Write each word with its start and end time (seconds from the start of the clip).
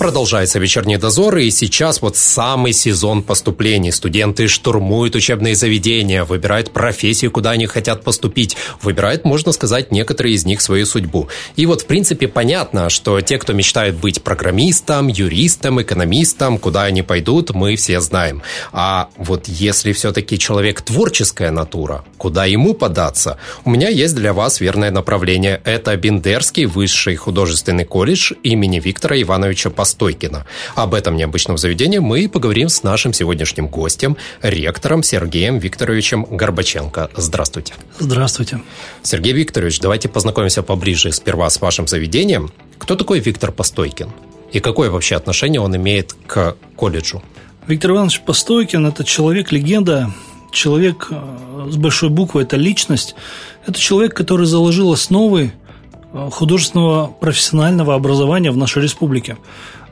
Продолжается 0.00 0.58
вечерний 0.58 0.96
дозор, 0.96 1.36
и 1.36 1.50
сейчас 1.50 2.00
вот 2.00 2.16
самый 2.16 2.72
сезон 2.72 3.22
поступлений. 3.22 3.92
Студенты 3.92 4.48
штурмуют 4.48 5.14
учебные 5.14 5.54
заведения, 5.54 6.24
выбирают 6.24 6.70
профессию, 6.70 7.30
куда 7.30 7.50
они 7.50 7.66
хотят 7.66 8.02
поступить, 8.02 8.56
выбирают, 8.80 9.26
можно 9.26 9.52
сказать, 9.52 9.92
некоторые 9.92 10.36
из 10.36 10.46
них 10.46 10.62
свою 10.62 10.86
судьбу. 10.86 11.28
И 11.56 11.66
вот, 11.66 11.82
в 11.82 11.86
принципе, 11.86 12.28
понятно, 12.28 12.88
что 12.88 13.20
те, 13.20 13.36
кто 13.36 13.52
мечтает 13.52 13.94
быть 13.96 14.22
программистом, 14.22 15.08
юристом, 15.08 15.82
экономистом, 15.82 16.56
куда 16.56 16.84
они 16.84 17.02
пойдут, 17.02 17.50
мы 17.50 17.76
все 17.76 18.00
знаем. 18.00 18.40
А 18.72 19.10
вот 19.18 19.48
если 19.48 19.92
все-таки 19.92 20.38
человек 20.38 20.80
творческая 20.80 21.50
натура, 21.50 22.06
куда 22.16 22.46
ему 22.46 22.72
податься? 22.72 23.36
У 23.66 23.70
меня 23.70 23.90
есть 23.90 24.14
для 24.14 24.32
вас 24.32 24.60
верное 24.60 24.90
направление. 24.90 25.60
Это 25.66 25.94
Бендерский 25.98 26.64
высший 26.64 27.16
художественный 27.16 27.84
колледж 27.84 28.32
имени 28.42 28.80
Виктора 28.80 29.20
Ивановича 29.20 29.68
Пастухова 29.68 29.89
Стойкина. 29.90 30.46
Об 30.74 30.94
этом 30.94 31.16
необычном 31.16 31.58
заведении 31.58 31.98
мы 31.98 32.28
поговорим 32.28 32.68
с 32.68 32.82
нашим 32.82 33.12
сегодняшним 33.12 33.68
гостем, 33.68 34.16
ректором 34.42 35.02
Сергеем 35.02 35.58
Викторовичем 35.58 36.24
Горбаченко. 36.24 37.10
Здравствуйте. 37.16 37.74
Здравствуйте. 37.98 38.60
Сергей 39.02 39.32
Викторович, 39.34 39.80
давайте 39.80 40.08
познакомимся 40.08 40.62
поближе 40.62 41.12
сперва 41.12 41.50
с 41.50 41.60
вашим 41.60 41.86
заведением. 41.86 42.50
Кто 42.78 42.96
такой 42.96 43.20
Виктор 43.20 43.52
Постойкин? 43.52 44.10
И 44.52 44.60
какое 44.60 44.90
вообще 44.90 45.16
отношение 45.16 45.60
он 45.60 45.76
имеет 45.76 46.14
к 46.26 46.56
колледжу? 46.76 47.22
Виктор 47.66 47.92
Иванович 47.92 48.22
Постойкин– 48.22 48.86
это 48.88 49.04
человек-легенда, 49.04 50.12
человек 50.50 51.08
э, 51.10 51.68
с 51.70 51.76
большой 51.76 52.08
буквы, 52.08 52.42
это 52.42 52.56
личность. 52.56 53.14
Это 53.66 53.78
человек, 53.78 54.14
который 54.14 54.46
заложил 54.46 54.92
основы 54.92 55.52
э, 56.12 56.28
художественного 56.32 57.06
профессионального 57.06 57.94
образования 57.94 58.50
в 58.50 58.56
нашей 58.56 58.82
республике. 58.82 59.36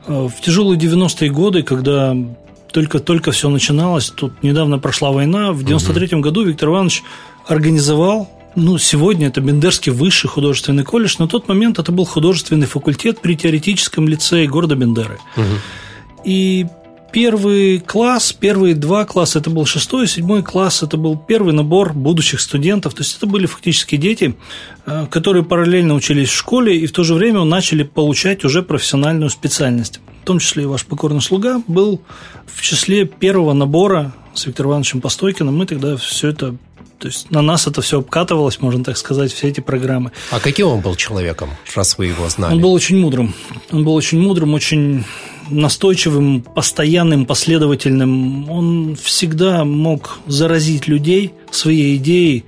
Э, 0.07 0.27
в 0.27 0.41
тяжелые 0.41 0.79
90-е 0.79 1.29
годы, 1.29 1.63
когда 1.63 2.15
только-только 2.71 3.31
все 3.31 3.49
начиналось, 3.49 4.09
тут 4.09 4.43
недавно 4.43 4.79
прошла 4.79 5.11
война, 5.11 5.51
в 5.51 5.63
93-м 5.63 6.21
году 6.21 6.43
Виктор 6.43 6.69
Иванович 6.69 7.03
организовал 7.47 8.29
ну, 8.55 8.77
сегодня 8.77 9.27
это 9.27 9.41
Бендерский 9.41 9.91
высший 9.91 10.27
художественный 10.27 10.83
колледж. 10.83 11.15
На 11.19 11.27
тот 11.27 11.47
момент 11.47 11.79
это 11.79 11.91
был 11.91 12.05
художественный 12.05 12.65
факультет 12.65 13.19
при 13.21 13.35
теоретическом 13.35 14.07
лицее 14.07 14.47
города 14.47 14.75
Бендеры. 14.75 15.19
Угу. 15.37 15.45
И 16.25 16.65
первый 17.11 17.79
класс, 17.79 18.33
первые 18.33 18.75
два 18.75 19.05
класса, 19.05 19.39
это 19.39 19.49
был 19.49 19.65
шестой, 19.65 20.07
седьмой 20.07 20.43
класс, 20.43 20.83
это 20.83 20.97
был 20.97 21.17
первый 21.17 21.53
набор 21.53 21.93
будущих 21.93 22.39
студентов. 22.39 22.93
То 22.93 23.01
есть 23.01 23.17
это 23.17 23.25
были 23.25 23.45
фактически 23.45 23.97
дети, 23.97 24.35
э, 24.85 25.07
которые 25.09 25.43
параллельно 25.43 25.95
учились 25.95 26.29
в 26.29 26.35
школе 26.35 26.77
и 26.77 26.85
в 26.85 26.91
то 26.91 27.03
же 27.03 27.13
время 27.13 27.43
начали 27.43 27.83
получать 27.83 28.43
уже 28.43 28.61
профессиональную 28.61 29.29
специальность. 29.29 29.99
В 30.23 30.25
том 30.25 30.39
числе 30.39 30.63
и 30.63 30.65
ваш 30.67 30.85
покорный 30.85 31.21
слуга 31.21 31.61
был 31.67 32.01
в 32.45 32.61
числе 32.61 33.05
первого 33.05 33.53
набора 33.53 34.13
с 34.33 34.45
Виктором 34.45 34.71
Ивановичем 34.71 35.01
Постойкиным. 35.01 35.57
Мы 35.57 35.65
тогда 35.65 35.97
все 35.97 36.29
это 36.29 36.55
то 36.99 37.07
есть 37.07 37.31
на 37.31 37.41
нас 37.41 37.65
это 37.65 37.81
все 37.81 37.99
обкатывалось, 37.99 38.59
можно 38.59 38.83
так 38.83 38.97
сказать, 38.97 39.31
все 39.31 39.47
эти 39.47 39.61
программы. 39.61 40.11
А 40.31 40.39
каким 40.39 40.67
он 40.67 40.81
был 40.81 40.95
человеком, 40.95 41.49
раз 41.73 41.97
вы 41.97 42.07
его 42.07 42.27
знали? 42.27 42.53
Он 42.53 42.61
был 42.61 42.73
очень 42.73 42.99
мудрым. 42.99 43.33
Он 43.71 43.85
был 43.85 43.93
очень 43.95 44.19
мудрым, 44.19 44.53
очень 44.53 45.05
настойчивым, 45.49 46.41
постоянным, 46.41 47.25
последовательным. 47.25 48.49
Он 48.51 48.97
всегда 49.01 49.63
мог 49.63 50.19
заразить 50.27 50.87
людей 50.87 51.33
своей 51.51 51.95
идеей. 51.95 52.43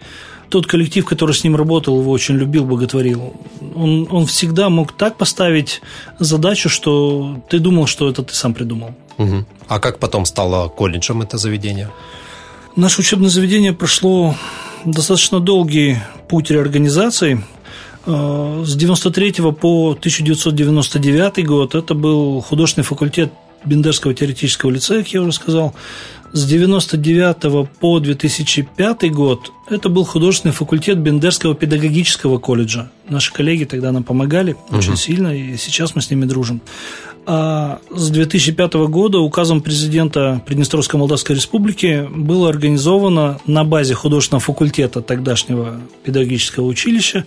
Тот 0.50 0.68
коллектив, 0.68 1.06
который 1.06 1.34
с 1.34 1.46
ним 1.46 1.56
работал, 1.56 1.98
его 2.02 2.12
очень 2.12 2.36
любил, 2.36 2.66
боготворил. 2.66 3.34
Он, 3.74 4.06
он 4.12 4.26
всегда 4.26 4.70
мог 4.70 4.92
так 4.92 5.18
поставить 5.18 5.82
задачу, 6.20 6.68
что 6.68 7.42
ты 7.50 7.60
думал, 7.60 7.88
что 7.88 8.10
это 8.10 8.22
ты 8.22 8.34
сам 8.34 8.54
придумал. 8.54 8.94
Угу. 9.18 9.46
А 9.70 9.80
как 9.80 10.00
потом 10.00 10.26
стало 10.26 10.68
колледжем 10.68 11.22
это 11.22 11.38
заведение? 11.38 11.90
Наше 12.76 13.02
учебное 13.02 13.30
заведение 13.30 13.74
прошло 13.74 14.36
достаточно 14.86 15.40
долгий 15.40 15.98
путь 16.28 16.52
реорганизации– 16.52 17.44
Э, 18.06 18.64
с 18.66 18.76
93 18.76 19.34
по 19.60 19.92
1999 19.92 21.46
год 21.46 21.76
это 21.76 21.94
был 21.94 22.42
художественный 22.42 22.86
факультет 22.86 23.32
Бендерского 23.64 24.14
теоретического 24.14 24.72
лицея, 24.72 25.04
как 25.04 25.14
я 25.14 25.22
уже 25.22 25.34
сказал. 25.34 25.76
С 26.34 26.46
99 26.46 27.70
по 27.80 28.00
2005 28.00 29.12
год 29.12 29.52
это 29.70 29.90
был 29.90 30.06
художественный 30.06 30.54
факультет 30.54 30.98
Бендерского 30.98 31.56
педагогического 31.56 32.38
колледжа. 32.38 32.92
Наши 33.10 33.34
коллеги 33.34 33.66
тогда 33.66 33.92
нам 33.92 34.04
помогали 34.04 34.54
угу. 34.54 34.78
очень 34.78 34.96
сильно, 34.96 35.36
и 35.36 35.58
сейчас 35.58 35.96
мы 35.96 36.02
с 36.02 36.10
ними 36.10 36.26
дружим. 36.26 36.62
А 37.26 37.80
с 37.92 38.10
2005 38.10 38.74
года 38.74 39.20
указом 39.20 39.62
президента 39.62 40.42
Приднестровской 40.46 41.00
Молдавской 41.00 41.36
Республики 41.36 42.08
было 42.10 42.50
организовано 42.50 43.40
на 43.46 43.64
базе 43.64 43.94
художественного 43.94 44.42
факультета 44.42 45.02
тогдашнего 45.02 45.80
педагогического 46.04 46.66
училища 46.66 47.26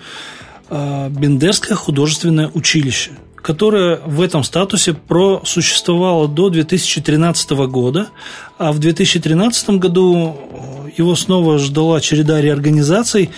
Э, 0.71 1.09
Бендерское 1.11 1.77
художественное 1.77 2.51
училище, 2.55 3.11
которое 3.45 4.01
в 4.07 4.23
этом 4.23 4.43
статусе 4.43 4.95
просуществовало 4.95 6.29
до 6.29 6.49
2013 6.49 7.51
года, 7.69 8.09
а 8.57 8.73
в 8.73 8.79
2013 8.79 9.69
году 9.71 10.35
э, 10.35 10.89
его 10.97 11.15
снова 11.15 11.59
ждала 11.59 12.01
череда 12.01 12.41
реорганизаций. 12.41 13.29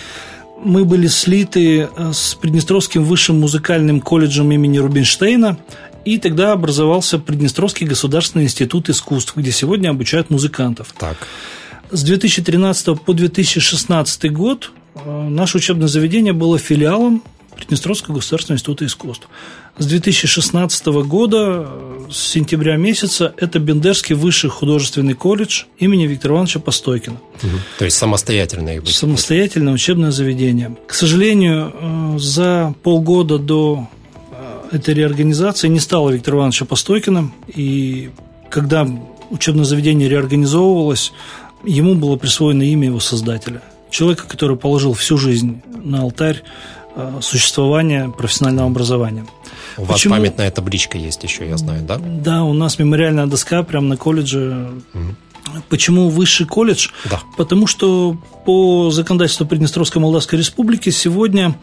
Мы 0.63 0.85
были 0.85 1.07
слиты 1.07 1.89
э, 1.93 2.11
с 2.13 2.35
Приднестровским 2.35 3.03
высшим 3.03 3.41
музыкальным 3.41 3.99
колледжем 3.99 4.49
имени 4.49 4.77
Рубинштейна, 4.77 5.57
и 6.05 6.17
тогда 6.19 6.53
образовался 6.53 7.19
Приднестровский 7.19 7.85
государственный 7.85 8.45
институт 8.45 8.87
искусств, 8.87 9.33
где 9.35 9.51
сегодня 9.51 9.89
обучают 9.89 10.29
музыкантов. 10.29 10.95
Так. 10.97 11.17
С 11.91 12.01
2013 12.03 13.01
по 13.01 13.13
2016 13.13 14.31
год 14.31 14.71
Э, 15.05 15.27
наше 15.29 15.57
учебное 15.57 15.87
заведение 15.87 16.33
было 16.33 16.57
филиалом 16.57 17.23
Приднестровского 17.57 18.15
государственного 18.15 18.57
института 18.57 18.85
искусств. 18.85 19.27
С 19.77 19.85
2016 19.85 20.85
года, 21.03 21.65
э, 21.67 22.05
с 22.11 22.17
сентября 22.17 22.77
месяца, 22.77 23.33
это 23.37 23.59
Бендерский 23.59 24.15
высший 24.15 24.49
художественный 24.49 25.13
колледж 25.13 25.63
имени 25.77 26.07
Виктора 26.07 26.35
Ивановича 26.35 26.59
Постойкина. 26.59 27.17
Угу. 27.17 27.51
То 27.79 27.85
есть 27.85 27.97
самостоятельное 27.97 28.81
Самостоятельное 28.85 29.73
учебное 29.73 30.11
заведение. 30.11 30.77
К 30.87 30.93
сожалению, 30.93 31.73
э, 31.73 32.19
за 32.19 32.73
полгода 32.83 33.37
до 33.37 33.89
этой 34.71 34.93
реорганизации 34.93 35.67
не 35.67 35.79
стало 35.79 36.09
Виктора 36.09 36.39
Ивановича 36.39 36.65
Постойкина, 36.65 37.31
и 37.47 38.09
когда 38.49 38.87
учебное 39.29 39.65
заведение 39.65 40.09
реорганизовывалось, 40.09 41.13
ему 41.65 41.95
было 41.95 42.17
присвоено 42.17 42.63
имя 42.63 42.87
его 42.87 42.99
создателя– 42.99 43.61
человека, 43.89 44.25
который 44.27 44.57
положил 44.57 44.93
всю 44.93 45.17
жизнь 45.17 45.61
на 45.83 46.01
алтарь 46.01 46.37
э, 46.37 46.41
существования 47.21 48.09
профессионального 48.09 48.67
образования. 48.67 49.25
У 49.77 49.83
вас 49.83 49.97
Почему? 49.97 50.15
памятная 50.15 50.51
табличка 50.51 50.97
есть 50.97 51.23
еще, 51.23 51.47
я 51.47 51.57
знаю, 51.57 51.83
да? 51.83 51.97
Да, 51.97 52.43
у 52.43 52.53
нас 52.53 52.79
мемориальная 52.79 53.27
доска 53.27 53.63
прямо 53.63 53.87
на 53.87 53.97
колледже. 53.97 54.71
Угу. 54.93 55.61
Почему 55.69 56.09
высший 56.09 56.45
колледж? 56.45 56.89
Да. 57.09 57.21
Потому 57.37 57.67
что 57.67 58.17
по 58.45 58.89
законодательству 58.91 59.45
Приднестровской 59.45 60.01
Молдавской 60.01 60.39
Республики 60.39 60.89
сегодня 60.89 61.55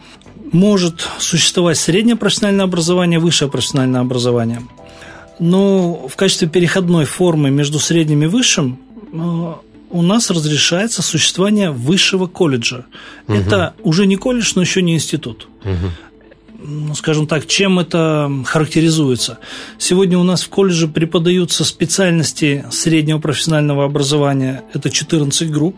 может 0.51 1.07
существовать 1.19 1.77
среднее 1.77 2.15
профессиональное 2.15 2.65
образование, 2.65 3.19
высшее 3.19 3.49
профессиональное 3.49 4.01
образование. 4.01 4.61
Но 5.39 6.07
в 6.07 6.15
качестве 6.15 6.47
переходной 6.47 7.05
формы 7.05 7.51
между 7.51 7.79
средним 7.79 8.23
и 8.23 8.27
высшим 8.27 8.79
э, 9.11 9.53
у 9.95 10.01
нас 10.01 10.29
разрешается 10.29 11.01
существование 11.01 11.71
высшего 11.71 12.27
колледжа. 12.27 12.85
Угу. 13.27 13.37
Это 13.37 13.73
уже 13.81 14.05
не 14.05 14.17
колледж, 14.17 14.51
но 14.55 14.61
еще 14.61 14.81
не 14.81 14.95
институт. 14.95 15.47
Угу. 15.63 16.67
Ну, 16.67 16.95
скажем 16.95 17.27
так, 17.27 17.47
чем 17.47 17.79
это 17.79 18.29
характеризуется? 18.45 19.39
Сегодня 19.77 20.17
у 20.17 20.23
нас 20.23 20.43
в 20.43 20.49
колледже 20.49 20.89
преподаются 20.89 21.63
специальности 21.63 22.65
среднего 22.71 23.19
профессионального 23.19 23.85
образования, 23.85 24.63
это 24.73 24.89
14 24.89 25.49
групп, 25.49 25.77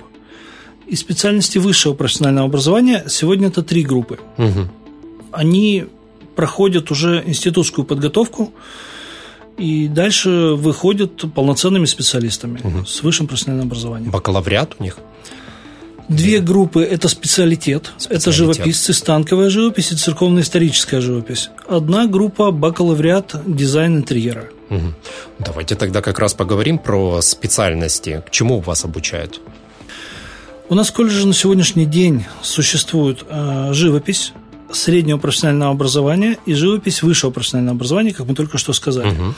и 0.88 0.96
специальности 0.96 1.60
высшего 1.60 1.94
профессионального 1.94 2.48
образования 2.48 3.04
сегодня 3.08 3.50
это 3.50 3.62
три 3.62 3.84
группы. 3.84 4.18
Угу. 4.38 4.68
Они 5.32 5.86
проходят 6.36 6.90
уже 6.90 7.24
институтскую 7.24 7.86
подготовку, 7.86 8.52
и 9.58 9.88
дальше 9.88 10.30
выходят 10.30 11.34
полноценными 11.34 11.86
специалистами 11.86 12.60
угу. 12.64 12.86
с 12.86 13.02
высшим 13.04 13.28
профессиональным 13.28 13.68
образованием. 13.68 14.12
Бакалавриат 14.12 14.76
у 14.80 14.84
них? 14.84 14.98
Две 16.08 16.40
группы– 16.40 16.84
это 16.90 17.10
специалитет, 17.10 17.92
специалитет. 17.98 18.22
это 18.22 18.32
живописцы, 18.32 18.94
станковая 18.94 19.50
живопись 19.50 19.92
и 19.92 19.96
церковно-историческая 19.96 21.02
живопись. 21.02 21.50
Одна 21.68 22.08
группа– 22.08 22.52
бакалавриат 22.52 23.36
дизайн 23.46 23.98
интерьера. 23.98 24.50
Угу. 24.70 24.94
Давайте 25.40 25.76
тогда 25.76 26.02
как 26.02 26.20
раз 26.20 26.34
поговорим 26.34 26.78
про 26.78 27.22
специальности. 27.22 28.24
К 28.26 28.32
чему 28.32 28.62
вас 28.62 28.86
обучают? 28.86 29.42
У 30.70 30.76
нас 30.76 30.90
в 30.90 30.94
колледже 30.94 31.28
на 31.28 31.34
сегодняшний 31.34 31.86
день 31.86 32.26
существует 32.42 33.26
э, 33.30 33.70
живопись, 33.74 34.32
среднего 34.72 35.18
профессионального 35.18 35.72
образования 35.72 36.38
и 36.46 36.54
живопись 36.54 37.04
высшего 37.04 37.32
профессионального 37.32 37.76
образования, 37.76 38.14
как 38.14 38.28
мы 38.28 38.36
только 38.36 38.58
что 38.58 38.74
сказали. 38.74 39.10
Угу. 39.10 39.34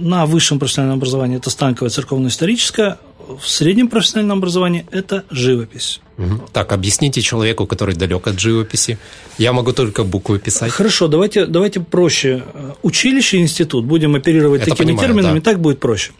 На 0.00 0.26
высшем 0.26 0.58
профессиональном 0.58 0.98
образовании 0.98 1.36
это 1.36 1.50
станковое 1.50 1.90
церковно-историческое, 1.90 2.98
в 3.38 3.46
среднем 3.46 3.88
профессиональном 3.88 4.38
образовании 4.38 4.86
это 4.90 5.24
живопись. 5.30 6.00
Угу. 6.18 6.48
Так, 6.52 6.72
объясните 6.72 7.22
человеку, 7.22 7.66
который 7.66 7.94
далек 7.94 8.26
от 8.26 8.40
живописи. 8.40 8.98
Я 9.38 9.52
могу 9.52 9.72
только 9.72 10.04
буквы 10.04 10.38
писать. 10.38 10.72
Хорошо, 10.72 11.08
давайте, 11.08 11.46
давайте 11.46 11.80
проще. 11.80 12.42
Училище 12.82 13.38
и 13.38 13.40
институт. 13.42 13.84
Будем 13.84 14.14
оперировать 14.14 14.62
это 14.62 14.70
такими 14.70 14.88
понимаю, 14.88 15.08
терминами, 15.08 15.38
да. 15.38 15.44
так 15.44 15.60
будет 15.60 15.80
проще. 15.80 16.12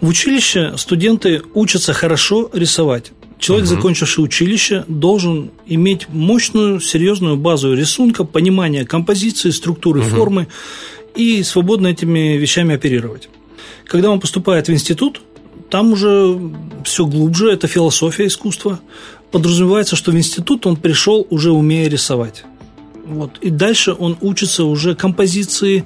В 0.00 0.08
училище 0.08 0.74
студенты 0.76 1.42
учатся 1.54 1.92
хорошо 1.92 2.50
рисовать. 2.52 3.12
Человек, 3.38 3.68
угу. 3.68 3.76
закончивший 3.76 4.24
училище, 4.24 4.84
должен 4.88 5.50
иметь 5.66 6.08
мощную, 6.08 6.80
серьезную 6.80 7.36
базу 7.36 7.74
рисунка, 7.74 8.24
понимания 8.24 8.84
композиции, 8.84 9.50
структуры, 9.50 10.00
угу. 10.00 10.08
формы 10.08 10.48
и 11.14 11.42
свободно 11.42 11.88
этими 11.88 12.36
вещами 12.36 12.74
оперировать. 12.74 13.28
Когда 13.84 14.10
он 14.10 14.20
поступает 14.20 14.68
в 14.68 14.72
институт, 14.72 15.20
там 15.70 15.92
уже 15.92 16.38
все 16.84 17.06
глубже, 17.06 17.50
это 17.50 17.66
философия 17.66 18.26
искусства. 18.26 18.80
Подразумевается, 19.30 19.96
что 19.96 20.10
в 20.10 20.16
институт 20.16 20.66
он 20.66 20.76
пришел 20.76 21.26
уже 21.30 21.52
умея 21.52 21.88
рисовать. 21.88 22.44
Вот. 23.04 23.38
И 23.40 23.50
дальше 23.50 23.94
он 23.98 24.16
учится 24.20 24.64
уже 24.64 24.94
композиции, 24.94 25.84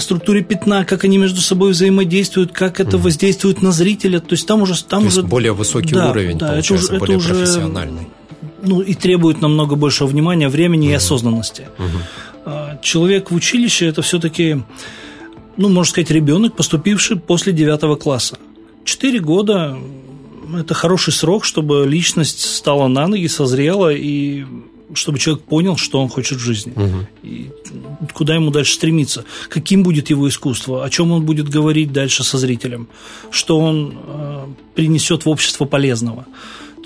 структуре 0.00 0.42
пятна, 0.42 0.84
как 0.84 1.04
они 1.04 1.18
между 1.18 1.40
собой 1.40 1.72
взаимодействуют, 1.72 2.52
как 2.52 2.80
это 2.80 2.96
угу. 2.96 3.04
воздействует 3.04 3.62
на 3.62 3.72
зрителя. 3.72 4.20
То 4.20 4.32
есть 4.32 4.46
там 4.46 4.62
уже 4.62 4.82
там 4.84 5.02
То 5.02 5.08
уже 5.08 5.22
более 5.22 5.52
высокий 5.52 5.94
да, 5.94 6.10
уровень, 6.10 6.38
да, 6.38 6.48
получается, 6.48 6.94
это 6.94 6.94
уже, 6.94 6.98
более 6.98 7.18
это 7.18 7.28
профессиональный. 7.28 8.08
Ну 8.62 8.80
и 8.80 8.94
требует 8.94 9.40
намного 9.40 9.76
большего 9.76 10.08
внимания, 10.08 10.48
времени 10.48 10.86
угу. 10.86 10.92
и 10.92 10.94
осознанности. 10.94 11.68
Угу. 11.78 12.80
Человек 12.82 13.30
в 13.30 13.34
училище 13.34 13.86
это 13.86 14.02
все-таки, 14.02 14.62
ну 15.56 15.68
можно 15.68 15.90
сказать, 15.90 16.10
ребенок, 16.10 16.54
поступивший 16.54 17.16
после 17.16 17.52
девятого 17.52 17.96
класса. 17.96 18.38
Четыре 18.84 19.18
года 19.20 19.76
это 20.54 20.74
хороший 20.74 21.12
срок, 21.12 21.44
чтобы 21.44 21.86
личность 21.88 22.40
стала 22.40 22.86
на 22.86 23.08
ноги, 23.08 23.26
созрела 23.26 23.92
и 23.92 24.44
чтобы 24.94 25.18
человек 25.18 25.44
понял, 25.44 25.76
что 25.76 26.00
он 26.00 26.08
хочет 26.08 26.38
в 26.38 26.40
жизни, 26.40 26.72
угу. 26.76 27.06
и 27.22 27.50
куда 28.14 28.34
ему 28.34 28.50
дальше 28.50 28.74
стремиться, 28.74 29.24
каким 29.48 29.82
будет 29.82 30.10
его 30.10 30.28
искусство, 30.28 30.84
о 30.84 30.90
чем 30.90 31.12
он 31.12 31.24
будет 31.24 31.48
говорить 31.48 31.92
дальше 31.92 32.24
со 32.24 32.38
зрителем, 32.38 32.88
что 33.30 33.58
он 33.58 33.94
э, 33.96 34.46
принесет 34.74 35.24
в 35.24 35.28
общество 35.28 35.64
полезного. 35.64 36.26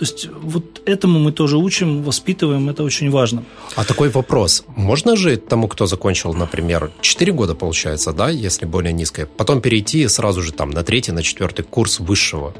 То 0.00 0.06
есть 0.06 0.28
вот 0.42 0.80
этому 0.86 1.18
мы 1.18 1.30
тоже 1.30 1.58
учим, 1.58 2.02
воспитываем, 2.02 2.70
это 2.70 2.82
очень 2.84 3.10
важно. 3.10 3.44
А 3.76 3.84
такой 3.84 4.08
вопрос. 4.08 4.64
Можно 4.74 5.14
же 5.14 5.36
тому, 5.36 5.68
кто 5.68 5.84
закончил, 5.84 6.32
например, 6.32 6.90
4 7.02 7.32
года, 7.32 7.54
получается, 7.54 8.14
да, 8.14 8.30
если 8.30 8.64
более 8.64 8.94
низкое, 8.94 9.26
потом 9.26 9.60
перейти 9.60 10.08
сразу 10.08 10.40
же 10.40 10.52
там 10.52 10.70
на 10.70 10.82
третий, 10.84 11.12
на 11.12 11.22
четвертый 11.22 11.66
курс 11.66 12.00
высшего? 12.00 12.54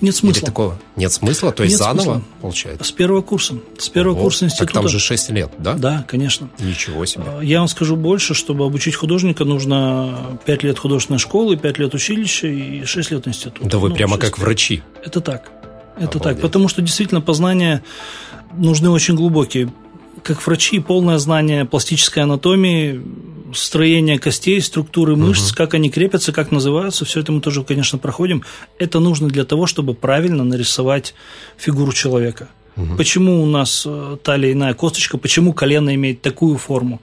Нет 0.00 0.16
смысла. 0.16 0.38
Или 0.38 0.46
такого? 0.46 0.78
Нет 0.96 1.12
смысла? 1.12 1.52
То 1.52 1.62
есть 1.62 1.74
Нет 1.74 1.78
заново, 1.80 2.02
смысла. 2.02 2.22
получается? 2.40 2.84
С 2.84 2.92
первого 2.92 3.20
курса. 3.22 3.54
С 3.78 3.88
первого 3.88 4.14
Ого. 4.14 4.22
курса 4.24 4.46
института. 4.46 4.66
Так 4.72 4.74
там 4.82 4.88
же 4.88 4.98
6 4.98 5.30
лет, 5.30 5.50
да? 5.58 5.74
Да, 5.74 6.04
конечно. 6.08 6.48
Ничего 6.58 7.04
себе. 7.04 7.24
А, 7.26 7.40
я 7.42 7.58
вам 7.58 7.68
скажу 7.68 7.96
больше, 7.96 8.34
чтобы 8.34 8.64
обучить 8.64 8.94
художника, 8.94 9.44
нужно 9.44 10.38
5 10.46 10.62
лет 10.62 10.78
художественной 10.78 11.18
школы, 11.18 11.56
5 11.56 11.78
лет 11.78 11.94
училища 11.94 12.46
и 12.46 12.84
6 12.84 13.10
лет 13.10 13.28
института. 13.28 13.68
Да 13.68 13.78
вы 13.78 13.90
ну, 13.90 13.94
прямо 13.94 14.16
как 14.16 14.38
лет. 14.38 14.38
врачи. 14.38 14.82
Это 15.04 15.20
так. 15.20 15.50
Это 15.96 16.18
Обалдеть. 16.18 16.22
так. 16.22 16.40
Потому 16.40 16.68
что 16.68 16.80
действительно 16.80 17.20
познания 17.20 17.82
нужны 18.54 18.88
очень 18.90 19.14
глубокие. 19.14 19.70
Как 20.22 20.46
врачи, 20.46 20.78
полное 20.80 21.18
знание 21.18 21.64
пластической 21.64 22.22
анатомии, 22.22 23.00
строение 23.54 24.18
костей, 24.18 24.60
структуры 24.60 25.16
мышц, 25.16 25.50
угу. 25.50 25.56
как 25.56 25.74
они 25.74 25.90
крепятся, 25.90 26.32
как 26.32 26.50
называются, 26.50 27.04
все 27.04 27.20
это 27.20 27.32
мы 27.32 27.40
тоже, 27.40 27.64
конечно, 27.64 27.98
проходим. 27.98 28.44
Это 28.78 29.00
нужно 29.00 29.28
для 29.28 29.44
того, 29.44 29.66
чтобы 29.66 29.94
правильно 29.94 30.44
нарисовать 30.44 31.14
фигуру 31.56 31.92
человека. 31.92 32.48
Угу. 32.76 32.96
Почему 32.96 33.42
у 33.42 33.46
нас 33.46 33.84
э, 33.86 34.16
талия 34.22 34.52
иная 34.52 34.74
косточка, 34.74 35.18
почему 35.18 35.52
колено 35.52 35.94
имеет 35.94 36.22
такую 36.22 36.56
форму, 36.56 37.00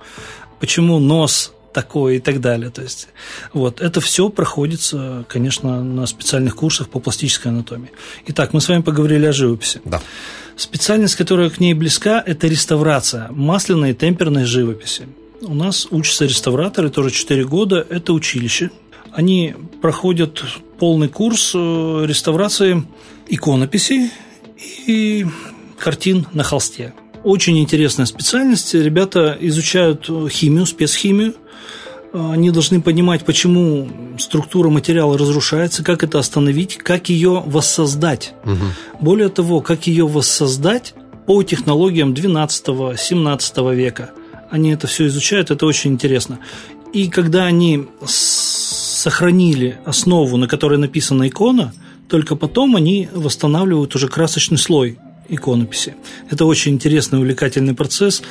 почему 0.60 1.00
нос 1.00 1.54
такое 1.74 2.16
и 2.16 2.20
так 2.20 2.42
далее. 2.42 2.72
То 2.72 2.82
есть, 2.82 3.08
вот, 3.54 3.82
это 3.82 4.02
все 4.02 4.30
проходится, 4.30 5.26
конечно, 5.28 5.84
на 5.84 6.08
специальных 6.08 6.56
курсах 6.56 6.90
по 6.90 7.00
пластической 7.00 7.52
анатомии. 7.52 7.92
Итак, 8.28 8.54
мы 8.54 8.62
с 8.62 8.68
вами 8.68 8.82
поговорили 8.82 9.28
о 9.28 9.32
живописи. 9.32 9.82
Да. 9.86 10.02
Специальность, 10.58 11.16
которая 11.16 11.52
к 11.52 11.60
ней 11.60 11.76
близка, 11.76 12.22
это 12.26 12.48
реставрация 12.48 13.28
масляной 13.30 13.92
и 13.92 13.94
темперной 13.94 14.46
живописи. 14.46 15.08
У 15.42 15.54
нас 15.54 15.88
учатся 15.92 16.26
реставраторы, 16.26 16.90
тоже 16.90 17.12
4 17.12 17.46
года, 17.46 17.86
это 17.88 18.12
училище. 18.12 18.72
Они 19.12 19.54
проходят 19.84 20.44
полный 20.80 21.10
курс 21.10 21.52
э, 21.54 22.06
реставрации 22.08 22.84
иконописи 23.28 24.12
и 24.88 25.28
картин 25.78 26.26
на 26.34 26.42
холсте. 26.44 26.96
Очень 27.24 27.60
интересная 27.60 28.08
специальность. 28.08 28.74
Ребята 28.74 29.38
изучают 29.40 30.10
химию, 30.32 30.66
спецхимию. 30.66 31.36
Они 32.32 32.52
должны 32.52 32.82
понимать, 32.82 33.26
почему 33.26 33.88
структура 34.18 34.70
материала 34.70 35.18
разрушается, 35.18 35.84
как 35.84 36.04
это 36.04 36.20
остановить, 36.20 36.78
как 36.78 37.10
ее 37.10 37.44
воссоздать. 37.46 38.34
Угу. 38.46 39.02
Более 39.02 39.30
того, 39.30 39.62
как 39.62 39.88
ее 39.88 40.08
воссоздать 40.08 40.94
по 41.26 41.44
технологиям 41.44 42.14
12-17 42.14 43.76
века– 43.76 44.12
они 44.50 44.72
это 44.72 44.88
все 44.88 45.08
изучают, 45.08 45.52
это 45.52 45.66
очень 45.66 45.92
интересно. 45.94 46.40
И 46.94 47.10
когда 47.10 47.46
они 47.46 47.88
сохранили 48.06 49.80
основу, 49.86 50.38
на 50.38 50.48
которой 50.48 50.80
написана 50.80 51.28
икона, 51.28 51.74
только 52.08 52.36
потом 52.36 52.76
они 52.76 53.10
восстанавливают 53.14 53.96
уже 53.96 54.08
красочный 54.08 54.58
слой 54.58 54.98
иконописи. 55.30 55.96
Это 56.30 56.46
очень 56.46 56.74
интересный, 56.74 57.20
увлекательный 57.20 57.74
процесс 57.74 58.22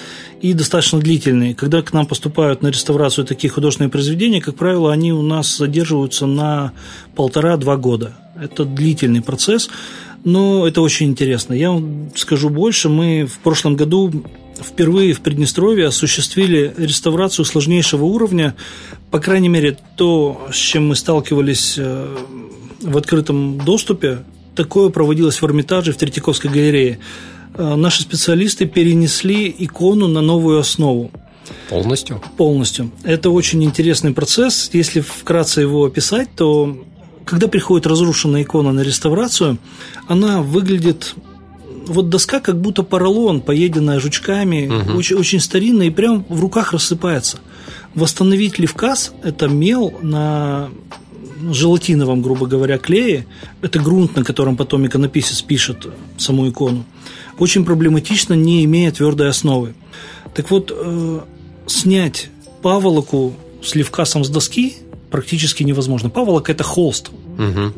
и 0.40 0.52
достаточно 0.52 0.98
длительный. 0.98 1.54
Когда 1.54 1.82
к 1.82 1.92
нам 1.92 2.06
поступают 2.06 2.62
на 2.62 2.68
реставрацию 2.68 3.24
такие 3.24 3.50
художественные 3.50 3.90
произведения, 3.90 4.40
как 4.40 4.56
правило, 4.56 4.92
они 4.92 5.12
у 5.12 5.22
нас 5.22 5.56
задерживаются 5.56 6.26
на 6.26 6.72
полтора-два 7.14 7.76
года. 7.76 8.16
Это 8.40 8.64
длительный 8.64 9.22
процесс, 9.22 9.68
но 10.24 10.66
это 10.66 10.80
очень 10.82 11.06
интересно. 11.06 11.54
Я 11.54 11.70
вам 11.70 12.10
скажу 12.14 12.50
больше. 12.50 12.88
Мы 12.88 13.26
в 13.26 13.38
прошлом 13.38 13.76
году 13.76 14.12
впервые 14.60 15.12
в 15.12 15.20
Приднестровье 15.20 15.86
осуществили 15.86 16.74
реставрацию 16.76 17.44
сложнейшего 17.44 18.04
уровня. 18.04 18.54
По 19.10 19.20
крайней 19.20 19.48
мере, 19.48 19.78
то, 19.96 20.48
с 20.52 20.56
чем 20.56 20.88
мы 20.88 20.96
сталкивались 20.96 21.76
э, 21.78 22.16
в 22.80 22.96
открытом 22.96 23.58
доступе, 23.58 24.24
такое 24.56 24.88
проводилось 24.88 25.40
в 25.40 25.44
Эрмитаже, 25.44 25.92
в 25.92 25.96
Третьяковской 25.96 26.48
галерее. 26.48 26.98
Э, 27.54 27.76
наши 27.76 28.02
специалисты 28.02 28.66
перенесли 28.66 29.54
икону 29.56 30.08
на 30.08 30.20
новую 30.20 30.58
основу. 30.58 31.10
Полностью? 31.68 32.20
Полностью. 32.36 32.90
Это 33.04 33.30
очень 33.30 33.62
интересный 33.62 34.12
процесс. 34.12 34.70
Если 34.72 35.00
вкратце 35.00 35.60
его 35.60 35.84
описать, 35.84 36.28
то 36.34 36.76
когда 37.24 37.48
приходит 37.48 37.86
разрушенная 37.86 38.42
икона 38.42 38.72
на 38.72 38.80
реставрацию, 38.80 39.58
она 40.08 40.42
выглядит 40.42 41.14
вот 41.86 42.08
доска 42.08 42.40
как 42.40 42.60
будто 42.60 42.82
поролон, 42.82 43.40
поеденная 43.40 44.00
жучками, 44.00 44.66
угу. 44.66 44.98
очень, 44.98 45.16
очень 45.16 45.40
старинная 45.40 45.86
и 45.86 45.90
прям 45.90 46.24
в 46.28 46.40
руках 46.40 46.72
рассыпается. 46.72 47.38
Восстановить 47.94 48.58
левказ– 48.58 49.12
это 49.22 49.48
мел 49.48 49.94
на 50.02 50.68
желатиновом, 51.50 52.22
грубо 52.22 52.46
говоря, 52.46 52.78
клее. 52.78 53.26
Это 53.62 53.78
грунт, 53.78 54.16
на 54.16 54.24
котором 54.24 54.56
потом 54.56 54.86
иконописец 54.86 55.42
пишет 55.42 55.86
саму 56.16 56.48
икону. 56.48 56.84
Очень 57.38 57.64
проблематично, 57.64 58.34
не 58.34 58.64
имея 58.64 58.90
твердой 58.90 59.28
основы. 59.28 59.74
Так 60.34 60.50
вот, 60.50 60.72
э, 60.74 61.20
снять 61.66 62.30
паволоку 62.62 63.34
с 63.62 63.74
левкасом 63.74 64.24
с 64.24 64.28
доски 64.28 64.76
практически 65.10 65.62
невозможно. 65.62 66.10
Паволок– 66.10 66.50
это 66.50 66.64
холст, 66.64 67.10
угу. 67.38 67.72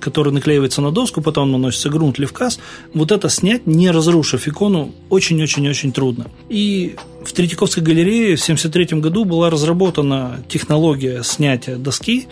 который 0.00 0.32
наклеивается 0.32 0.82
на 0.82 0.90
доску, 0.90 1.20
потом 1.22 1.50
наносится 1.50 1.88
грунт, 1.88 2.18
левкас. 2.18 2.58
Вот 2.94 3.10
это 3.10 3.28
снять, 3.28 3.66
не 3.66 3.90
разрушив 3.90 4.46
икону, 4.46 4.92
очень-очень-очень 5.08 5.92
трудно. 5.92 6.26
И 6.48 6.96
в 7.24 7.32
Третьяковской 7.32 7.80
галерее 7.80 8.36
в 8.36 8.42
1973 8.42 9.00
году 9.00 9.24
была 9.24 9.50
разработана 9.50 10.42
технология 10.48 11.22
снятия 11.22 11.76
доски, 11.76 12.28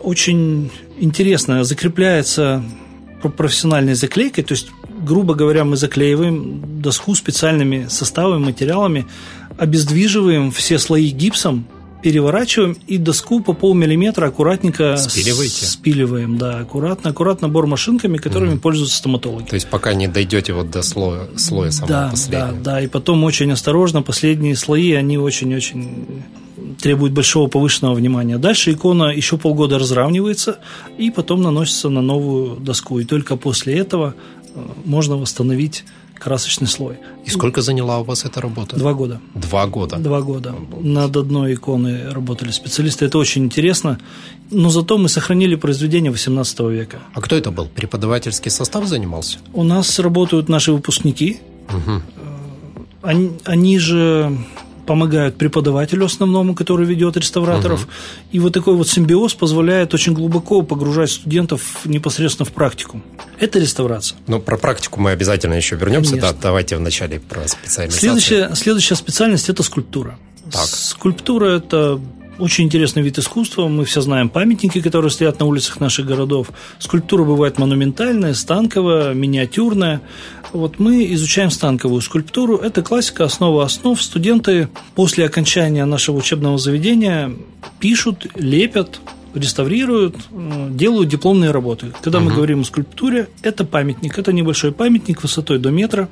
очень 0.00 0.70
интересная, 0.98 1.64
закрепляется 1.64 2.62
профессиональной 3.36 3.94
заклейкой, 3.94 4.44
то 4.44 4.52
есть 4.52 4.68
грубо 5.06 5.34
говоря, 5.34 5.64
мы 5.64 5.76
заклеиваем 5.76 6.80
доску 6.80 7.14
специальными 7.14 7.86
составами, 7.88 8.44
материалами, 8.44 9.06
обездвиживаем 9.58 10.50
все 10.50 10.78
слои 10.78 11.10
гипсом, 11.10 11.66
переворачиваем 12.02 12.76
и 12.86 12.98
доску 12.98 13.40
по 13.40 13.52
полмиллиметра 13.52 14.26
аккуратненько 14.28 14.96
Спиливаете? 14.96 15.64
спиливаем, 15.64 16.38
да, 16.38 16.60
аккуратно, 16.60 17.10
аккуратно 17.10 17.48
бормашинками, 17.48 18.18
которыми 18.18 18.54
угу. 18.54 18.60
пользуются 18.60 18.96
стоматологи. 18.96 19.46
То 19.46 19.54
есть 19.54 19.68
пока 19.68 19.94
не 19.94 20.06
дойдете 20.06 20.52
вот 20.52 20.70
до 20.70 20.82
слоя, 20.82 21.26
слоя 21.36 21.70
самого 21.70 21.92
да, 21.92 22.08
последнего. 22.10 22.52
Да, 22.52 22.72
да, 22.72 22.80
и 22.82 22.86
потом 22.86 23.24
очень 23.24 23.50
осторожно, 23.50 24.02
последние 24.02 24.56
слои, 24.56 24.92
они 24.92 25.18
очень-очень 25.18 26.22
требуют 26.80 27.12
большого 27.12 27.48
повышенного 27.48 27.94
внимания. 27.94 28.38
Дальше 28.38 28.72
икона 28.72 29.12
еще 29.12 29.36
полгода 29.38 29.78
разравнивается 29.78 30.58
и 30.98 31.10
потом 31.10 31.42
наносится 31.42 31.88
на 31.88 32.02
новую 32.02 32.56
доску. 32.56 32.98
И 32.98 33.04
только 33.04 33.36
после 33.36 33.76
этого 33.78 34.14
э, 34.54 34.60
можно 34.84 35.16
восстановить 35.16 35.84
красочный 36.18 36.66
слой. 36.66 36.98
И 37.24 37.30
сколько 37.30 37.62
заняла 37.62 38.00
у 38.00 38.04
вас 38.04 38.24
эта 38.24 38.40
работа? 38.40 38.76
Два 38.76 38.94
года. 38.94 39.20
Два 39.34 39.66
года? 39.66 39.96
Два 39.96 40.20
года. 40.20 40.54
Над 40.80 41.16
одной 41.16 41.54
иконой 41.54 42.08
работали 42.10 42.50
специалисты. 42.50 43.04
Это 43.04 43.18
очень 43.18 43.44
интересно. 43.44 43.98
Но 44.50 44.70
зато 44.70 44.98
мы 44.98 45.08
сохранили 45.08 45.56
произведение 45.56 46.10
18 46.10 46.60
века. 46.60 46.98
А 47.14 47.20
кто 47.20 47.36
это 47.36 47.50
был? 47.50 47.66
Преподавательский 47.66 48.50
состав 48.50 48.86
занимался? 48.86 49.38
У 49.52 49.62
нас 49.62 49.98
работают 49.98 50.48
наши 50.48 50.72
выпускники. 50.72 51.38
Угу. 51.68 52.02
Они, 53.02 53.30
они 53.44 53.78
же 53.78 54.36
помогают 54.86 55.36
преподавателю 55.36 56.06
основному, 56.06 56.54
который 56.54 56.86
ведет 56.86 57.16
реставраторов. 57.16 57.84
Угу. 57.84 57.90
И 58.32 58.38
вот 58.38 58.52
такой 58.52 58.74
вот 58.76 58.88
симбиоз 58.88 59.34
позволяет 59.34 59.92
очень 59.94 60.12
глубоко 60.14 60.62
погружать 60.62 61.10
студентов 61.10 61.62
непосредственно 61.84 62.46
в 62.46 62.52
практику. 62.52 63.02
Это 63.38 63.58
реставрация. 63.58 64.18
Ну, 64.26 64.40
про 64.40 64.56
практику 64.56 65.00
мы 65.00 65.10
обязательно 65.10 65.54
еще 65.54 65.76
вернемся. 65.76 66.16
Да, 66.16 66.32
давайте 66.32 66.76
вначале 66.76 67.20
про 67.20 67.46
специальность. 67.48 67.98
Следующая, 67.98 68.54
следующая 68.54 68.94
специальность– 68.94 69.48
это 69.50 69.62
скульптура. 69.62 70.18
Так. 70.50 70.64
Скульптура– 70.64 71.46
это 71.56 72.00
очень 72.38 72.64
интересный 72.64 73.02
вид 73.02 73.18
искусства. 73.18 73.68
Мы 73.68 73.84
все 73.84 74.00
знаем 74.00 74.28
памятники, 74.28 74.80
которые 74.80 75.10
стоят 75.10 75.40
на 75.40 75.46
улицах 75.46 75.80
наших 75.80 76.06
городов. 76.06 76.50
Скульптура 76.78 77.24
бывает 77.24 77.58
монументальная, 77.58 78.34
станковая, 78.34 79.14
миниатюрная. 79.14 80.00
Вот 80.52 80.78
мы 80.78 81.12
изучаем 81.14 81.50
станковую 81.50 82.00
скульптуру. 82.00 82.56
Это 82.56 82.82
классика, 82.82 83.24
основа 83.24 83.64
основ. 83.64 84.00
Студенты 84.00 84.68
после 84.94 85.26
окончания 85.26 85.84
нашего 85.84 86.16
учебного 86.16 86.58
заведения 86.58 87.32
пишут, 87.80 88.26
лепят, 88.34 89.00
реставрируют, 89.36 90.16
делают 90.70 91.08
дипломные 91.08 91.50
работы. 91.50 91.92
Когда 92.02 92.18
угу. 92.18 92.28
мы 92.28 92.34
говорим 92.34 92.60
о 92.60 92.64
скульптуре, 92.64 93.28
это 93.42 93.64
памятник. 93.64 94.18
Это 94.18 94.32
небольшой 94.32 94.72
памятник 94.72 95.22
высотой 95.22 95.58
до 95.58 95.70
метра 95.70 96.08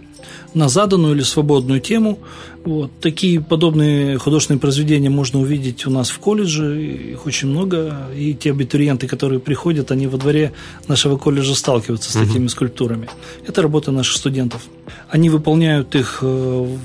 на 0.54 0.68
заданную 0.68 1.14
или 1.14 1.22
свободную 1.22 1.80
тему. 1.80 2.18
Вот. 2.64 2.90
Такие 3.00 3.40
подобные 3.40 4.18
художественные 4.18 4.60
произведения 4.60 5.10
можно 5.10 5.40
увидеть 5.40 5.86
у 5.86 5.90
нас 5.90 6.10
в 6.10 6.18
колледже, 6.18 6.82
их 7.12 7.26
очень 7.26 7.48
много, 7.48 8.08
и 8.16 8.34
те 8.34 8.50
абитуриенты, 8.50 9.06
которые 9.06 9.40
приходят, 9.40 9.90
они 9.90 10.06
во 10.06 10.16
дворе 10.16 10.52
нашего 10.88 11.18
колледжа 11.18 11.54
сталкиваются 11.54 12.12
с 12.12 12.16
угу. 12.16 12.26
такими 12.26 12.46
скульптурами. 12.46 13.08
Это 13.46 13.62
работа 13.62 13.90
наших 13.90 14.16
студентов. 14.16 14.62
Они 15.10 15.28
выполняют 15.28 15.94
их 15.94 16.20
э, 16.22 16.76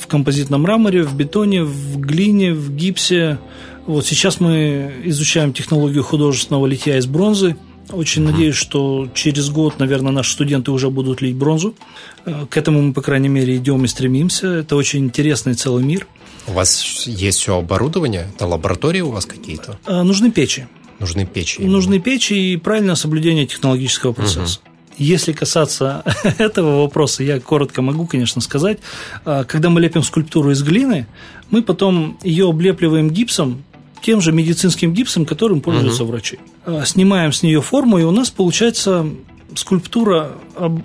в 0.00 0.06
композитном 0.06 0.62
мраморе, 0.62 1.02
в 1.02 1.14
бетоне, 1.14 1.64
в 1.64 1.98
глине, 2.00 2.54
в 2.54 2.74
гипсе. 2.74 3.38
Вот 3.88 4.06
сейчас 4.06 4.38
мы 4.38 5.00
изучаем 5.04 5.52
технологию 5.52 6.04
художественного 6.04 6.66
литья 6.66 6.98
из 6.98 7.06
бронзы– 7.06 7.56
очень 7.92 8.22
надеюсь, 8.22 8.54
что 8.54 9.08
через 9.14 9.48
год, 9.50 9.78
наверное, 9.78 10.12
наши 10.12 10.32
студенты 10.32 10.70
уже 10.70 10.90
будут 10.90 11.22
лить 11.22 11.36
бронзу. 11.36 11.74
Э, 12.24 12.46
к 12.48 12.56
этому 12.56 12.82
мы, 12.82 12.92
по 12.92 13.00
крайней 13.00 13.28
мере, 13.28 13.56
идем 13.56 13.84
и 13.84 13.88
стремимся. 13.88 14.48
Это 14.48 14.76
очень 14.76 15.04
интересный 15.04 15.54
целый 15.54 15.84
мир. 15.84 16.06
У 16.46 16.52
вас 16.52 17.06
есть 17.06 17.38
все 17.38 17.58
оборудование? 17.58 18.26
Это 18.34 18.46
лаборатории 18.46 19.00
у 19.00 19.10
вас 19.10 19.26
какие-то? 19.26 19.78
Э, 19.86 20.02
нужны 20.02 20.30
печи. 20.30 20.66
Нужны 20.98 21.24
печи. 21.24 21.62
Нужны 21.62 21.98
печи 21.98 22.34
и 22.34 22.56
правильное 22.56 22.94
соблюдение 22.94 23.46
технологического 23.46 24.12
процесса. 24.12 24.60
Угу. 24.64 24.72
Если 24.98 25.32
касаться 25.32 26.02
этого 26.38 26.82
вопроса, 26.82 27.22
я 27.22 27.40
коротко 27.40 27.82
могу, 27.82 28.06
конечно, 28.06 28.42
сказать. 28.42 28.80
Э, 29.24 29.44
когда 29.48 29.70
мы 29.70 29.80
лепим 29.80 30.02
скульптуру 30.02 30.50
из 30.50 30.62
глины, 30.62 31.06
мы 31.50 31.62
потом 31.62 32.18
ее 32.22 32.50
облепливаем 32.50 33.10
гипсом, 33.10 33.64
тем 34.02 34.20
же 34.20 34.32
медицинским 34.32 34.92
гипсом, 34.92 35.24
которым 35.24 35.60
пользуются 35.60 36.04
угу. 36.04 36.12
врачи. 36.12 36.38
А, 36.66 36.84
снимаем 36.84 37.32
с 37.32 37.42
нее 37.42 37.60
форму, 37.60 37.98
и 37.98 38.02
у 38.02 38.10
нас 38.10 38.30
получается 38.30 39.06
скульптура 39.54 40.32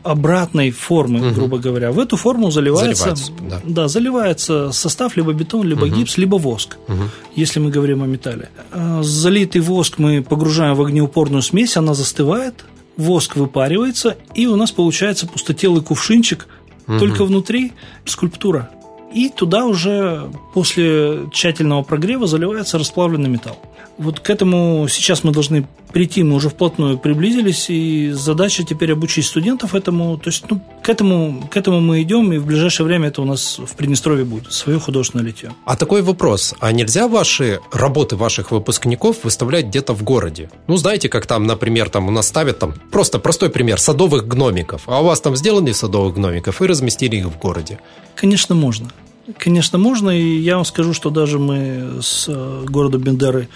обратной 0.03 0.71
формы, 0.71 1.19
угу. 1.27 1.35
грубо 1.35 1.57
говоря. 1.59 1.91
В 1.91 1.99
эту 1.99 2.17
форму 2.17 2.49
заливается, 2.51 3.15
заливается 3.15 3.31
да. 3.49 3.61
Да, 3.63 3.87
заливается 3.87 4.71
состав 4.71 5.17
либо 5.17 5.33
бетон, 5.33 5.67
либо 5.67 5.85
угу. 5.85 5.95
гипс, 5.95 6.17
либо 6.17 6.37
воск, 6.37 6.77
угу. 6.87 7.03
если 7.35 7.59
мы 7.59 7.71
говорим 7.71 8.03
о 8.03 8.07
металле. 8.07 8.49
А, 8.71 9.03
залитый 9.03 9.61
воск 9.61 9.97
мы 9.97 10.21
погружаем 10.21 10.75
в 10.75 10.81
огнеупорную 10.81 11.41
смесь, 11.41 11.77
она 11.77 11.93
застывает, 11.93 12.65
воск 12.95 13.35
выпаривается, 13.35 14.17
и 14.33 14.47
у 14.47 14.55
нас 14.55 14.71
получается 14.71 15.27
пустотелый 15.27 15.81
кувшинчик, 15.81 16.47
угу. 16.87 16.99
только 16.99 17.25
внутри 17.25 17.73
скульптура 18.05 18.69
и 19.13 19.29
туда 19.29 19.65
уже 19.65 20.31
после 20.53 21.29
тщательного 21.31 21.83
прогрева 21.83 22.27
заливается 22.27 22.77
расплавленный 22.77 23.29
металл. 23.29 23.57
Вот 23.97 24.19
к 24.19 24.29
этому 24.29 24.87
сейчас 24.89 25.23
мы 25.23 25.31
должны 25.31 25.67
прийти, 25.93 26.23
мы 26.23 26.35
уже 26.35 26.49
вплотную 26.49 26.97
приблизились, 26.97 27.69
и 27.69 28.09
задача 28.11 28.63
теперь 28.63 28.91
обучить 28.91 29.25
студентов 29.25 29.75
этому, 29.75 30.17
то 30.17 30.29
есть 30.29 30.43
ну, 30.49 30.59
к, 30.81 30.89
этому, 30.89 31.47
к 31.51 31.55
этому 31.55 31.79
мы 31.79 32.01
идем, 32.01 32.33
и 32.33 32.39
в 32.39 32.45
ближайшее 32.47 32.87
время 32.87 33.09
это 33.09 33.21
у 33.21 33.25
нас 33.25 33.59
в 33.59 33.75
Приднестровье 33.75 34.25
будет, 34.25 34.51
свое 34.51 34.79
художественное 34.79 35.23
литье. 35.23 35.51
А 35.65 35.75
такой 35.75 36.01
вопрос, 36.01 36.55
а 36.59 36.71
нельзя 36.71 37.07
ваши 37.07 37.59
работы 37.71 38.15
ваших 38.15 38.49
выпускников 38.49 39.23
выставлять 39.23 39.67
где-то 39.67 39.93
в 39.93 40.01
городе? 40.03 40.49
Ну, 40.67 40.77
знаете, 40.77 41.07
как 41.07 41.27
там, 41.27 41.45
например, 41.45 41.89
там 41.89 42.07
у 42.07 42.11
нас 42.11 42.27
ставят 42.27 42.57
там, 42.57 42.73
просто 42.91 43.19
простой 43.19 43.51
пример, 43.51 43.79
садовых 43.79 44.27
гномиков, 44.27 44.81
а 44.87 45.01
у 45.01 45.05
вас 45.05 45.21
там 45.21 45.35
сделали 45.35 45.71
садовых 45.71 46.15
гномиков 46.15 46.59
и 46.61 46.65
разместили 46.65 47.17
их 47.17 47.27
в 47.27 47.37
городе? 47.37 47.79
Конечно, 48.15 48.55
можно. 48.55 48.89
Конечно, 49.37 49.77
можно, 49.77 50.09
и 50.09 50.37
я 50.37 50.55
вам 50.55 50.65
скажу, 50.65 50.93
что 50.93 51.09
даже 51.09 51.39
мы 51.39 52.01
с 52.01 52.25
э, 52.27 52.65
города 52.67 52.97
Бендеры, 52.97 53.47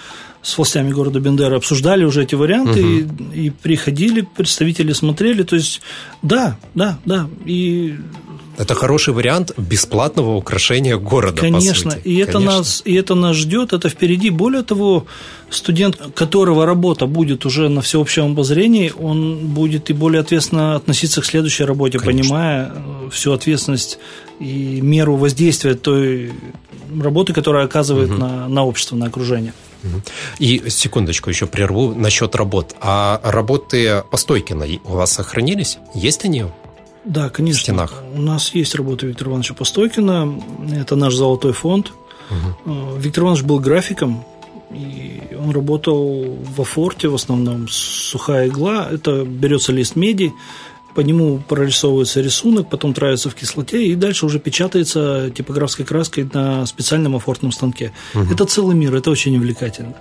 с 0.41 0.57
властями 0.57 0.91
города 0.91 1.19
Бендеры 1.19 1.57
обсуждали 1.57 2.05
уже 2.05 2.24
эти 2.24 2.36
варианты, 2.36 2.79
угу. 2.79 3.31
и, 3.33 3.47
и 3.47 3.50
приходили, 3.50 4.21
представители 4.21 4.93
смотрели, 4.93 5.43
то 5.43 5.57
есть, 5.57 5.81
да, 6.21 6.57
да, 6.74 7.00
да, 7.05 7.27
и 7.45 7.95
это 8.57 8.74
хороший 8.74 9.13
вариант 9.13 9.51
бесплатного 9.57 10.36
украшения 10.36 10.97
города. 10.97 11.39
Конечно, 11.39 11.91
и 11.91 12.17
это 12.17 12.33
Конечно. 12.33 12.57
нас 12.57 12.81
и 12.86 12.93
это 12.95 13.13
нас 13.13 13.36
ждет, 13.36 13.71
это 13.71 13.88
впереди. 13.88 14.31
Более 14.31 14.63
того, 14.63 15.05
студент, 15.51 15.97
которого 16.15 16.65
работа 16.65 17.05
будет 17.05 17.45
уже 17.45 17.69
на 17.69 17.81
всеобщем 17.81 18.31
обозрении, 18.31 18.91
он 18.97 19.50
будет 19.50 19.91
и 19.91 19.93
более 19.93 20.21
ответственно 20.21 20.75
относиться 20.75 21.21
к 21.21 21.25
следующей 21.25 21.65
работе, 21.65 22.00
Конечно. 22.00 22.24
понимая 22.24 22.71
э, 22.74 23.09
всю 23.12 23.31
ответственность 23.31 24.00
и 24.39 24.82
меру 24.82 25.15
воздействия 25.15 25.75
той 25.75 26.32
работы, 27.00 27.34
которая 27.34 27.65
оказывает 27.65 28.12
угу. 28.12 28.20
на, 28.20 28.48
на 28.48 28.65
общество, 28.65 28.96
на 28.96 29.08
окружение. 29.08 29.53
И 30.39 30.63
секундочку 30.70 31.29
еще 31.29 31.46
прерву 31.48 31.94
насчет 31.94 32.36
работ. 32.36 32.75
А 32.82 33.22
работы 33.24 34.03
по 34.10 34.17
Стойкино 34.17 34.65
у 34.84 34.94
вас 34.94 35.13
сохранились? 35.13 35.77
Есть 35.94 36.25
они 36.25 36.46
да, 37.08 37.29
конечно. 37.29 37.60
В 37.60 37.63
стенах. 37.63 38.03
У 38.13 38.22
нас 38.22 38.53
есть 38.53 38.75
работа 38.75 39.06
Виктора 39.06 39.29
Ивановича 39.29 39.53
Постойкина. 39.53 40.41
Это 40.74 40.98
наш 40.98 41.15
золотой 41.15 41.53
фонд. 41.53 41.94
Угу. 42.65 42.98
Виктор 42.98 43.24
Иванович 43.24 43.44
был 43.44 43.60
графиком, 43.60 44.25
и 44.72 45.22
он 45.39 45.51
работал 45.51 46.38
во 46.56 46.65
форте 46.65 47.08
в 47.08 47.15
основном. 47.15 47.70
Сухая 47.70 48.50
игла. 48.50 48.89
Это 48.91 49.24
берется 49.24 49.72
лист 49.72 49.96
меди, 49.96 50.34
по 50.98 51.01
нему 51.01 51.38
прорисовывается 51.48 52.22
рисунок, 52.22 52.72
потом 52.72 52.96
травится 52.96 53.30
в 53.30 53.36
кислоте 53.36 53.86
и 53.86 53.94
дальше 53.94 54.25
уже 54.25 54.39
печатается 54.39 55.30
типографской 55.30 55.86
краской 55.86 56.27
на 56.34 56.66
специальном 56.66 57.16
афортном 57.16 57.51
станке. 57.51 57.94
Угу. 58.16 58.34
Это 58.34 58.46
целый 58.46 58.75
мир, 58.75 58.96
это 58.96 59.12
очень 59.12 59.38
увлекательно 59.38 59.94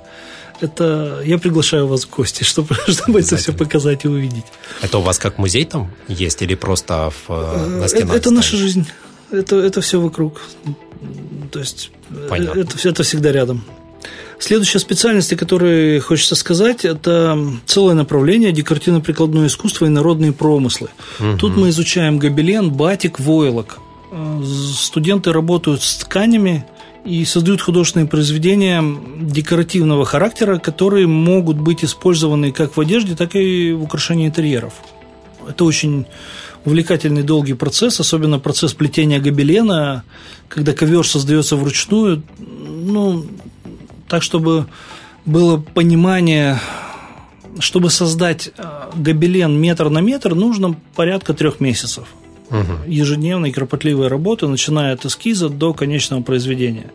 это 0.63 1.21
я 1.23 1.37
приглашаю 1.37 1.87
вас 1.87 2.07
в 2.07 2.17
гости, 2.17 2.45
чтобы, 2.51 2.75
чтобы 2.89 3.21
это 3.21 3.37
все 3.37 3.53
показать 3.53 4.07
и 4.07 4.09
увидеть. 4.09 4.47
Это 4.81 4.97
у 4.97 5.03
вас 5.03 5.19
как 5.19 5.37
музей 5.37 5.67
там 5.67 5.91
есть 6.09 6.41
или 6.41 6.55
просто 6.55 7.11
в, 7.11 7.31
э, 7.31 7.67
на 7.67 7.89
стенах? 7.89 8.09
Это, 8.09 8.17
это 8.17 8.31
наша 8.31 8.57
жизнь. 8.57 8.87
Это, 9.31 9.57
это 9.57 9.83
все 9.83 10.01
вокруг. 10.01 10.41
То 11.53 11.59
есть 11.59 11.91
Понятно. 12.31 12.59
это, 12.59 12.89
это 12.89 13.03
всегда 13.03 13.33
рядом. 13.33 13.67
Следующая 14.39 14.79
специальность, 14.79 15.33
о 15.33 15.37
которой 15.37 15.99
хочется 16.01 16.35
сказать, 16.35 16.85
это 16.85 17.39
целое 17.65 17.95
направление 17.95 18.53
декоративно-прикладное 18.53 19.47
искусство 19.47 19.87
и 19.87 19.89
народные 19.89 20.33
промыслы. 20.33 20.89
Угу. 21.19 21.39
Тут 21.39 21.57
мы 21.57 21.71
изучаем 21.71 22.19
гобелен, 22.19 22.71
батик, 22.71 23.19
войлок. 23.19 23.79
Э, 24.13 24.43
студенты 24.77 25.33
работают 25.33 25.83
с 25.83 25.97
тканями, 25.97 26.67
и 27.07 27.25
создают 27.25 27.63
художественные 27.63 28.09
произведения 28.09 28.83
декоративного 29.21 30.05
характера, 30.05 30.59
которые 30.59 31.07
могут 31.07 31.57
быть 31.57 31.85
использованы 31.85 32.51
как 32.51 32.77
в 32.77 32.81
одежде, 32.81 33.15
так 33.15 33.37
и 33.37 33.73
в 33.73 33.85
украшении 33.85 34.27
интерьеров. 34.27 34.75
Это 35.49 35.65
очень, 35.65 36.07
увлекательный 36.65 37.23
долгий 37.23 37.55
процесс, 37.55 38.01
особенно 38.01 38.41
процесс 38.41 38.75
плетения 38.75 39.21
гобелена, 39.21 40.03
когда 40.49 40.73
ковер 40.73 41.07
создается 41.07 41.55
вручную, 41.55 42.25
ну, 42.39 43.25
так, 44.09 44.23
чтобы 44.23 44.67
было 45.25 45.59
понимание, 45.59 46.59
чтобы 47.59 47.91
создать 47.91 48.51
э, 48.57 48.91
гобелен 48.95 49.53
метр 49.61 49.89
на 49.91 49.99
метр, 50.01 50.35
нужно 50.35 50.77
порядка 50.95 51.35
трех 51.35 51.61
месяцев 51.61 52.07
угу. 52.51 52.73
ежедневной 52.87 53.53
кропотливой 53.53 54.09
работы, 54.09 54.47
начиная 54.47 54.95
от 54.95 55.05
эскиза 55.05 55.49
до 55.49 55.75
конечного 55.75 56.23
произведения. 56.23 56.91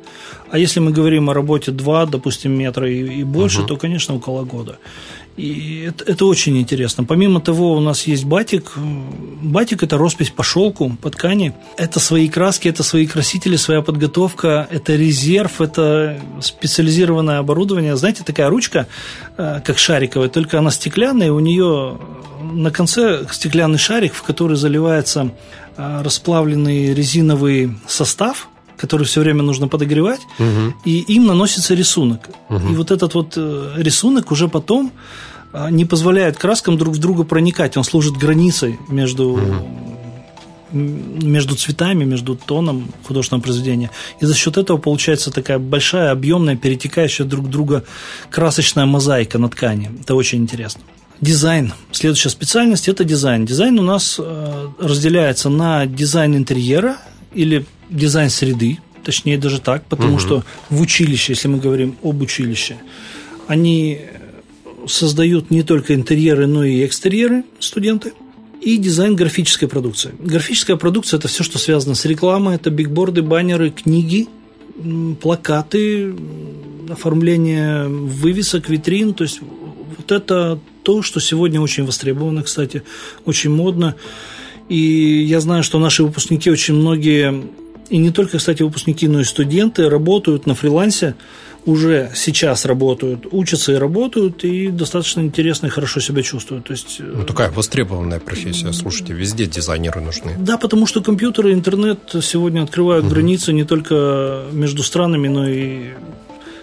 А 0.49 0.57
если 0.57 0.79
мы 0.79 0.91
говорим 0.91 1.29
о 1.29 1.33
работе 1.33 1.71
2, 1.71 2.05
допустим, 2.07 2.51
метра 2.53 2.89
и, 2.89 3.19
и 3.19 3.23
больше, 3.23 3.61
угу. 3.61 3.67
то, 3.67 3.77
конечно, 3.77 4.15
около 4.15 4.43
года. 4.43 4.77
И 5.38 5.85
это, 5.88 6.03
это 6.03 6.25
очень 6.25 6.57
интересно. 6.57 7.03
Помимо 7.03 7.39
того, 7.39 7.73
у 7.73 7.79
нас 7.79 8.03
есть 8.07 8.25
батик. 8.25 8.73
Батик– 9.41 9.83
это 9.83 9.97
роспись 9.97 10.29
по 10.29 10.43
шелку, 10.43 10.97
по 11.01 11.09
ткани. 11.09 11.53
Это 11.77 12.00
свои 12.00 12.27
краски, 12.27 12.67
это 12.67 12.83
свои 12.83 13.07
красители, 13.07 13.55
своя 13.55 13.81
подготовка, 13.81 14.67
это 14.69 14.95
резерв, 14.95 15.61
это 15.61 16.19
специализированное 16.41 17.39
оборудование. 17.39 17.95
Знаете, 17.95 18.23
такая 18.23 18.50
ручка, 18.50 18.88
э, 19.38 19.61
как 19.63 19.77
шариковая, 19.77 20.29
только 20.29 20.59
она 20.59 20.69
стеклянная, 20.69 21.31
у 21.31 21.39
нее 21.39 21.97
на 22.53 22.71
конце 22.71 23.25
стеклянный 23.31 23.79
шарик, 23.79 24.13
в 24.13 24.23
который 24.23 24.57
заливается 24.57 25.31
э, 25.77 26.01
расплавленный 26.03 26.93
резиновый 26.93 27.77
состав– 27.88 28.50
который 28.81 29.05
все 29.05 29.21
время 29.21 29.43
нужно 29.43 29.67
подогревать, 29.67 30.21
угу. 30.39 30.73
и 30.83 31.00
им 31.15 31.27
наносится 31.27 31.75
рисунок. 31.75 32.29
Угу. 32.50 32.67
И 32.71 32.75
вот 32.75 32.89
этот 32.89 33.13
вот 33.13 33.33
э, 33.38 33.73
рисунок 33.77 34.31
уже 34.31 34.47
потом 34.47 34.91
а, 35.53 35.69
не 35.69 35.85
позволяет 35.85 36.38
краскам 36.38 36.77
друг 36.77 36.95
в 36.95 36.97
друга 36.97 37.23
проникать. 37.23 37.77
Он 37.77 37.83
служит 37.83 38.13
границей 38.13 38.79
между, 38.89 39.29
угу. 39.29 39.67
между 40.71 41.55
цветами, 41.55 42.05
между 42.05 42.35
тоном 42.35 42.91
художественного 43.03 43.43
произведения. 43.43 43.91
И 44.19 44.25
за 44.25 44.33
счет 44.33 44.57
этого 44.57 44.77
получается 44.77 45.29
такая 45.29 45.59
большая, 45.59 46.11
объемная, 46.11 46.55
перетекающая 46.55 47.25
друг 47.25 47.50
друга 47.50 47.83
красочная 48.31 48.88
мозаика 48.88 49.38
на 49.38 49.47
ткани. 49.47 49.91
Это 50.01 50.15
очень 50.15 50.39
интересно. 50.39 50.81
Дизайн. 51.19 51.73
Следующая 51.91 52.29
специальность– 52.29 52.88
это 52.89 53.03
дизайн. 53.03 53.45
Дизайн 53.45 53.77
у 53.77 53.83
нас 53.83 54.15
э, 54.19 54.67
разделяется 54.79 55.50
на 55.50 55.85
дизайн 55.85 56.35
интерьера 56.35 56.97
или 57.35 57.63
дизайн 57.91 58.29
среды, 58.29 58.79
точнее 59.03 59.38
даже 59.38 59.60
так, 59.62 59.86
потому 59.86 60.13
угу. 60.13 60.19
что 60.19 60.43
в 60.69 60.81
училище, 60.81 61.33
если 61.33 61.48
мы 61.48 61.60
говорим 61.60 61.95
об 62.03 62.21
училище, 62.21 62.77
они 63.48 64.01
создают 64.88 65.51
не 65.51 65.63
только 65.63 65.93
интерьеры, 65.93 66.48
но 66.48 66.63
и 66.63 66.86
экстерьеры 66.86 67.43
студенты 67.60 68.13
и 68.62 68.77
дизайн 68.77 69.15
графической 69.15 69.67
продукции. 69.67 70.12
Графическая 70.19 70.75
продукция– 70.75 71.17
это 71.19 71.27
все, 71.27 71.43
что 71.43 71.57
связано 71.57 71.95
с 71.95 72.05
рекламой, 72.05 72.55
это 72.55 72.69
бигборды, 72.69 73.21
баннеры, 73.21 73.71
книги, 73.71 74.27
плакаты, 75.21 76.15
оформление 76.89 77.88
вывесок, 77.88 78.69
витрин, 78.69 79.13
то 79.13 79.24
есть 79.24 79.39
вот 79.98 80.12
это 80.12 80.60
то, 80.83 81.01
что 81.01 81.19
сегодня 81.19 81.60
очень 81.62 81.86
востребовано, 81.86 82.43
кстати, 82.43 82.83
очень 83.25 83.50
модно. 83.50 83.95
И 84.69 85.24
я 85.27 85.39
знаю, 85.41 85.63
что 85.63 85.79
наши 85.79 86.03
выпускники 86.03 86.50
очень 86.50 86.75
многие, 86.75 87.43
и 87.91 87.98
не 87.98 88.10
только, 88.10 88.38
кстати, 88.38 88.63
выпускники, 88.63 89.07
но 89.07 89.19
и 89.19 89.25
студенты 89.25 89.89
работают 89.89 90.45
на 90.45 90.55
фрилансе, 90.55 91.15
уже 91.65 92.10
сейчас 92.15 92.65
работают, 92.65 93.27
учатся 93.31 93.74
и 93.74 93.75
работают, 93.75 94.43
и 94.45 94.69
достаточно 94.69 95.19
интересно 95.19 95.67
и 95.67 95.69
хорошо 95.69 96.00
себя 96.00 96.24
чувствуют. 96.24 96.65
То 96.65 96.71
есть, 96.71 97.00
ну, 97.00 97.24
такая 97.25 97.51
востребованная 97.51 98.19
профессия, 98.19 98.71
слушайте, 98.71 99.13
везде 99.13 99.45
дизайнеры 99.45 100.00
нужны. 100.00 100.36
Да, 100.39 100.57
потому 100.57 100.88
что 100.88 101.01
компьютеры, 101.01 101.51
интернет 101.51 102.00
сегодня 102.24 102.63
открывают 102.63 103.05
угу. 103.05 103.13
границы 103.13 103.51
не 103.51 103.65
только 103.65 104.45
между 104.53 104.83
странами, 104.83 105.27
но 105.27 105.48
и 105.48 105.89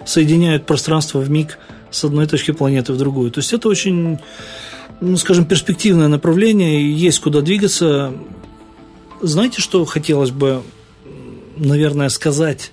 соединяют 0.05 0.65
пространство 0.65 1.19
в 1.19 1.29
миг 1.29 1.59
с 1.91 2.03
одной 2.03 2.25
точки 2.25 2.51
планеты 2.51 2.91
в 2.91 2.97
другую. 2.97 3.29
То 3.29 3.39
есть 3.39 3.53
это 3.53 3.69
очень 3.69 4.17
ну, 4.99 5.15
скажем, 5.15 5.45
перспективное 5.45 6.07
направление, 6.07 6.91
есть 6.91 7.19
куда 7.19 7.41
двигаться. 7.41 8.13
Знаете, 9.21 9.61
что 9.61 9.85
хотелось 9.85 10.31
бы, 10.31 10.63
наверное, 11.59 12.09
сказать 12.09 12.71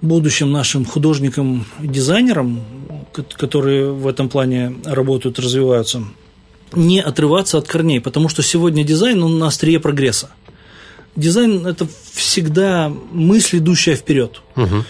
будущим 0.00 0.50
нашим 0.50 0.84
художникам 0.84 1.66
и 1.82 1.86
дизайнерам, 1.86 2.64
которые 3.36 3.92
в 3.92 4.06
этом 4.06 4.28
плане 4.28 4.76
работают, 4.84 5.38
развиваются, 5.38 6.04
не 6.72 7.00
отрываться 7.00 7.58
от 7.58 7.66
корней, 7.66 8.00
потому 8.00 8.28
что 8.28 8.42
сегодня 8.42 8.84
дизайн, 8.84 9.22
он 9.22 9.38
на 9.38 9.48
острие 9.48 9.80
прогресса. 9.80 10.30
Дизайн– 11.16 11.66
это 11.66 11.86
всегда 12.12 12.92
мысль, 13.12 13.58
идущая 13.58 13.96
вперед. 13.96 14.40
Угу. 14.56 14.84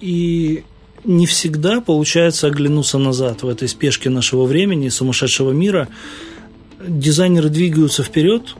И 0.00 0.64
не 1.04 1.26
всегда 1.26 1.80
получается 1.80 2.48
оглянуться 2.48 2.98
назад 2.98 3.42
в 3.42 3.48
этой 3.48 3.68
спешке 3.68 4.10
нашего 4.10 4.44
времени, 4.44 4.88
сумасшедшего 4.88 5.52
мира. 5.52 5.88
Дизайнеры 6.86 7.48
двигаются 7.48 8.02
вперед. 8.02 8.54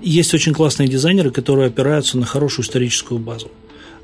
Есть 0.00 0.34
очень 0.34 0.54
классные 0.54 0.88
дизайнеры, 0.88 1.30
которые 1.30 1.66
опираются 1.66 2.16
на 2.16 2.26
хорошую 2.26 2.64
историческую 2.64 3.18
базу. 3.18 3.50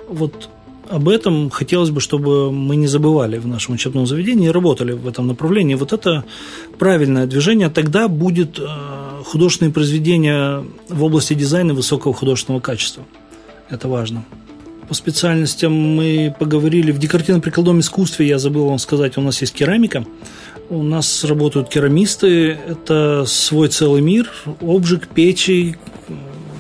Вот 0.09 0.49
об 0.89 1.09
этом 1.09 1.51
хотелось 1.51 1.91
бы, 1.91 2.01
чтобы 2.01 2.51
мы 2.51 2.77
не 2.77 2.87
забывали 2.87 3.39
в 3.39 3.47
нашем 3.47 3.75
учебном 3.75 4.07
заведении 4.07 4.49
и 4.49 4.51
работали 4.51 4.93
в 4.93 5.07
этом 5.07 5.27
направлении. 5.27 5.75
Вот 5.75 5.93
это 5.93 6.25
правильное 6.79 7.27
движение. 7.27 7.69
Тогда 7.69 8.09
будет 8.09 8.59
э, 8.59 8.65
художественное 9.25 9.73
произведение 9.73 10.65
в 10.89 11.05
области 11.05 11.35
дизайна 11.35 11.75
высокого 11.75 12.15
художественного 12.15 12.61
качества. 12.61 13.05
Это 13.69 13.89
важно. 13.89 14.25
По 14.89 14.95
специальностям 14.95 15.73
мы 15.73 16.35
поговорили. 16.39 16.93
В 16.93 16.99
декоративно-прикладном 16.99 17.81
искусстве, 17.81 18.27
я 18.27 18.39
забыл 18.39 18.69
вам 18.69 18.79
сказать, 18.79 19.19
у 19.19 19.21
нас 19.21 19.41
есть 19.43 19.53
керамика. 19.53 20.07
У 20.71 20.83
нас 20.83 21.25
работают 21.25 21.69
керамисты. 21.69 22.59
Это 22.67 23.25
свой 23.27 23.69
целый 23.69 24.01
мир. 24.01 24.31
Обжиг, 24.63 25.09
печи, 25.09 25.77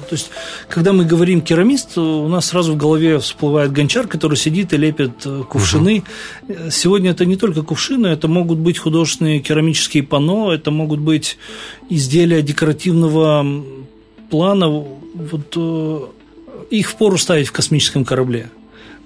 то 0.08 0.14
есть, 0.14 0.30
когда 0.68 0.92
мы 0.92 1.04
говорим 1.04 1.40
керамист, 1.40 1.98
у 1.98 2.28
нас 2.28 2.46
сразу 2.46 2.72
в 2.72 2.76
голове 2.76 3.18
всплывает 3.18 3.72
гончар, 3.72 4.06
который 4.06 4.36
сидит 4.36 4.72
и 4.72 4.76
лепит 4.76 5.26
э, 5.26 5.42
кувшины. 5.48 6.04
Угу. 6.48 6.70
Сегодня 6.70 7.10
это 7.10 7.26
не 7.26 7.36
только 7.36 7.62
кувшины, 7.62 8.06
это 8.06 8.28
могут 8.28 8.58
быть 8.58 8.78
художественные 8.78 9.40
керамические 9.40 10.02
панно, 10.02 10.52
это 10.52 10.70
могут 10.70 11.00
быть 11.00 11.38
изделия 11.90 12.42
декоративного 12.42 13.44
плана. 14.30 14.68
Вот 14.68 15.52
э, 15.56 16.00
их 16.70 16.88
впору 16.88 17.18
ставить 17.18 17.48
в 17.48 17.52
космическом 17.52 18.04
корабле. 18.04 18.50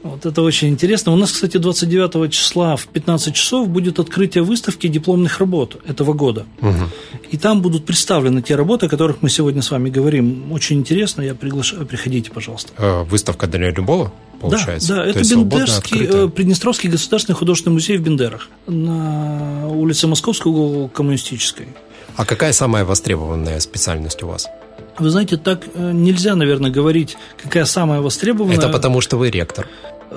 Вот 0.02 0.26
это 0.26 0.42
очень 0.42 0.68
интересно. 0.68 1.12
У 1.12 1.16
нас, 1.16 1.32
кстати, 1.32 1.58
29 1.58 2.32
числа 2.32 2.76
в 2.76 2.86
15 2.86 3.34
часов 3.34 3.68
будет 3.68 3.98
открытие 4.00 4.42
выставки 4.42 4.88
дипломных 4.88 5.38
работ 5.38 5.76
этого 5.86 6.12
года. 6.12 6.44
Угу. 6.60 7.30
И 7.30 7.36
там 7.36 7.62
будут 7.62 7.86
представлены 7.86 8.42
те 8.42 8.56
работы, 8.56 8.86
о 8.86 8.88
которых 8.88 9.22
мы 9.22 9.30
сегодня 9.30 9.62
с 9.62 9.70
вами 9.70 9.90
говорим. 9.90 10.50
Очень 10.52 10.78
интересно, 10.78 11.22
я 11.22 11.34
приглашаю, 11.34 11.86
приходите, 11.86 12.30
пожалуйста. 12.30 12.72
Э, 12.78 13.04
выставка 13.04 13.46
для 13.46 13.70
любого, 13.70 14.12
получается? 14.40 14.88
Да, 14.88 15.04
да 15.04 15.10
это 15.10 15.20
Бендерский, 15.20 16.04
э, 16.04 16.28
Приднестровский 16.28 16.90
государственный 16.90 17.36
художественный 17.36 17.74
музей 17.74 17.96
в 17.96 18.02
Бендерах 18.02 18.48
на 18.66 19.68
улице 19.68 20.08
Московской, 20.08 20.50
угол 20.50 20.88
Коммунистической. 20.88 21.68
А 22.16 22.24
какая 22.24 22.52
самая 22.52 22.84
востребованная 22.84 23.60
специальность 23.60 24.22
у 24.22 24.26
вас? 24.26 24.48
Вы 24.98 25.10
знаете, 25.10 25.36
так 25.36 25.62
э, 25.74 25.92
нельзя, 25.92 26.34
наверное, 26.34 26.70
говорить, 26.70 27.16
какая 27.42 27.64
самая 27.64 28.00
востребованная. 28.00 28.58
Это 28.58 28.68
потому, 28.68 29.00
что 29.00 29.16
вы 29.16 29.30
ректор. 29.30 29.66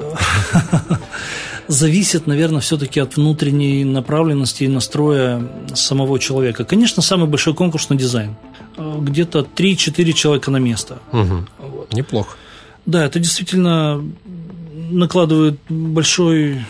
Зависит, 1.68 2.28
наверное, 2.28 2.62
все-таки 2.62 3.00
от 3.00 3.16
внутренней 3.16 3.84
направленности 3.86 4.66
и 4.66 4.68
настроя 4.68 5.42
самого 5.74 6.20
человека. 6.20 6.64
Конечно, 6.64 7.02
самый 7.02 7.28
большой 7.28 7.54
конкурс 7.54 7.90
на 7.90 7.96
дизайн. 7.96 8.36
Э, 8.78 8.98
где-то 9.00 9.48
3-4 9.56 10.14
человека 10.14 10.52
на 10.52 10.58
место. 10.58 11.00
Угу. 11.12 11.46
Вот. 11.60 11.94
Неплохо. 11.94 12.38
Да, 12.86 13.06
это 13.06 13.20
действительно 13.20 14.04
накладывает 14.92 15.60
большой 15.70 16.66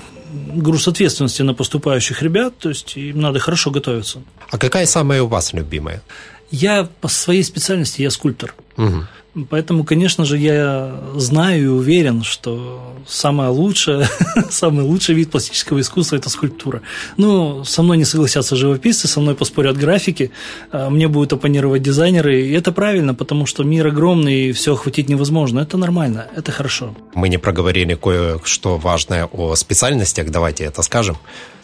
груз 0.53 0.87
ответственности 0.87 1.41
на 1.41 1.53
поступающих 1.53 2.21
ребят, 2.21 2.57
то 2.57 2.69
есть 2.69 2.97
им 2.97 3.21
надо 3.21 3.39
хорошо 3.39 3.71
готовиться. 3.71 4.21
А 4.49 4.57
какая 4.57 4.85
самая 4.85 5.23
у 5.23 5.27
вас 5.27 5.53
любимая? 5.53 6.01
Я 6.51 6.87
по 7.01 7.07
своей 7.07 7.43
специальности 7.43 8.01
я 8.01 8.09
скульптор. 8.09 8.55
Угу. 8.77 9.05
Поэтому, 9.49 9.83
конечно 9.83 10.23
же, 10.23 10.37
я 10.37 10.95
знаю 11.15 11.63
и 11.63 11.67
уверен, 11.67 12.23
что 12.23 12.93
самое 13.05 13.49
лучшее, 13.49 14.07
самый 14.49 14.85
лучший 14.85 15.13
вид 15.13 15.29
пластического 15.29 15.81
искусства– 15.81 16.15
это 16.17 16.29
скульптура. 16.29 16.81
Ну, 17.17 17.65
со 17.65 17.83
мной 17.83 17.97
не 17.97 18.05
согласятся 18.05 18.55
живописцы, 18.55 19.09
со 19.09 19.19
мной 19.19 19.35
поспорят 19.35 19.75
графики, 19.75 20.31
а 20.71 20.89
мне 20.89 21.09
будут 21.09 21.33
оппонировать 21.33 21.81
дизайнеры, 21.81 22.43
и 22.43 22.51
это 22.53 22.71
правильно, 22.71 23.13
потому 23.13 23.45
что 23.45 23.63
мир 23.63 23.87
огромный, 23.87 24.49
и 24.49 24.51
все 24.53 24.73
охватить 24.73 25.09
невозможно. 25.09 25.59
Это 25.59 25.77
нормально, 25.77 26.27
это 26.33 26.53
хорошо. 26.53 26.95
Мы 27.13 27.27
не 27.27 27.37
проговорили 27.37 27.95
кое-что 27.95 28.77
важное 28.77 29.25
о 29.25 29.55
специальностях, 29.55 30.31
давайте 30.31 30.63
это 30.63 30.81
скажем. 30.81 31.17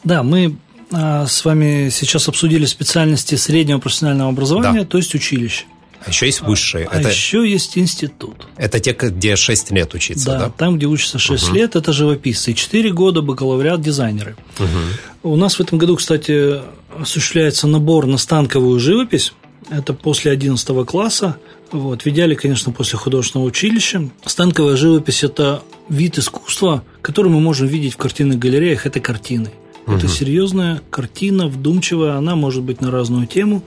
Да, 0.03 0.23
мы 0.23 0.57
с 0.91 1.45
вами 1.45 1.89
сейчас 1.89 2.27
обсудили 2.27 2.65
специальности 2.65 3.35
среднего 3.35 3.79
профессионального 3.79 4.29
образования, 4.29 4.81
да. 4.81 4.85
то 4.85 4.97
есть 4.97 5.15
училище. 5.15 5.65
А 6.03 6.09
еще 6.09 6.25
есть 6.25 6.41
высшие. 6.41 6.87
А 6.91 6.99
это, 6.99 7.09
еще 7.09 7.47
есть 7.47 7.77
институт. 7.77 8.47
Это 8.57 8.79
те, 8.79 8.93
где 8.93 9.35
6 9.35 9.71
лет 9.71 9.93
учиться, 9.93 10.25
да? 10.25 10.39
Да, 10.39 10.49
там, 10.49 10.77
где 10.77 10.87
учатся 10.87 11.19
6 11.19 11.43
угу. 11.43 11.55
лет, 11.55 11.75
это 11.75 11.93
живописцы. 11.93 12.51
И 12.51 12.55
4 12.55 12.91
года 12.91 13.21
бакалавриат 13.21 13.81
дизайнеры. 13.81 14.35
Угу. 14.57 15.31
У 15.33 15.35
нас 15.35 15.55
в 15.55 15.59
этом 15.61 15.77
году, 15.77 15.95
кстати, 15.97 16.59
осуществляется 16.99 17.67
набор 17.67 18.07
на 18.07 18.17
станковую 18.17 18.79
живопись. 18.79 19.33
Это 19.69 19.93
после 19.93 20.31
11 20.31 20.85
класса. 20.87 21.37
Вот. 21.71 22.03
В 22.03 22.07
идеале, 22.07 22.35
конечно, 22.35 22.71
после 22.71 22.97
художественного 22.97 23.47
училища. 23.47 24.09
Станковая 24.25 24.77
живопись– 24.77 25.23
это 25.23 25.61
вид 25.87 26.17
искусства, 26.17 26.83
который 27.03 27.31
мы 27.31 27.39
можем 27.39 27.67
видеть 27.67 27.93
в 27.93 27.97
картинных 27.97 28.39
галереях. 28.39 28.87
Это 28.87 28.99
картины. 28.99 29.51
Угу. 29.91 29.99
Это 29.99 30.07
серьезная 30.07 30.81
картина, 30.89 31.47
вдумчивая. 31.47 32.17
Она 32.17 32.35
может 32.35 32.63
быть 32.63 32.81
на 32.81 32.91
разную 32.91 33.27
тему. 33.27 33.63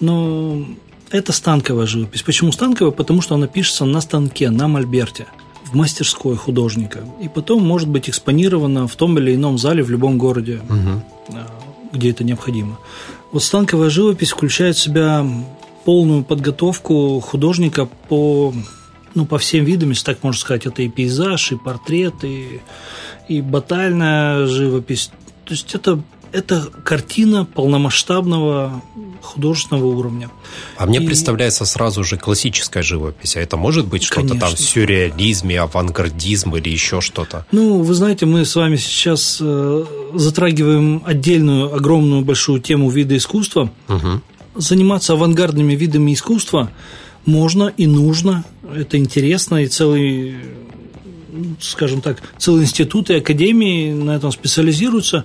Но 0.00 0.64
это 1.10 1.32
станковая 1.32 1.86
живопись. 1.86 2.22
Почему 2.22 2.52
станковая? 2.52 2.92
Потому 2.92 3.20
что 3.20 3.34
она 3.34 3.46
пишется 3.46 3.84
на 3.84 4.00
станке, 4.00 4.50
на 4.50 4.68
мольберте 4.68 5.26
в 5.64 5.74
мастерской 5.74 6.36
художника. 6.36 7.00
И 7.22 7.28
потом 7.28 7.64
может 7.64 7.88
быть 7.88 8.08
экспонирована 8.08 8.86
в 8.86 8.96
том 8.96 9.18
или 9.18 9.34
ином 9.34 9.58
зале 9.58 9.82
в 9.82 9.90
любом 9.90 10.18
городе, 10.18 10.60
угу. 10.68 11.38
где 11.92 12.10
это 12.10 12.24
необходимо. 12.24 12.78
Вот 13.32 13.42
станковая 13.42 13.90
живопись 13.90 14.30
включает 14.30 14.76
в 14.76 14.80
себя 14.80 15.26
полную 15.84 16.24
подготовку 16.24 17.20
художника 17.20 17.86
по, 18.08 18.54
ну, 19.14 19.26
по 19.26 19.38
всем 19.38 19.64
видам, 19.64 19.90
если 19.90 20.04
так 20.04 20.22
можно 20.22 20.40
сказать. 20.40 20.66
Это 20.66 20.82
и 20.82 20.88
пейзаж, 20.88 21.52
и 21.52 21.56
портрет, 21.56 22.14
и, 22.22 22.60
и 23.28 23.40
батальная 23.40 24.46
живопись. 24.46 25.10
То 25.44 25.52
есть 25.52 25.74
это, 25.74 26.02
это 26.32 26.62
картина 26.84 27.44
полномасштабного 27.44 28.82
художественного 29.22 29.86
уровня. 29.86 30.30
А 30.76 30.86
мне 30.86 30.98
и... 30.98 31.06
представляется 31.06 31.64
сразу 31.64 32.04
же 32.04 32.16
классическая 32.16 32.82
живопись. 32.82 33.36
А 33.36 33.40
это 33.40 33.56
может 33.56 33.86
быть 33.86 34.02
что-то 34.02 34.38
там 34.38 34.56
сюрреализм, 34.56 35.48
авангардизм 35.60 36.54
или 36.56 36.68
еще 36.68 37.00
что-то? 37.00 37.46
Ну, 37.52 37.82
вы 37.82 37.94
знаете, 37.94 38.26
мы 38.26 38.44
с 38.44 38.54
вами 38.54 38.76
сейчас 38.76 39.38
э, 39.40 39.84
затрагиваем 40.14 41.02
отдельную, 41.04 41.74
огромную, 41.74 42.22
большую 42.22 42.60
тему 42.60 42.90
вида 42.90 43.16
искусства. 43.16 43.70
Угу. 43.88 44.20
Заниматься 44.56 45.14
авангардными 45.14 45.74
видами 45.74 46.14
искусства 46.14 46.70
можно 47.26 47.72
и 47.76 47.86
нужно. 47.86 48.44
Это 48.74 48.98
интересно, 48.98 49.62
и 49.62 49.66
целый 49.66 50.36
скажем 51.60 52.00
так, 52.00 52.22
целые 52.38 52.64
институты 52.64 53.14
и 53.14 53.18
академии 53.18 53.92
на 53.92 54.12
этом 54.16 54.32
специализируются. 54.32 55.24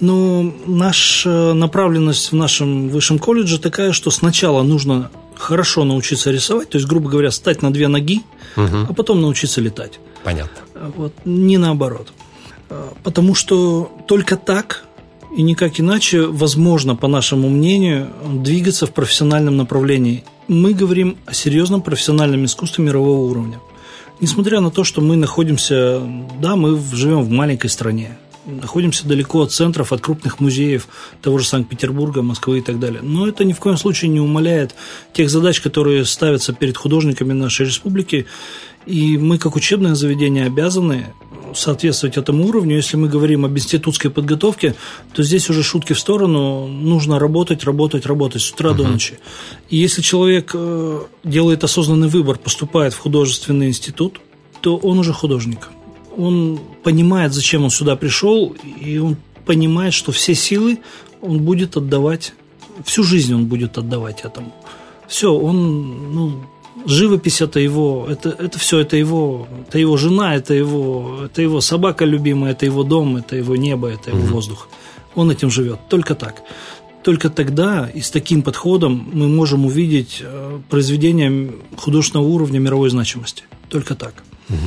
Но 0.00 0.52
наша 0.66 1.54
направленность 1.54 2.32
в 2.32 2.34
нашем 2.34 2.88
высшем 2.88 3.18
колледже 3.18 3.58
такая, 3.58 3.92
что 3.92 4.10
сначала 4.10 4.62
нужно 4.62 5.10
хорошо 5.36 5.84
научиться 5.84 6.30
рисовать, 6.30 6.70
то 6.70 6.78
есть, 6.78 6.88
грубо 6.88 7.08
говоря, 7.10 7.30
стать 7.30 7.62
на 7.62 7.72
две 7.72 7.88
ноги, 7.88 8.22
угу. 8.56 8.86
а 8.88 8.92
потом 8.92 9.20
научиться 9.20 9.60
летать. 9.60 10.00
Понятно. 10.24 10.56
Вот, 10.96 11.12
не 11.24 11.58
наоборот. 11.58 12.12
Потому 13.02 13.34
что 13.34 13.92
только 14.08 14.36
так 14.36 14.84
и 15.36 15.42
никак 15.42 15.80
иначе 15.80 16.22
возможно, 16.22 16.96
по 16.96 17.08
нашему 17.08 17.48
мнению, 17.48 18.10
двигаться 18.32 18.86
в 18.86 18.92
профессиональном 18.92 19.56
направлении. 19.56 20.24
Мы 20.48 20.72
говорим 20.72 21.18
о 21.26 21.34
серьезном 21.34 21.82
профессиональном 21.82 22.44
искусстве 22.44 22.84
мирового 22.84 23.30
уровня. 23.30 23.60
Несмотря 24.20 24.60
на 24.60 24.70
то, 24.70 24.84
что 24.84 25.00
мы 25.00 25.16
находимся, 25.16 26.00
да, 26.40 26.56
мы 26.56 26.80
живем 26.92 27.22
в 27.22 27.30
маленькой 27.30 27.68
стране, 27.68 28.16
находимся 28.46 29.06
далеко 29.06 29.42
от 29.42 29.52
центров, 29.52 29.92
от 29.92 30.00
крупных 30.00 30.40
музеев 30.40 30.88
того 31.22 31.38
же 31.38 31.46
Санкт-Петербурга, 31.46 32.22
Москвы 32.22 32.58
и 32.58 32.60
так 32.60 32.78
далее. 32.78 33.00
Но 33.02 33.26
это 33.26 33.44
ни 33.44 33.52
в 33.52 33.58
коем 33.58 33.76
случае 33.76 34.10
не 34.10 34.20
умаляет 34.20 34.74
тех 35.12 35.30
задач, 35.30 35.60
которые 35.60 36.04
ставятся 36.04 36.52
перед 36.52 36.76
художниками 36.76 37.32
нашей 37.32 37.66
республики. 37.66 38.26
И 38.86 39.18
мы, 39.18 39.38
как 39.38 39.56
учебное 39.56 39.94
заведение, 39.94 40.46
обязаны 40.46 41.06
соответствовать 41.54 42.16
этому 42.16 42.46
уровню. 42.46 42.76
Если 42.76 42.96
мы 42.96 43.08
говорим 43.08 43.44
об 43.44 43.52
институтской 43.56 44.10
подготовке, 44.10 44.74
то 45.14 45.22
здесь 45.22 45.48
уже 45.50 45.62
шутки 45.62 45.92
в 45.92 45.98
сторону. 45.98 46.66
Нужно 46.66 47.18
работать, 47.18 47.64
работать, 47.64 48.06
работать 48.06 48.42
с 48.42 48.50
утра 48.50 48.70
uh-huh. 48.70 48.76
до 48.76 48.88
ночи. 48.88 49.18
И 49.70 49.76
если 49.76 50.02
человек 50.02 50.50
э, 50.54 51.00
делает 51.22 51.62
осознанный 51.62 52.08
выбор, 52.08 52.38
поступает 52.38 52.92
в 52.92 52.98
художественный 52.98 53.68
институт, 53.68 54.20
то 54.60 54.76
он 54.76 54.98
уже 54.98 55.12
художник 55.12 55.70
он 56.16 56.60
понимает, 56.82 57.32
зачем 57.32 57.64
он 57.64 57.70
сюда 57.70 57.96
пришел, 57.96 58.54
и 58.80 58.98
он 58.98 59.16
понимает, 59.44 59.94
что 59.94 60.12
все 60.12 60.34
силы 60.34 60.78
он 61.20 61.40
будет 61.40 61.76
отдавать, 61.76 62.34
всю 62.84 63.02
жизнь 63.02 63.34
он 63.34 63.46
будет 63.46 63.78
отдавать 63.78 64.22
этому. 64.22 64.52
Все, 65.08 65.32
он, 65.32 66.14
ну, 66.14 66.44
живопись 66.86 67.40
это 67.40 67.60
его, 67.60 68.06
это, 68.08 68.30
это 68.30 68.58
все, 68.58 68.78
это 68.80 68.96
его, 68.96 69.46
это 69.66 69.78
его 69.78 69.96
жена, 69.96 70.34
это 70.34 70.54
его, 70.54 71.20
это 71.24 71.42
его 71.42 71.60
собака 71.60 72.04
любимая, 72.04 72.52
это 72.52 72.66
его 72.66 72.82
дом, 72.82 73.16
это 73.16 73.36
его 73.36 73.56
небо, 73.56 73.88
это 73.88 74.10
его 74.10 74.20
mm-hmm. 74.20 74.32
воздух. 74.32 74.68
Он 75.14 75.30
этим 75.30 75.50
живет, 75.50 75.78
только 75.88 76.14
так. 76.14 76.42
Только 77.02 77.28
тогда 77.28 77.90
и 77.94 78.00
с 78.00 78.10
таким 78.10 78.42
подходом 78.42 79.10
мы 79.12 79.28
можем 79.28 79.66
увидеть 79.66 80.22
э, 80.22 80.58
произведение 80.70 81.52
художественного 81.76 82.26
уровня 82.26 82.58
мировой 82.58 82.88
значимости. 82.88 83.44
Только 83.68 83.94
так. 83.94 84.14
Угу. 84.48 84.58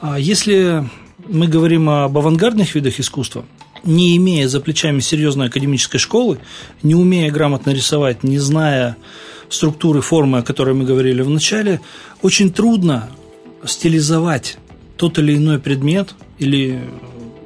А 0.00 0.18
если 0.18 0.88
мы 1.28 1.46
говорим 1.46 1.90
об 1.90 2.16
авангардных 2.16 2.74
видах 2.74 3.00
искусства, 3.00 3.44
не 3.84 4.16
имея 4.16 4.48
за 4.48 4.60
плечами 4.60 5.00
серьезной 5.00 5.48
академической 5.48 5.98
школы, 5.98 6.38
не 6.82 6.94
умея 6.94 7.30
грамотно 7.30 7.70
рисовать, 7.70 8.24
не 8.24 8.38
зная 8.38 8.96
структуры, 9.54 10.00
формы, 10.00 10.38
о 10.38 10.42
которой 10.42 10.74
мы 10.74 10.84
говорили 10.84 11.22
в 11.22 11.30
начале, 11.30 11.80
очень 12.22 12.52
трудно 12.52 13.08
стилизовать 13.64 14.58
тот 14.96 15.18
или 15.18 15.36
иной 15.36 15.58
предмет 15.58 16.14
или 16.38 16.82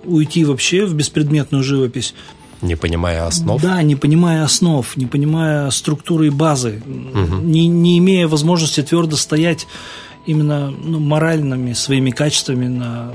уйти 0.05 0.45
вообще 0.45 0.85
в 0.85 0.95
беспредметную 0.95 1.63
живопись. 1.63 2.15
Не 2.61 2.77
понимая 2.77 3.27
основ? 3.27 3.61
Да, 3.63 3.83
не 3.83 3.95
понимая 3.95 4.43
основ, 4.43 4.85
не 4.97 5.07
понимая 5.07 5.71
структуры 5.71 6.27
и 6.27 6.31
базы, 6.31 6.83
угу. 6.85 7.37
не, 7.37 7.69
не 7.69 7.99
имея 7.99 8.27
возможности 8.27 8.83
твердо 8.83 9.17
стоять 9.17 9.67
именно 10.27 10.71
ну, 10.71 10.99
моральными 10.99 11.73
своими 11.73 12.11
качествами, 12.11 12.67
на, 12.67 13.13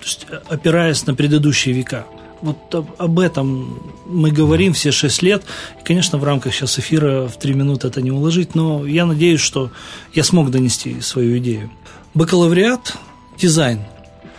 то 0.00 0.04
есть 0.04 0.26
опираясь 0.48 1.06
на 1.06 1.14
предыдущие 1.14 1.74
века. 1.74 2.06
Вот 2.46 2.86
об 2.98 3.18
этом 3.18 3.82
мы 4.06 4.30
говорим 4.30 4.72
все 4.72 4.92
шесть 4.92 5.20
лет. 5.20 5.42
И, 5.80 5.84
конечно, 5.84 6.16
в 6.16 6.22
рамках 6.22 6.54
сейчас 6.54 6.78
эфира 6.78 7.26
в 7.26 7.36
три 7.40 7.54
минуты 7.54 7.88
это 7.88 8.00
не 8.00 8.12
уложить, 8.12 8.54
но 8.54 8.86
я 8.86 9.04
надеюсь, 9.04 9.40
что 9.40 9.72
я 10.14 10.22
смог 10.22 10.52
донести 10.52 11.00
свою 11.00 11.38
идею. 11.38 11.72
Бакалавриат, 12.14 12.96
дизайн. 13.36 13.80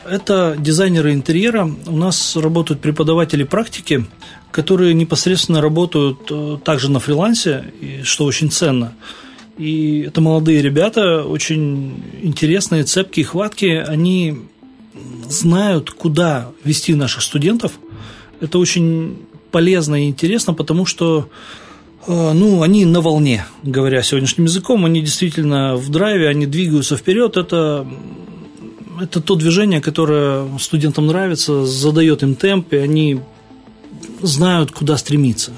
Это 0.09 0.55
дизайнеры 0.57 1.11
интерьера. 1.11 1.69
У 1.85 1.97
нас 1.97 2.37
работают 2.37 2.79
преподаватели 2.79 3.43
практики, 3.43 4.05
которые 4.51 4.93
непосредственно 4.93 5.59
работают 5.59 6.19
э, 6.29 6.59
также 6.63 6.89
на 6.89 7.01
фрилансе, 7.01 7.73
что 8.03 8.23
очень 8.23 8.49
ценно. 8.49 8.93
И 9.57 10.05
это 10.07 10.21
молодые 10.21 10.61
ребята, 10.61 11.25
очень 11.25 12.01
интересные, 12.21 12.83
цепкие, 12.83 13.25
хватки. 13.25 13.65
Они 13.65 14.37
знают, 15.29 15.91
куда 15.91 16.51
вести 16.63 16.95
наших 16.95 17.21
студентов. 17.21 17.73
Это 18.39 18.59
очень 18.59 19.17
полезно 19.51 20.03
и 20.03 20.07
интересно, 20.07 20.53
потому 20.53 20.85
что 20.85 21.29
э, 22.05 22.31
ну, 22.33 22.61
они 22.61 22.85
на 22.85 23.01
волне, 23.01 23.45
говоря 23.63 24.03
сегодняшним 24.03 24.45
языком, 24.45 24.85
они 24.85 25.01
действительно 25.01 25.75
в 25.75 25.89
драйве, 25.89 26.29
они 26.29 26.45
двигаются 26.45 26.97
вперед. 26.97 27.37
Это, 27.37 27.87
это 29.01 29.21
то 29.21 29.35
движение, 29.35 29.81
которое 29.81 30.47
студентам 30.59 31.07
нравится, 31.07 31.65
задает 31.65 32.23
им 32.23 32.35
темп, 32.35 32.73
и 32.73 32.77
они 32.77 33.19
знают, 34.21 34.71
куда 34.71 34.97
стремиться. 34.97 35.51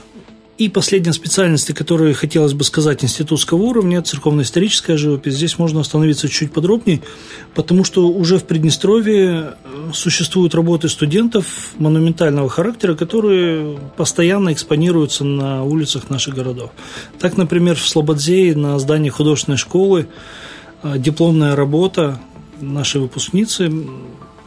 И 0.59 0.67
последняя 0.67 1.13
специальность, 1.13 1.69
о 1.69 1.73
которой 1.73 2.13
хотелось 2.13 2.51
бы 2.51 2.65
сказать 2.65 3.01
институтского 3.01 3.59
уровня, 3.59 4.01
церковно-историческая 4.01 4.97
живопись. 4.97 5.35
Здесь 5.35 5.57
можно 5.57 5.79
остановиться 5.79 6.27
чуть 6.27 6.51
подробнее, 6.51 6.99
потому 7.55 7.85
что 7.85 8.09
уже 8.09 8.39
в 8.39 8.43
Приднестровье 8.43 9.53
э, 9.63 9.91
существуют 9.93 10.53
работы 10.53 10.89
студентов 10.89 11.45
монументального 11.77 12.49
характера, 12.49 12.95
которые 12.95 13.79
постоянно 13.95 14.51
экспонируются 14.51 15.23
на 15.23 15.63
улицах 15.63 16.09
наших 16.09 16.35
городов. 16.35 16.71
Так, 17.19 17.37
например, 17.37 17.77
в 17.77 17.87
Слободзее 17.87 18.53
на 18.53 18.77
здании 18.79 19.09
художественной 19.09 19.57
школы 19.57 20.09
э, 20.83 20.95
дипломная 20.97 21.55
работа 21.55 22.19
нашей 22.59 22.99
выпускницы 22.99 23.69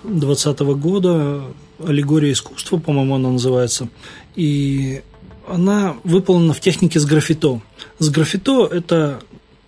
2020 0.03 0.61
года 0.77 1.40
«Аллегория 1.83 2.33
искусства», 2.33 2.77
по-моему, 2.77 3.14
она 3.14 3.31
называется. 3.31 3.88
И 4.37 5.01
она 5.53 5.97
выполнена 6.05 6.55
в 6.55 6.61
технике 6.61 6.99
с 6.99 7.05
графито. 7.05 7.61
С 7.99 8.09
графито– 8.09 8.67
это 8.71 9.21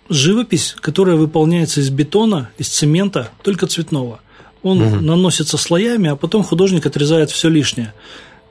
живопись, 0.09 0.75
которая 0.81 1.15
выполняется 1.15 1.81
из 1.81 1.89
бетона, 1.89 2.49
из 2.57 2.69
цемента, 2.69 3.29
только 3.43 3.67
цветного. 3.67 4.19
Он 4.63 4.81
угу. 4.81 4.95
наносится 4.95 5.57
слоями, 5.57 6.09
а 6.09 6.15
потом 6.15 6.43
художник 6.43 6.85
отрезает 6.85 7.29
все 7.29 7.49
лишнее. 7.49 7.93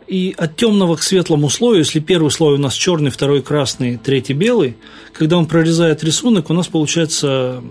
И 0.07 0.35
от 0.37 0.57
темного 0.57 0.97
к 0.97 1.03
светлому 1.03 1.49
слою, 1.49 1.79
если 1.79 1.99
первый 1.99 2.31
слой 2.31 2.55
у 2.55 2.59
нас 2.59 2.75
черный, 2.75 3.11
второй 3.11 3.43
красный, 3.43 3.97
третий 3.97 4.35
белый, 4.35 4.77
когда 5.13 5.39
он 5.39 5.47
прорезает 5.47 6.05
рисунок, 6.05 6.51
у 6.51 6.53
нас 6.53 6.69
получается 6.69 7.63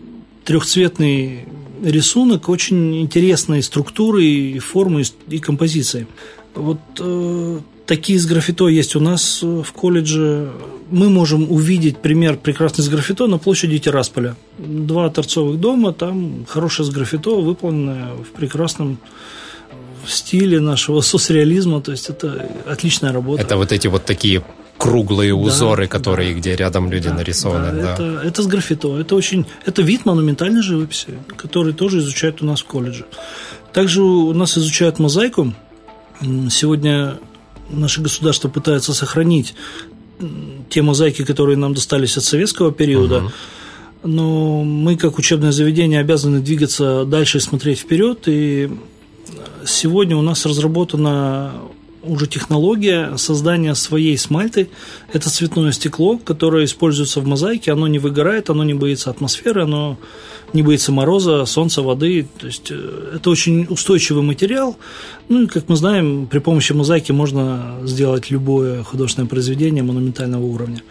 трехцветный 0.43 1.45
рисунок 1.83 2.49
очень 2.49 3.01
интересной 3.01 3.61
структуры, 3.61 4.25
и 4.25 4.59
формы 4.59 5.03
и 5.29 5.39
композиции. 5.39 6.07
Вот 6.55 6.79
э, 6.99 7.59
такие 7.85 8.19
с 8.19 8.25
граффито 8.25 8.67
есть 8.67 8.95
у 8.95 8.99
нас 8.99 9.41
в 9.41 9.71
колледже. 9.73 10.51
Мы 10.89 11.09
можем 11.09 11.51
увидеть 11.51 11.97
пример 11.97 12.37
прекрасный 12.37 12.83
с 12.83 12.89
граффито 12.89 13.27
на 13.27 13.37
площади 13.37 13.79
Террасполя. 13.79 14.35
Два 14.57 15.09
торцовых 15.09 15.59
дома, 15.59 15.93
там 15.93 16.45
хорошее 16.47 16.87
с 16.87 16.91
граффито, 16.91 17.31
выполненное 17.31 18.13
в 18.15 18.37
прекрасном 18.37 18.99
стиле 20.07 20.59
нашего 20.59 21.01
соцреализма, 21.11 21.81
то 21.81 21.91
есть 21.91 22.09
это 22.09 22.49
отличная 22.67 23.11
работа. 23.11 23.41
Это 23.41 23.57
вот 23.57 23.71
эти 23.71 23.87
вот 23.87 24.05
такие 24.05 24.43
круглые 24.77 25.33
узоры, 25.33 25.85
да, 25.85 25.89
которые, 25.89 26.33
да, 26.33 26.39
где 26.39 26.55
рядом 26.55 26.91
люди 26.91 27.07
да, 27.07 27.15
нарисованы. 27.15 27.71
Да, 27.71 27.81
да. 27.81 27.93
Это, 27.93 28.21
это 28.27 28.43
с 28.43 28.47
граффито. 28.47 28.99
Это 28.99 29.15
очень, 29.15 29.45
это 29.65 29.81
вид 29.81 30.05
монументальной 30.05 30.61
живописи, 30.61 31.19
который 31.37 31.73
тоже 31.73 31.99
изучают 31.99 32.41
у 32.41 32.45
нас 32.45 32.61
в 32.61 32.65
колледже. 32.65 33.05
Также 33.71 34.01
у 34.01 34.33
нас 34.33 34.57
изучают 34.57 34.99
мозаику. 34.99 35.53
Сегодня 36.49 37.17
наше 37.69 38.01
государство 38.01 38.49
пытается 38.49 38.93
сохранить 38.93 39.55
те 40.69 40.81
мозаики, 40.81 41.23
которые 41.23 41.57
нам 41.57 41.73
достались 41.73 42.17
от 42.17 42.23
советского 42.23 42.71
периода. 42.71 43.17
Угу. 43.17 43.31
Но 44.03 44.63
мы, 44.63 44.97
как 44.97 45.17
учебное 45.17 45.51
заведение, 45.51 45.99
обязаны 45.99 46.39
двигаться 46.39 47.05
дальше 47.05 47.37
и 47.37 47.41
смотреть 47.41 47.79
вперед. 47.79 48.23
И 48.27 48.69
сегодня 49.65 50.17
у 50.17 50.21
нас 50.21 50.45
разработана 50.45 51.53
уже 52.03 52.27
технология 52.27 53.17
создания 53.17 53.75
своей 53.75 54.17
смальты. 54.17 54.69
Это 55.11 55.29
цветное 55.29 55.71
стекло, 55.71 56.17
которое 56.17 56.65
используется 56.65 57.21
в 57.21 57.27
мозаике. 57.27 57.71
Оно 57.71 57.87
не 57.87 57.99
выгорает, 57.99 58.49
оно 58.49 58.63
не 58.63 58.73
боится 58.73 59.09
атмосферы, 59.09 59.63
оно 59.63 59.97
не 60.53 60.61
боится 60.61 60.91
мороза, 60.91 61.45
солнца, 61.45 61.81
воды. 61.81 62.27
То 62.39 62.47
есть 62.47 62.69
э, 62.71 63.13
это 63.15 63.29
очень 63.29 63.65
устойчивый 63.69 64.23
материал. 64.23 64.77
Ну 65.29 65.43
и, 65.43 65.47
как 65.47 65.69
мы 65.69 65.75
знаем, 65.75 66.27
при 66.27 66.39
помощи 66.39 66.73
мозаики 66.73 67.11
можно 67.11 67.77
сделать 67.83 68.29
любое 68.29 68.83
художественное 68.83 69.29
произведение 69.29 69.83
монументального 69.83 70.43
уровня. 70.43 70.83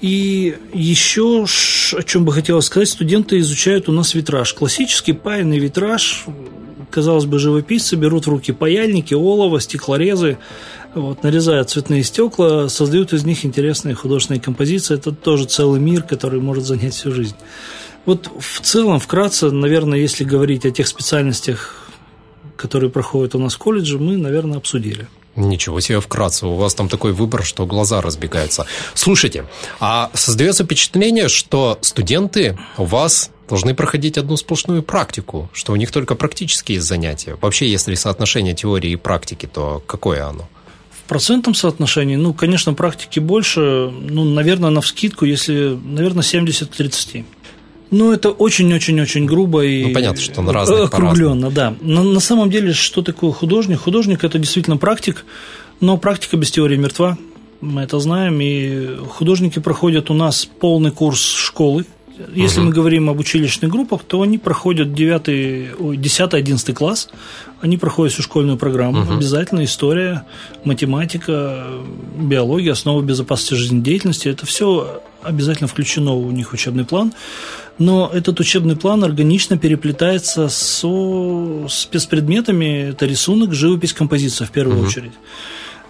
И 0.00 0.56
еще, 0.72 1.44
о 1.44 2.02
чем 2.04 2.24
бы 2.24 2.32
хотелось 2.32 2.66
сказать, 2.66 2.88
студенты 2.88 3.38
изучают 3.38 3.88
у 3.88 3.92
нас 3.92 4.14
витраж. 4.14 4.54
Классический 4.54 5.12
паянный 5.12 5.58
витраж, 5.58 6.24
казалось 6.90 7.26
бы, 7.26 7.38
живописцы 7.38 7.96
берут 7.96 8.26
в 8.26 8.30
руки 8.30 8.52
паяльники, 8.52 9.14
олово, 9.14 9.60
стеклорезы, 9.60 10.38
вот, 10.94 11.22
нарезают 11.22 11.70
цветные 11.70 12.02
стекла, 12.02 12.68
создают 12.68 13.12
из 13.12 13.24
них 13.24 13.44
интересные 13.44 13.94
художественные 13.94 14.40
композиции. 14.40 14.94
Это 14.94 15.12
тоже 15.12 15.44
целый 15.44 15.80
мир, 15.80 16.02
который 16.02 16.40
может 16.40 16.64
занять 16.64 16.94
всю 16.94 17.12
жизнь. 17.12 17.36
Вот 18.06 18.30
в 18.38 18.60
целом, 18.60 18.98
вкратце, 19.00 19.50
наверное, 19.50 19.98
если 19.98 20.24
говорить 20.24 20.64
о 20.64 20.70
тех 20.70 20.86
специальностях, 20.86 21.88
которые 22.56 22.90
проходят 22.90 23.34
у 23.34 23.38
нас 23.38 23.54
в 23.54 23.58
колледже, 23.58 23.98
мы, 23.98 24.16
наверное, 24.16 24.58
обсудили. 24.58 25.08
Ничего 25.36 25.78
себе 25.78 26.00
вкратце, 26.00 26.46
у 26.46 26.54
вас 26.54 26.74
там 26.74 26.88
такой 26.88 27.12
выбор, 27.12 27.44
что 27.44 27.64
глаза 27.64 28.00
разбегаются. 28.00 28.66
Слушайте, 28.94 29.44
а 29.78 30.10
создается 30.14 30.64
впечатление, 30.64 31.28
что 31.28 31.78
студенты 31.80 32.58
у 32.76 32.84
вас 32.84 33.30
должны 33.48 33.74
проходить 33.74 34.18
одну 34.18 34.36
сплошную 34.36 34.82
практику, 34.82 35.48
что 35.52 35.72
у 35.72 35.76
них 35.76 35.90
только 35.90 36.14
практические 36.14 36.80
занятия. 36.80 37.36
Вообще, 37.40 37.68
если 37.68 37.94
соотношение 37.94 38.54
теории 38.54 38.92
и 38.92 38.96
практики, 38.96 39.48
то 39.52 39.82
какое 39.86 40.26
оно? 40.26 40.48
В 40.90 41.08
процентном 41.08 41.54
соотношении, 41.54 42.16
ну, 42.16 42.34
конечно, 42.34 42.74
практики 42.74 43.18
больше, 43.18 43.90
ну, 43.90 44.24
наверное, 44.24 44.70
на 44.70 44.80
вскидку, 44.80 45.24
если, 45.24 45.78
наверное, 45.82 46.22
70 46.22 46.68
к 46.68 46.76
30. 46.76 47.24
Ну, 47.90 48.12
это 48.12 48.30
очень-очень-очень 48.30 49.24
грубо 49.24 49.64
и 49.64 49.84
ну, 49.86 49.94
понятно, 49.94 50.20
что 50.20 50.42
на 50.42 50.52
разных 50.52 50.92
округленно, 50.92 51.50
да. 51.50 51.74
Но 51.80 52.02
на 52.02 52.20
самом 52.20 52.50
деле, 52.50 52.74
что 52.74 53.00
такое 53.00 53.32
художник? 53.32 53.80
Художник– 53.80 54.22
это 54.24 54.38
действительно 54.38 54.76
практик, 54.76 55.24
но 55.80 55.96
практика 55.96 56.36
без 56.36 56.50
теории 56.50 56.76
мертва, 56.76 57.16
мы 57.62 57.82
это 57.82 57.98
знаем, 57.98 58.38
и 58.42 58.96
художники 59.08 59.58
проходят 59.58 60.10
у 60.10 60.14
нас 60.14 60.44
полный 60.44 60.90
курс 60.90 61.22
школы, 61.22 61.86
если 62.34 62.60
угу. 62.60 62.68
мы 62.68 62.72
говорим 62.72 63.08
об 63.10 63.18
училищных 63.18 63.70
группах, 63.70 64.02
то 64.04 64.22
они 64.22 64.38
проходят 64.38 64.92
9, 64.92 66.00
10, 66.00 66.34
11 66.34 66.74
класс, 66.74 67.08
они 67.60 67.76
проходят 67.76 68.12
всю 68.12 68.22
школьную 68.22 68.58
программу, 68.58 69.02
угу. 69.02 69.14
обязательно 69.14 69.64
история, 69.64 70.24
математика, 70.64 71.66
биология, 72.16 72.72
основы 72.72 73.04
безопасности 73.04 73.54
жизнедеятельности, 73.54 74.28
это 74.28 74.46
все 74.46 75.02
обязательно 75.22 75.68
включено 75.68 76.14
у 76.14 76.30
них 76.30 76.50
в 76.50 76.54
учебный 76.54 76.84
план, 76.84 77.12
но 77.78 78.10
этот 78.12 78.40
учебный 78.40 78.76
план 78.76 79.04
органично 79.04 79.56
переплетается 79.56 80.48
со 80.48 81.68
спецпредметами, 81.68 82.90
это 82.90 83.06
рисунок, 83.06 83.54
живопись, 83.54 83.92
композиция 83.92 84.46
в 84.46 84.50
первую 84.50 84.80
угу. 84.80 84.88
очередь. 84.88 85.12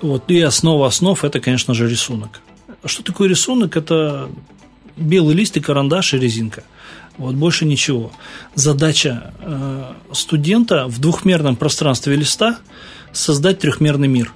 Вот, 0.01 0.31
и 0.31 0.41
основа 0.41 0.87
основ– 0.87 1.25
это, 1.25 1.41
конечно 1.41 1.75
же, 1.75 1.89
рисунок. 1.89 2.41
Что 2.85 3.03
такое 3.03 3.29
рисунок? 3.29 3.77
Это 3.77 4.29
белый 4.99 5.35
лист 5.35 5.57
и 5.57 5.61
карандаш 5.61 6.15
и 6.15 6.19
резинка. 6.19 6.65
Вот 7.17 7.35
больше 7.35 7.65
ничего. 7.65 8.13
Задача 8.55 9.35
э, 9.41 9.93
студента 10.13 10.87
в 10.87 11.01
двухмерном 11.01 11.57
пространстве 11.57 12.15
листа 12.15 12.59
создать 13.13 13.59
трехмерный 13.59 14.07
мир. 14.07 14.33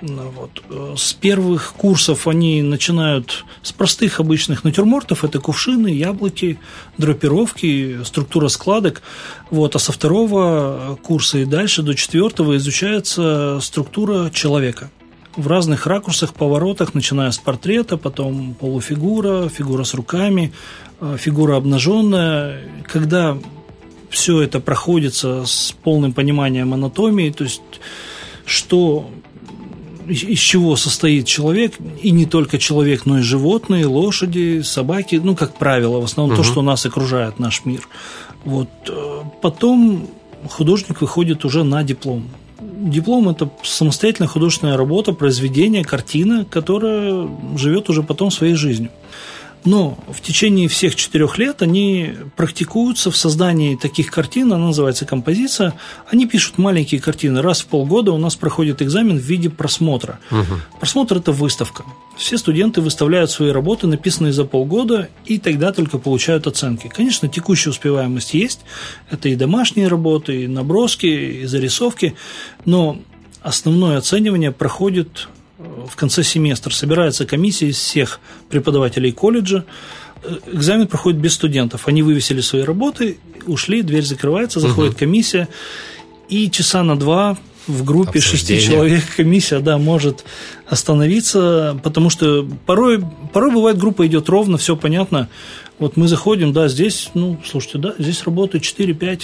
Ну 0.00 0.30
вот. 0.30 0.62
Э, 0.70 0.94
с 0.96 1.12
первых 1.12 1.72
курсов 1.72 2.28
они 2.28 2.62
начинают 2.62 3.44
с 3.62 3.72
простых 3.72 4.20
обычных 4.20 4.62
натюрмортов, 4.62 5.24
это 5.24 5.40
кувшины, 5.40 5.88
яблоки, 5.88 6.60
драпировки, 6.96 8.04
структура 8.04 8.46
складок. 8.48 9.02
Вот. 9.50 9.74
А 9.74 9.80
со 9.80 9.90
второго 9.90 10.96
курса 11.02 11.38
и 11.38 11.44
дальше 11.44 11.82
до 11.82 11.94
четвертого 11.94 12.56
изучается 12.56 13.58
структура 13.60 14.30
человека– 14.30 14.90
в 15.36 15.46
разных 15.46 15.86
ракурсах, 15.86 16.34
поворотах, 16.34 16.94
начиная 16.94 17.30
с 17.30 17.38
портрета, 17.38 17.96
потом 17.96 18.54
полуфигура, 18.54 19.48
фигура 19.48 19.84
с 19.84 19.94
руками, 19.94 20.52
э, 21.00 21.16
фигура 21.18 21.56
обнаженная. 21.56 22.60
Когда 22.86 23.38
все 24.10 24.42
это 24.42 24.60
проходится 24.60 25.44
с 25.46 25.74
полным 25.82 26.12
пониманием 26.12 26.74
анатомии, 26.74 27.30
то 27.30 27.44
есть 27.44 27.62
что 28.44 29.10
из 30.06 30.38
чего 30.38 30.76
состоит 30.76 31.26
человек, 31.26 31.74
и 32.02 32.10
не 32.10 32.26
только 32.26 32.58
человек, 32.58 33.06
но 33.06 33.18
и 33.18 33.22
животные, 33.22 33.86
лошади, 33.86 34.60
собаки, 34.62 35.20
ну, 35.22 35.36
как 35.36 35.56
правило, 35.56 36.00
в 36.00 36.04
основном 36.04 36.36
угу. 36.36 36.42
то, 36.42 36.48
что 36.48 36.62
нас 36.62 36.84
окружает, 36.84 37.38
наш 37.38 37.64
мир. 37.64 37.88
Вот. 38.44 38.68
Э, 38.88 39.22
потом 39.40 40.08
художник 40.50 41.00
выходит 41.00 41.44
уже 41.44 41.62
на 41.62 41.82
диплом 41.84 42.28
диплом– 42.90 43.28
это 43.30 43.48
самостоятельная 43.62 44.28
художественная 44.28 44.76
работа, 44.76 45.12
произведение, 45.12 45.84
картина, 45.84 46.44
которая 46.44 47.28
живет 47.56 47.88
уже 47.88 48.02
потом 48.02 48.30
своей 48.30 48.54
жизнью. 48.54 48.90
Но 49.64 49.98
в 50.08 50.20
течение 50.20 50.68
всех 50.68 50.96
четырех 50.96 51.38
лет 51.38 51.62
они 51.62 52.14
практикуются 52.36 53.10
в 53.10 53.16
создании 53.16 53.76
таких 53.76 54.10
картин, 54.10 54.52
она 54.52 54.66
называется 54.66 55.04
композиция. 55.04 55.74
Они 56.10 56.26
пишут 56.26 56.58
маленькие 56.58 57.00
картины. 57.00 57.42
Раз 57.42 57.60
в 57.60 57.66
полгода 57.66 58.12
у 58.12 58.18
нас 58.18 58.34
проходит 58.34 58.82
экзамен 58.82 59.18
в 59.18 59.22
виде 59.22 59.50
просмотра. 59.50 60.18
Угу. 60.30 60.78
Просмотр– 60.80 61.16
это 61.18 61.32
выставка. 61.32 61.84
Все 62.16 62.38
студенты 62.38 62.80
выставляют 62.80 63.30
свои 63.30 63.50
работы, 63.50 63.86
написанные 63.86 64.32
за 64.32 64.44
полгода, 64.44 65.08
и 65.26 65.38
тогда 65.38 65.72
только 65.72 65.98
получают 65.98 66.46
оценки. 66.46 66.88
Конечно, 66.88 67.28
текущая 67.28 67.70
успеваемость 67.70 68.34
есть. 68.34 68.60
Это 69.10 69.28
и 69.28 69.36
домашние 69.36 69.88
работы, 69.88 70.44
и 70.44 70.46
наброски, 70.48 71.06
и 71.06 71.46
зарисовки. 71.46 72.14
Но 72.64 72.98
основное 73.40 73.98
оценивание 73.98 74.52
проходит 74.52 75.28
в 75.86 75.96
конце 75.96 76.22
семестра 76.22 76.70
собирается 76.70 77.26
комиссия 77.26 77.68
из 77.68 77.76
всех 77.76 78.20
преподавателей 78.48 79.12
колледжа, 79.12 79.64
экзамен 80.46 80.86
проходит 80.86 81.20
без 81.20 81.34
студентов. 81.34 81.88
Они 81.88 82.02
вывесили 82.02 82.40
свои 82.40 82.62
работы, 82.62 83.18
ушли, 83.46 83.82
дверь 83.82 84.04
закрывается, 84.04 84.60
заходит 84.60 84.92
угу. 84.92 85.00
комиссия, 85.00 85.48
и 86.28 86.50
часа 86.50 86.82
на 86.82 86.96
два 86.96 87.36
в 87.66 87.84
группе 87.84 88.20
шести 88.20 88.60
человек 88.60 89.04
комиссия, 89.16 89.60
да, 89.60 89.78
может 89.78 90.24
остановиться, 90.66 91.78
потому 91.82 92.10
что 92.10 92.48
порой, 92.66 93.04
порой 93.32 93.52
бывает, 93.52 93.78
группа 93.78 94.06
идет 94.06 94.28
ровно, 94.28 94.58
все 94.58 94.76
понятно. 94.76 95.28
Вот 95.78 95.96
мы 95.96 96.08
заходим, 96.08 96.52
да, 96.52 96.68
здесь, 96.68 97.10
ну, 97.14 97.40
слушайте, 97.44 97.78
да, 97.78 97.94
здесь 97.98 98.24
работает 98.24 98.64
4-5, 98.64 99.22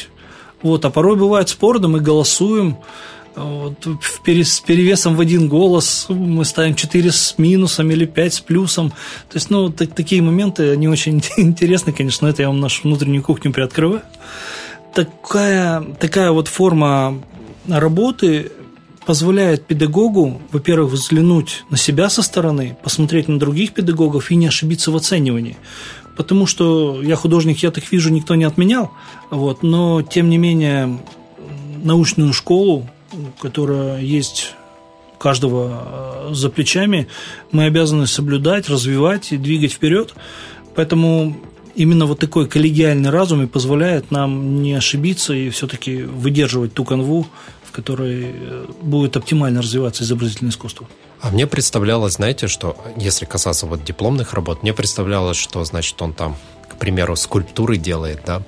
вот, 0.62 0.84
а 0.84 0.90
порой 0.90 1.16
бывает 1.16 1.48
спор, 1.48 1.78
да, 1.78 1.88
мы 1.88 2.00
голосуем, 2.00 2.78
вот, 3.36 3.86
с 3.86 4.60
перевесом 4.60 5.16
в 5.16 5.20
один 5.20 5.48
голос 5.48 6.06
мы 6.08 6.44
ставим 6.44 6.74
4 6.74 7.12
с 7.12 7.34
минусом 7.38 7.90
или 7.90 8.04
5 8.04 8.34
с 8.34 8.40
плюсом. 8.40 8.90
То 9.28 9.36
есть, 9.36 9.50
ну, 9.50 9.70
так, 9.70 9.94
такие 9.94 10.22
моменты, 10.22 10.70
они 10.70 10.88
очень 10.88 11.22
интересны, 11.36 11.92
конечно, 11.92 12.26
это 12.26 12.42
я 12.42 12.48
вам 12.48 12.60
нашу 12.60 12.82
внутреннюю 12.82 13.22
кухню 13.22 13.52
приоткрываю. 13.52 14.02
Такая, 14.94 15.82
такая 16.00 16.30
вот 16.32 16.48
форма 16.48 17.20
работы 17.68 18.50
позволяет 19.06 19.66
педагогу, 19.66 20.40
во-первых, 20.52 20.92
взглянуть 20.92 21.64
на 21.70 21.76
себя 21.76 22.10
со 22.10 22.22
стороны, 22.22 22.76
посмотреть 22.82 23.28
на 23.28 23.38
других 23.38 23.72
педагогов 23.72 24.30
и 24.30 24.36
не 24.36 24.46
ошибиться 24.46 24.90
в 24.90 24.96
оценивании. 24.96 25.56
Потому 26.16 26.46
что 26.46 27.00
я 27.02 27.16
художник, 27.16 27.62
я 27.62 27.70
так 27.70 27.90
вижу, 27.90 28.10
никто 28.10 28.34
не 28.34 28.44
отменял, 28.44 28.90
вот, 29.30 29.62
но 29.62 30.02
тем 30.02 30.28
не 30.28 30.36
менее 30.36 30.98
научную 31.82 32.32
школу, 32.32 32.88
которая 33.40 34.00
есть 34.00 34.54
каждого 35.18 36.28
э, 36.30 36.34
за 36.34 36.48
плечами, 36.48 37.08
мы 37.50 37.64
обязаны 37.64 38.06
соблюдать, 38.06 38.68
развивать 38.68 39.32
и 39.32 39.36
двигать 39.36 39.72
вперед. 39.72 40.14
Поэтому 40.74 41.36
именно 41.74 42.06
вот 42.06 42.18
такой 42.18 42.48
коллегиальный 42.48 43.10
разум 43.10 43.42
и 43.42 43.46
позволяет 43.46 44.10
нам 44.10 44.62
не 44.62 44.74
ошибиться 44.74 45.32
и 45.34 45.50
все-таки 45.50 46.02
выдерживать 46.02 46.74
ту 46.74 46.84
канву, 46.84 47.26
в 47.64 47.72
которой 47.72 48.26
э, 48.32 48.66
будет 48.82 49.16
оптимально 49.16 49.62
развиваться 49.62 50.04
изобразительное 50.04 50.52
искусство. 50.52 50.88
А 51.20 51.30
мне 51.30 51.46
представлялось, 51.46 52.14
знаете, 52.14 52.46
что 52.46 52.76
если 52.96 53.24
касаться 53.24 53.66
вот 53.66 53.84
дипломных 53.84 54.34
работ, 54.34 54.62
мне 54.62 54.72
представлялось, 54.72 55.36
что, 55.36 55.64
значит, 55.64 56.00
он 56.00 56.12
там, 56.14 56.36
к 56.68 56.76
примеру, 56.76 57.16
скульптуры 57.16 57.76
делает, 57.76 58.22
да, 58.24 58.42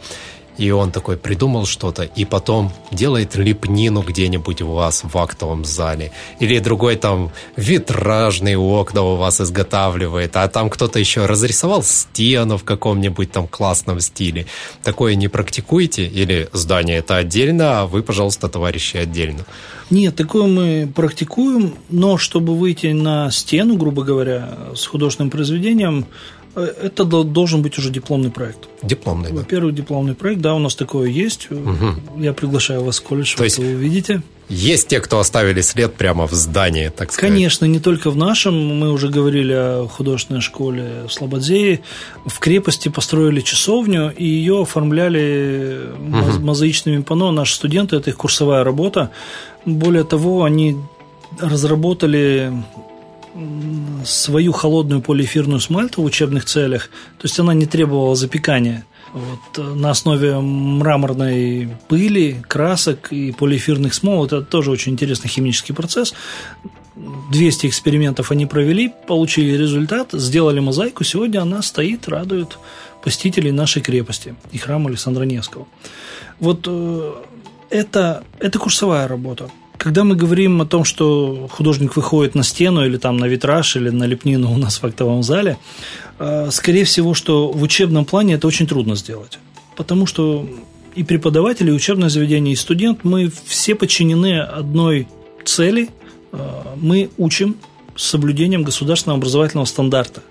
и 0.60 0.70
он 0.70 0.92
такой 0.92 1.16
придумал 1.16 1.64
что-то, 1.64 2.02
и 2.02 2.26
потом 2.26 2.70
делает 2.92 3.34
лепнину 3.34 4.02
где-нибудь 4.02 4.60
у 4.60 4.72
вас 4.72 5.02
в 5.04 5.16
актовом 5.16 5.64
зале, 5.64 6.12
или 6.38 6.58
другой 6.58 6.96
там 6.96 7.30
витражные 7.56 8.58
окна 8.58 9.02
у 9.02 9.16
вас 9.16 9.40
изготавливает, 9.40 10.36
а 10.36 10.46
там 10.48 10.68
кто-то 10.68 10.98
еще 10.98 11.24
разрисовал 11.24 11.82
стену 11.82 12.58
в 12.58 12.64
каком-нибудь 12.64 13.32
там 13.32 13.48
классном 13.48 14.00
стиле. 14.00 14.46
Такое 14.82 15.14
не 15.14 15.28
практикуете? 15.28 16.04
Или 16.04 16.50
здание 16.52 16.98
это 16.98 17.16
отдельно, 17.16 17.80
а 17.80 17.86
вы, 17.86 18.02
пожалуйста, 18.02 18.48
товарищи, 18.48 18.98
отдельно? 18.98 19.46
Нет, 19.88 20.14
такое 20.14 20.46
мы 20.46 20.92
практикуем, 20.94 21.74
но 21.88 22.18
чтобы 22.18 22.54
выйти 22.54 22.88
на 22.88 23.30
стену, 23.30 23.76
грубо 23.76 24.04
говоря, 24.04 24.58
с 24.76 24.86
художественным 24.86 25.30
произведением, 25.30 26.06
это 26.54 27.04
должен 27.04 27.62
быть 27.62 27.78
уже 27.78 27.90
дипломный 27.90 28.30
проект. 28.30 28.68
Дипломный, 28.82 29.32
Во-первых, 29.32 29.74
дипломный 29.74 30.14
проект, 30.14 30.40
да, 30.40 30.54
у 30.54 30.58
нас 30.58 30.74
такое 30.74 31.08
есть. 31.08 31.50
Угу. 31.50 32.20
Я 32.22 32.32
приглашаю 32.32 32.84
вас 32.84 32.98
в 32.98 33.02
колледж, 33.02 33.34
То 33.34 33.40
вы 33.40 33.46
есть 33.46 33.58
это 33.58 33.68
увидите. 33.68 34.22
Есть 34.48 34.88
те, 34.88 34.98
кто 34.98 35.20
оставили 35.20 35.60
след 35.60 35.94
прямо 35.94 36.26
в 36.26 36.32
здании, 36.32 36.88
так 36.88 37.12
сказать. 37.12 37.32
Конечно, 37.32 37.66
не 37.66 37.78
только 37.78 38.10
в 38.10 38.16
нашем. 38.16 38.54
Мы 38.54 38.90
уже 38.90 39.08
говорили 39.08 39.52
о 39.52 39.86
художественной 39.86 40.40
школе 40.40 41.04
в 41.06 41.12
Слободзее. 41.12 41.82
В 42.26 42.40
крепости 42.40 42.88
построили 42.88 43.42
часовню, 43.42 44.12
и 44.12 44.24
ее 44.24 44.62
оформляли 44.62 45.92
угу. 45.96 46.40
мозаичными 46.40 47.02
панно. 47.02 47.30
Наши 47.30 47.54
студенты, 47.54 47.94
это 47.94 48.10
их 48.10 48.16
курсовая 48.16 48.64
работа. 48.64 49.12
Более 49.64 50.02
того, 50.02 50.42
они 50.42 50.76
разработали 51.38 52.52
свою 54.04 54.52
холодную 54.52 55.02
полиэфирную 55.02 55.60
смальту 55.60 56.02
в 56.02 56.04
учебных 56.04 56.44
целях, 56.44 56.90
то 57.18 57.24
есть 57.24 57.38
она 57.38 57.54
не 57.54 57.66
требовала 57.66 58.16
запекания. 58.16 58.84
Вот, 59.12 59.58
э, 59.58 59.74
на 59.74 59.90
основе 59.90 60.38
мраморной 60.38 61.68
пыли, 61.88 62.42
красок 62.48 63.12
и 63.12 63.32
полиэфирных 63.32 63.92
смол 63.92 64.24
это 64.24 64.42
тоже 64.42 64.70
очень 64.70 64.92
интересный 64.92 65.28
химический 65.28 65.74
процесс. 65.74 66.14
200 67.32 67.66
экспериментов 67.66 68.30
они 68.30 68.46
провели, 68.46 68.92
получили 69.06 69.56
результат, 69.56 70.10
сделали 70.12 70.60
мозаику. 70.60 71.02
Сегодня 71.02 71.40
она 71.40 71.62
стоит, 71.62 72.08
радует 72.08 72.58
посетителей 73.02 73.52
нашей 73.52 73.82
крепости 73.82 74.34
и 74.52 74.58
храма 74.58 74.90
Александра 74.90 75.24
Невского. 75.24 75.66
Вот 76.38 76.66
э, 76.66 77.14
это, 77.70 78.24
это 78.38 78.58
курсовая 78.58 79.08
работа. 79.08 79.50
Когда 79.80 80.04
мы 80.04 80.14
говорим 80.14 80.60
о 80.60 80.66
том, 80.66 80.84
что 80.84 81.48
художник 81.50 81.96
выходит 81.96 82.34
на 82.34 82.42
стену 82.42 82.84
или 82.84 82.98
там 82.98 83.16
на 83.16 83.24
витраж 83.24 83.76
или 83.76 83.88
на 83.88 84.04
лепнину 84.04 84.52
у 84.52 84.58
нас 84.58 84.76
в 84.76 84.84
актовом 84.84 85.22
зале, 85.22 85.56
э, 86.18 86.50
скорее 86.52 86.84
всего, 86.84 87.14
что 87.14 87.48
в 87.48 87.62
учебном 87.62 88.04
плане 88.04 88.34
это 88.34 88.46
очень 88.46 88.66
трудно 88.66 88.94
сделать. 88.94 89.38
Потому 89.76 90.04
что 90.04 90.46
и 90.94 91.02
преподаватели, 91.02 91.70
и 91.70 91.72
учебное 91.72 92.10
заведение, 92.10 92.52
и 92.52 92.56
студент, 92.56 93.04
мы 93.04 93.32
все 93.46 93.74
подчинены 93.74 94.40
одной 94.40 95.08
цели. 95.46 95.88
Э, 96.32 96.38
мы 96.76 97.08
учим 97.16 97.56
с 97.96 98.04
соблюдением 98.04 98.64
государственного 98.64 99.16
образовательного 99.16 99.64
стандарта. 99.64 100.22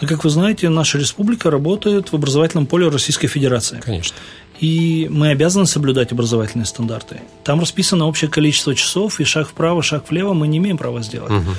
А 0.00 0.06
как 0.06 0.24
вы 0.24 0.30
знаете, 0.30 0.70
наша 0.70 0.96
республика 0.96 1.50
работает 1.50 2.10
в 2.10 2.14
образовательном 2.14 2.64
поле 2.64 2.88
Российской 2.88 3.26
Федерации. 3.26 3.80
Конечно 3.84 4.16
и 4.60 5.08
мы 5.10 5.30
обязаны 5.30 5.66
соблюдать 5.66 6.12
образовательные 6.12 6.66
стандарты. 6.66 7.20
Там 7.44 7.60
расписано 7.60 8.06
общее 8.06 8.30
количество 8.30 8.74
часов, 8.74 9.20
и 9.20 9.24
шаг 9.24 9.48
вправо, 9.48 9.82
шаг 9.82 10.10
влево 10.10 10.34
мы 10.34 10.48
не 10.48 10.58
имеем 10.58 10.78
права 10.78 11.02
сделать. 11.02 11.30
Угу. 11.30 11.50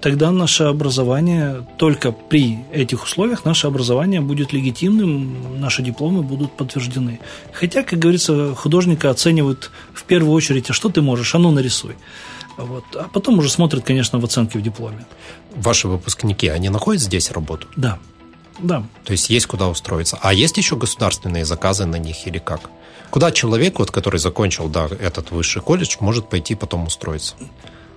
Тогда 0.00 0.30
наше 0.30 0.64
образование, 0.64 1.66
только 1.78 2.12
при 2.12 2.58
этих 2.72 3.04
условиях, 3.04 3.46
наше 3.46 3.66
образование 3.66 4.20
будет 4.20 4.52
легитимным, 4.52 5.58
наши 5.58 5.82
дипломы 5.82 6.22
будут 6.22 6.52
подтверждены. 6.52 7.18
Хотя, 7.52 7.82
как 7.82 7.98
говорится, 7.98 8.54
художника 8.54 9.08
оценивают 9.08 9.70
в 9.94 10.04
первую 10.04 10.34
очередь, 10.34 10.68
а 10.68 10.74
что 10.74 10.90
ты 10.90 11.00
можешь, 11.00 11.34
а 11.34 11.38
ну 11.38 11.50
нарисуй. 11.50 11.96
Вот. 12.58 12.84
А 12.94 13.08
потом 13.12 13.38
уже 13.38 13.48
смотрят, 13.48 13.84
конечно, 13.84 14.18
в 14.18 14.24
оценке 14.24 14.58
в 14.58 14.62
дипломе. 14.62 15.06
Ваши 15.56 15.88
выпускники, 15.88 16.48
они 16.48 16.68
находят 16.68 17.02
здесь 17.02 17.30
работу? 17.30 17.66
Да. 17.74 17.98
Да. 18.58 18.84
То 19.04 19.12
есть 19.12 19.30
есть 19.30 19.46
куда 19.46 19.68
устроиться. 19.68 20.18
А 20.22 20.32
есть 20.32 20.56
еще 20.56 20.76
государственные 20.76 21.44
заказы 21.44 21.86
на 21.86 21.96
них 21.96 22.26
или 22.26 22.38
как? 22.38 22.70
Куда 23.10 23.30
человек, 23.30 23.78
вот, 23.78 23.90
который 23.90 24.18
закончил 24.18 24.68
да, 24.68 24.88
этот 25.00 25.30
высший 25.30 25.62
колледж, 25.62 25.96
может 26.00 26.28
пойти 26.28 26.54
потом 26.54 26.86
устроиться? 26.86 27.34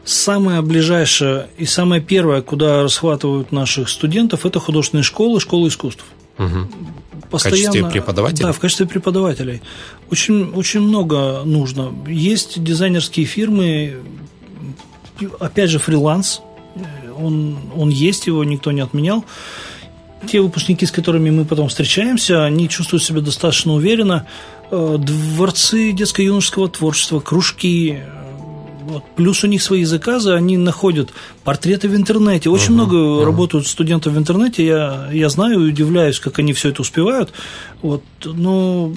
Самое 0.06 0.62
ближайшее 0.62 1.50
и 1.58 1.66
самое 1.66 2.02
первое, 2.02 2.42
куда 2.42 2.84
расхватывают 2.84 3.52
наших 3.52 3.90
студентов, 3.90 4.46
это 4.46 4.60
художественные 4.60 5.04
школы, 5.04 5.40
школы 5.40 5.70
искусств. 5.70 6.06
Угу. 6.38 6.68
Постоянно, 7.30 7.58
в 7.58 7.72
качестве 7.72 7.86
преподавателей? 7.90 8.44
Да, 8.44 8.52
в 8.52 8.60
качестве 8.60 8.86
преподавателей. 8.86 9.62
Очень, 10.10 10.54
очень 10.54 10.82
много 10.82 11.42
нужно. 11.44 11.94
Есть 12.08 12.64
дизайнерские 12.64 13.26
фирмы, 13.26 13.98
опять 15.40 15.70
же, 15.70 15.80
фриланс. 15.80 16.42
Он, 17.20 17.58
он 17.76 17.90
есть, 17.90 18.28
его 18.28 18.44
никто 18.44 18.72
не 18.72 18.82
отменял 18.82 19.26
те 20.26 20.42
выпускники, 20.42 20.86
с 20.86 20.92
которыми 20.92 21.30
мы 21.30 21.46
потом 21.46 21.70
встречаемся, 21.70 22.46
они 22.46 22.70
чувствуют 22.70 23.04
себя 23.04 23.22
достаточно 23.22 23.74
уверенно. 23.74 24.26
Э, 24.72 24.98
дворцы 25.00 25.92
детско-юношеского 25.92 26.70
творчества, 26.70 27.20
кружки, 27.20 28.00
э, 28.02 28.28
вот. 28.88 29.04
Плюс 29.18 29.44
у 29.44 29.48
них 29.48 29.62
свои 29.62 29.84
заказы, 29.84 30.32
они 30.32 30.56
находят 30.56 31.10
портреты 31.44 31.90
в 31.90 31.96
интернете. 31.96 32.50
Очень 32.50 32.70
uh-huh, 32.70 32.74
много 32.74 32.96
uh-huh. 32.96 33.26
работают 33.26 33.68
студентов 33.68 34.14
в 34.14 34.18
интернете. 34.18 34.66
Я, 34.66 35.10
я 35.12 35.28
знаю 35.28 35.66
и 35.66 35.70
удивляюсь, 35.72 36.20
как 36.22 36.40
они 36.40 36.54
все 36.54 36.70
это 36.70 36.82
успевают. 36.82 37.34
Вот. 37.82 38.04
Но 38.24 38.94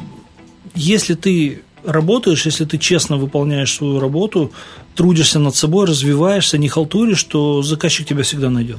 если 0.76 1.14
ты 1.14 1.62
работаешь, 1.84 2.46
если 2.46 2.66
ты 2.66 2.78
честно 2.78 3.16
выполняешь 3.16 3.74
свою 3.74 3.98
работу, 3.98 4.52
трудишься 5.00 5.38
над 5.38 5.56
собой, 5.56 5.86
развиваешься, 5.86 6.58
не 6.58 6.68
халтуришь, 6.68 7.24
то 7.24 7.62
заказчик 7.62 8.06
тебя 8.06 8.22
всегда 8.22 8.50
найдет. 8.50 8.76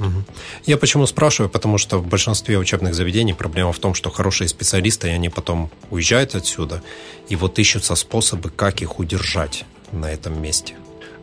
Я 0.66 0.76
почему 0.76 1.04
спрашиваю? 1.06 1.50
Потому 1.50 1.78
что 1.78 1.98
в 1.98 2.06
большинстве 2.06 2.58
учебных 2.58 2.94
заведений 2.94 3.34
проблема 3.34 3.72
в 3.72 3.80
том, 3.80 3.92
что 3.94 4.08
хорошие 4.08 4.46
специалисты, 4.46 5.08
и 5.08 5.10
они 5.10 5.30
потом 5.30 5.68
уезжают 5.90 6.36
отсюда, 6.36 6.80
и 7.28 7.34
вот 7.34 7.58
ищутся 7.58 7.96
способы, 7.96 8.50
как 8.50 8.82
их 8.82 9.00
удержать 9.00 9.64
на 9.90 10.12
этом 10.12 10.40
месте. 10.40 10.74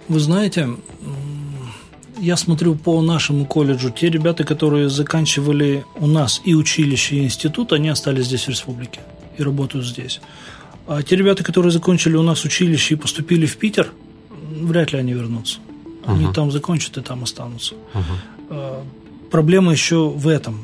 Вы 0.09 0.19
знаете, 0.19 0.67
я 2.19 2.35
смотрю 2.35 2.75
по 2.75 3.01
нашему 3.01 3.45
колледжу, 3.45 3.91
те 3.91 4.09
ребята, 4.09 4.43
которые 4.43 4.89
заканчивали 4.89 5.85
у 5.95 6.07
нас 6.07 6.41
и 6.43 6.55
училище, 6.55 7.15
и 7.15 7.23
институт, 7.23 7.71
они 7.71 7.87
остались 7.87 8.25
здесь 8.25 8.47
в 8.47 8.49
республике 8.49 8.99
и 9.37 9.43
работают 9.43 9.87
здесь. 9.87 10.19
А 10.87 11.01
те 11.03 11.15
ребята, 11.15 11.41
которые 11.45 11.71
закончили 11.71 12.17
у 12.17 12.23
нас 12.23 12.43
училище 12.43 12.95
и 12.95 12.97
поступили 12.97 13.45
в 13.45 13.55
Питер, 13.55 13.93
вряд 14.69 14.93
ли 14.93 14.99
они 14.99 15.13
вернутся. 15.13 15.59
Они 16.05 16.25
uh 16.25 16.33
там 16.33 16.51
закончат 16.51 16.97
и 16.97 17.01
там 17.01 17.23
останутся. 17.23 17.75
uh 18.49 18.83
Проблема 19.29 19.71
еще 19.71 20.09
в 20.09 20.27
этом. 20.27 20.55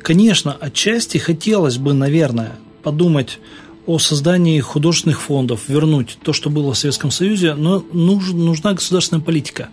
Конечно, 0.00 0.56
отчасти 0.60 1.18
хотелось 1.18 1.76
бы, 1.76 1.92
наверное, 1.92 2.52
подумать 2.82 3.40
о 3.86 3.98
создании 3.98 4.60
художественных 4.60 5.20
фондов, 5.20 5.68
вернуть 5.68 6.18
то, 6.22 6.32
что 6.32 6.50
было 6.50 6.72
в 6.72 6.78
Советском 6.78 7.10
Союзе, 7.10 7.54
но 7.54 7.84
нужен, 7.92 8.38
нужна 8.38 8.72
государственная 8.72 9.22
политика. 9.22 9.68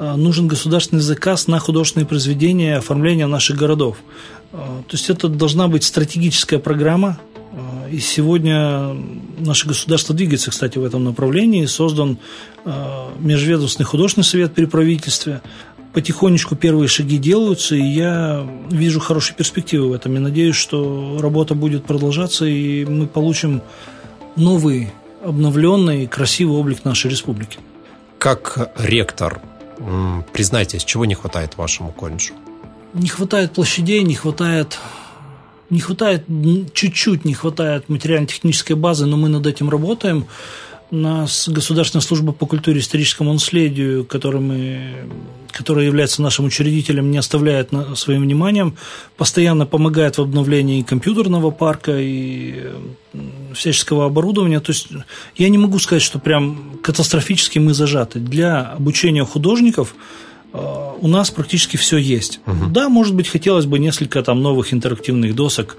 uh 0.00 0.16
Нужен 0.16 0.46
государственный 0.48 1.02
заказ 1.02 1.48
на 1.48 1.58
художественные 1.58 2.06
произведения, 2.06 2.78
оформление 2.78 3.26
наших 3.26 3.56
городов. 3.56 3.96
То 4.52 4.92
есть 4.92 5.10
это 5.10 5.28
должна 5.28 5.68
быть 5.68 5.84
стратегическая 5.84 6.58
программа, 6.58 7.18
и 7.90 7.98
сегодня 7.98 8.94
наше 9.38 9.68
государство 9.68 10.14
двигается, 10.14 10.50
кстати, 10.50 10.78
в 10.78 10.84
этом 10.84 11.04
направлении. 11.04 11.66
Создан 11.66 12.18
э, 12.64 13.08
Межведомственный 13.18 13.86
художественный 13.86 14.24
совет 14.24 14.54
при 14.54 14.64
правительстве. 14.66 15.42
Потихонечку 15.92 16.56
первые 16.56 16.88
шаги 16.88 17.16
делаются, 17.16 17.74
и 17.74 17.82
я 17.82 18.46
вижу 18.70 19.00
хорошие 19.00 19.34
перспективы 19.34 19.88
в 19.88 19.92
этом. 19.92 20.14
И 20.16 20.18
надеюсь, 20.18 20.56
что 20.56 21.18
работа 21.20 21.54
будет 21.54 21.84
продолжаться, 21.84 22.44
и 22.44 22.84
мы 22.84 23.06
получим 23.06 23.62
новый, 24.36 24.92
обновленный, 25.24 26.06
красивый 26.06 26.58
облик 26.58 26.84
нашей 26.84 27.10
республики. 27.10 27.58
Как 28.18 28.72
ректор, 28.78 29.40
признайтесь, 30.32 30.84
чего 30.84 31.06
не 31.06 31.14
хватает 31.14 31.56
вашему 31.56 31.92
колледжу? 31.92 32.34
Не 32.92 33.08
хватает 33.08 33.52
площадей, 33.52 34.02
не 34.02 34.14
хватает 34.14 34.78
не 35.70 35.80
хватает, 35.80 36.24
чуть-чуть 36.72 37.24
не 37.24 37.34
хватает 37.34 37.88
материально-технической 37.88 38.76
базы, 38.76 39.06
но 39.06 39.16
мы 39.16 39.28
над 39.28 39.46
этим 39.46 39.68
работаем. 39.68 40.26
У 40.92 40.96
нас 40.96 41.48
Государственная 41.48 42.02
служба 42.02 42.32
по 42.32 42.46
культуре 42.46 42.78
и 42.78 42.80
историческому 42.80 43.32
наследию, 43.32 44.04
который 44.04 44.40
мы, 44.40 45.08
которая 45.50 45.84
является 45.84 46.22
нашим 46.22 46.44
учредителем, 46.44 47.10
не 47.10 47.18
оставляет 47.18 47.70
своим 47.96 48.22
вниманием, 48.22 48.76
постоянно 49.16 49.66
помогает 49.66 50.18
в 50.18 50.22
обновлении 50.22 50.82
компьютерного 50.82 51.50
парка 51.50 51.98
и 51.98 52.70
всяческого 53.52 54.06
оборудования. 54.06 54.60
То 54.60 54.70
есть 54.70 54.86
я 55.36 55.48
не 55.48 55.58
могу 55.58 55.80
сказать, 55.80 56.02
что 56.02 56.20
прям 56.20 56.78
катастрофически 56.84 57.58
мы 57.58 57.74
зажаты. 57.74 58.20
Для 58.20 58.60
обучения 58.60 59.24
художников 59.24 59.96
у 60.52 61.08
нас 61.08 61.30
практически 61.30 61.76
все 61.76 61.98
есть. 61.98 62.40
Угу. 62.46 62.70
Да, 62.70 62.88
может 62.88 63.14
быть, 63.14 63.28
хотелось 63.28 63.66
бы 63.66 63.78
несколько 63.78 64.22
там 64.22 64.42
новых 64.42 64.72
интерактивных 64.72 65.34
досок, 65.34 65.76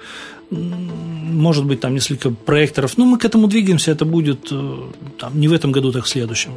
может 0.50 1.66
быть, 1.66 1.82
там 1.82 1.94
несколько 1.94 2.32
проекторов. 2.32 2.98
Но 2.98 3.06
мы 3.06 3.18
к 3.18 3.26
этому 3.26 3.48
двигаемся, 3.48 3.92
это 3.92 4.06
будет 4.06 4.48
э, 4.52 4.78
там, 5.20 5.40
не 5.40 5.48
в 5.48 5.54
этом 5.54 5.72
году, 5.72 5.92
так 5.92 6.06
в 6.06 6.08
следующем. 6.08 6.52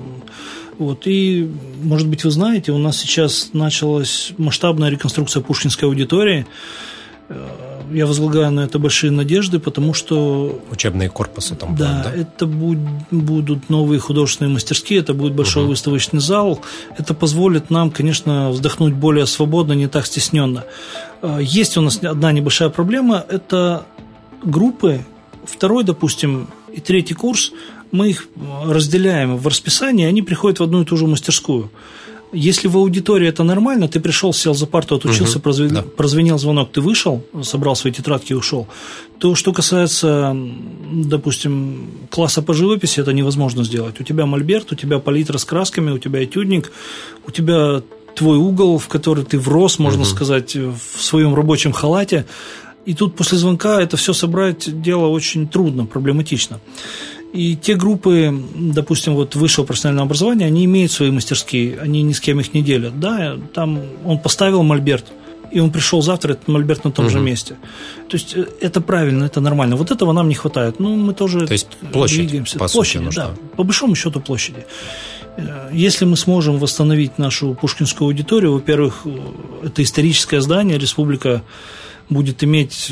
Вот. 0.78 1.06
И, 1.06 1.50
может 1.82 2.08
быть, 2.08 2.24
вы 2.24 2.30
знаете, 2.30 2.72
у 2.72 2.78
нас 2.78 2.98
сейчас 2.98 3.50
началась 3.52 4.32
масштабная 4.38 4.90
реконструкция 4.90 5.42
Пушкинской 5.42 5.88
аудитории. 5.88 6.46
Я 7.90 8.06
возлагаю 8.06 8.50
на 8.50 8.60
это 8.60 8.78
большие 8.78 9.10
надежды, 9.10 9.58
потому 9.58 9.94
что... 9.94 10.60
Учебные 10.70 11.08
корпусы 11.08 11.54
там 11.54 11.76
да, 11.76 11.88
будут, 11.88 12.04
да? 12.04 12.20
это 12.20 12.46
будут 13.10 13.70
новые 13.70 13.98
художественные 13.98 14.52
мастерские, 14.52 15.00
это 15.00 15.14
будет 15.14 15.34
большой 15.34 15.64
угу. 15.64 15.70
выставочный 15.70 16.20
зал. 16.20 16.60
Это 16.96 17.14
позволит 17.14 17.70
нам, 17.70 17.90
конечно, 17.90 18.50
вздохнуть 18.50 18.94
более 18.94 19.26
свободно, 19.26 19.72
не 19.72 19.88
так 19.88 20.06
стесненно. 20.06 20.64
А, 21.22 21.38
есть 21.38 21.76
у 21.76 21.80
нас 21.80 21.98
одна 22.02 22.32
небольшая 22.32 22.68
проблема, 22.68 23.24
это 23.28 23.86
группы, 24.42 25.04
второй, 25.44 25.84
допустим, 25.84 26.48
и 26.72 26.80
третий 26.80 27.14
курс, 27.14 27.52
мы 27.92 28.10
их 28.10 28.28
разделяем 28.64 29.36
в 29.36 29.46
расписании, 29.46 30.06
они 30.06 30.22
приходят 30.22 30.60
в 30.60 30.62
одну 30.62 30.82
и 30.82 30.84
ту 30.84 30.96
же 30.96 31.06
мастерскую. 31.06 31.70
Если 32.32 32.68
в 32.68 32.76
аудитории 32.76 33.28
это 33.28 33.42
нормально, 33.42 33.88
ты 33.88 33.98
пришел, 33.98 34.32
сел 34.32 34.54
за 34.54 34.66
парту, 34.66 34.94
отучился, 34.94 35.38
угу, 35.38 35.42
прозвенел, 35.42 35.82
да. 35.82 35.82
прозвенел 35.82 36.38
звонок, 36.38 36.70
ты 36.70 36.80
вышел, 36.80 37.24
собрал 37.42 37.74
свои 37.74 37.92
тетрадки 37.92 38.32
и 38.32 38.36
ушел, 38.36 38.68
то 39.18 39.34
что 39.34 39.52
касается, 39.52 40.36
допустим, 40.92 41.90
класса 42.08 42.42
по 42.42 42.54
живописи, 42.54 43.00
это 43.00 43.12
невозможно 43.12 43.64
сделать. 43.64 44.00
У 44.00 44.04
тебя 44.04 44.26
мольберт, 44.26 44.70
у 44.72 44.76
тебя 44.76 45.00
палитра 45.00 45.38
с 45.38 45.44
красками, 45.44 45.90
у 45.90 45.98
тебя 45.98 46.22
этюдник, 46.22 46.70
у 47.26 47.32
тебя 47.32 47.82
твой 48.14 48.38
угол, 48.38 48.78
в 48.78 48.88
который 48.88 49.24
ты 49.24 49.38
врос, 49.38 49.78
можно 49.78 50.02
угу. 50.02 50.08
сказать, 50.08 50.54
в 50.54 51.02
своем 51.02 51.34
рабочем 51.34 51.72
халате. 51.72 52.26
И 52.86 52.94
тут 52.94 53.14
после 53.14 53.38
звонка 53.38 53.80
это 53.82 53.96
все 53.96 54.12
собрать 54.12 54.80
дело 54.82 55.08
очень 55.08 55.48
трудно, 55.48 55.84
проблематично. 55.84 56.60
И 57.32 57.56
те 57.56 57.76
группы, 57.76 58.34
допустим, 58.56 59.14
вот 59.14 59.36
высшего 59.36 59.64
профессионального 59.64 60.06
образования, 60.06 60.46
они 60.46 60.64
имеют 60.64 60.90
свои 60.90 61.10
мастерские, 61.10 61.78
они 61.78 62.02
ни 62.02 62.12
с 62.12 62.20
кем 62.20 62.40
их 62.40 62.54
не 62.54 62.62
делят. 62.62 62.98
Да, 62.98 63.36
там 63.54 63.80
он 64.04 64.18
поставил 64.18 64.64
мольберт, 64.64 65.04
и 65.52 65.60
он 65.60 65.70
пришел 65.70 66.02
завтра, 66.02 66.32
этот 66.32 66.48
мольберт 66.48 66.84
на 66.84 66.90
том 66.90 67.06
угу. 67.06 67.12
же 67.12 67.20
месте. 67.20 67.54
То 68.08 68.16
есть 68.16 68.36
э, 68.36 68.46
это 68.60 68.80
правильно, 68.80 69.24
это 69.24 69.40
нормально. 69.40 69.76
Вот 69.76 69.90
этого 69.90 70.12
нам 70.12 70.28
не 70.28 70.34
хватает. 70.34 70.80
Ну, 70.80 70.96
мы 70.96 71.14
тоже 71.14 71.46
То 71.46 71.52
есть 71.52 71.68
площадь, 71.92 72.18
двигаемся. 72.18 72.58
По 72.58 72.68
площади, 72.68 73.04
сути, 73.04 73.16
да. 73.16 73.30
По 73.56 73.62
большому 73.62 73.94
счету 73.94 74.20
площади. 74.20 74.66
Э, 75.36 75.70
если 75.72 76.04
мы 76.04 76.16
сможем 76.16 76.58
восстановить 76.58 77.18
нашу 77.18 77.54
пушкинскую 77.54 78.06
аудиторию, 78.06 78.52
во-первых, 78.54 79.02
э, 79.04 79.66
это 79.66 79.82
историческое 79.82 80.40
здание, 80.40 80.78
республика 80.78 81.42
будет 82.10 82.44
иметь 82.44 82.90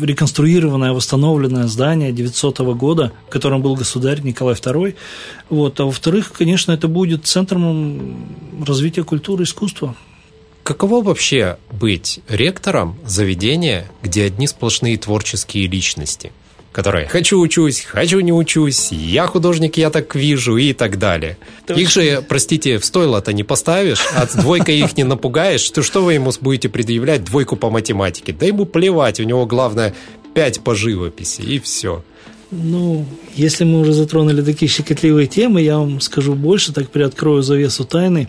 реконструированное, 0.00 0.92
восстановленное 0.92 1.66
здание 1.66 2.12
900 2.12 2.60
года, 2.76 3.12
в 3.26 3.30
котором 3.30 3.60
был 3.60 3.74
государь 3.74 4.20
Николай 4.22 4.54
II. 4.54 4.94
Вот. 5.50 5.80
А 5.80 5.84
во-вторых, 5.84 6.32
конечно, 6.32 6.72
это 6.72 6.88
будет 6.88 7.26
центром 7.26 8.26
развития 8.66 9.04
культуры 9.04 9.42
и 9.42 9.46
искусства. 9.46 9.94
Каково 10.62 11.02
вообще 11.02 11.58
быть 11.72 12.20
ректором 12.28 12.96
заведения, 13.04 13.90
где 14.02 14.24
одни 14.24 14.46
сплошные 14.46 14.96
творческие 14.98 15.66
личности? 15.66 16.32
Которые 16.72 17.08
«хочу 17.08 17.40
учусь», 17.40 17.80
«хочу 17.80 18.20
не 18.20 18.32
учусь», 18.32 18.92
«я 18.92 19.26
художник, 19.26 19.76
я 19.76 19.90
так 19.90 20.14
вижу» 20.14 20.56
и 20.56 20.72
так 20.72 20.98
далее. 20.98 21.36
Точно. 21.66 21.80
Их 21.80 21.90
же, 21.90 22.24
простите, 22.28 22.78
в 22.78 22.84
стойло-то 22.84 23.32
не 23.32 23.42
поставишь, 23.42 24.00
а 24.14 24.26
двойкой 24.26 24.78
их 24.78 24.96
не 24.96 25.04
напугаешь, 25.04 25.68
то 25.70 25.82
что 25.82 26.02
вы 26.02 26.14
ему 26.14 26.32
будете 26.40 26.68
предъявлять 26.68 27.24
двойку 27.24 27.56
по 27.56 27.70
математике? 27.70 28.32
Да 28.32 28.46
ему 28.46 28.66
плевать, 28.66 29.20
у 29.20 29.24
него 29.24 29.46
главное 29.46 29.94
пять 30.34 30.60
по 30.60 30.74
живописи 30.74 31.42
и 31.42 31.58
все. 31.58 32.04
Ну, 32.52 33.04
если 33.34 33.64
мы 33.64 33.80
уже 33.80 33.92
затронули 33.92 34.42
такие 34.42 34.68
щекотливые 34.68 35.26
темы, 35.26 35.62
я 35.62 35.78
вам 35.78 36.00
скажу 36.00 36.34
больше, 36.34 36.72
так 36.72 36.90
приоткрою 36.90 37.42
завесу 37.42 37.84
тайны. 37.84 38.28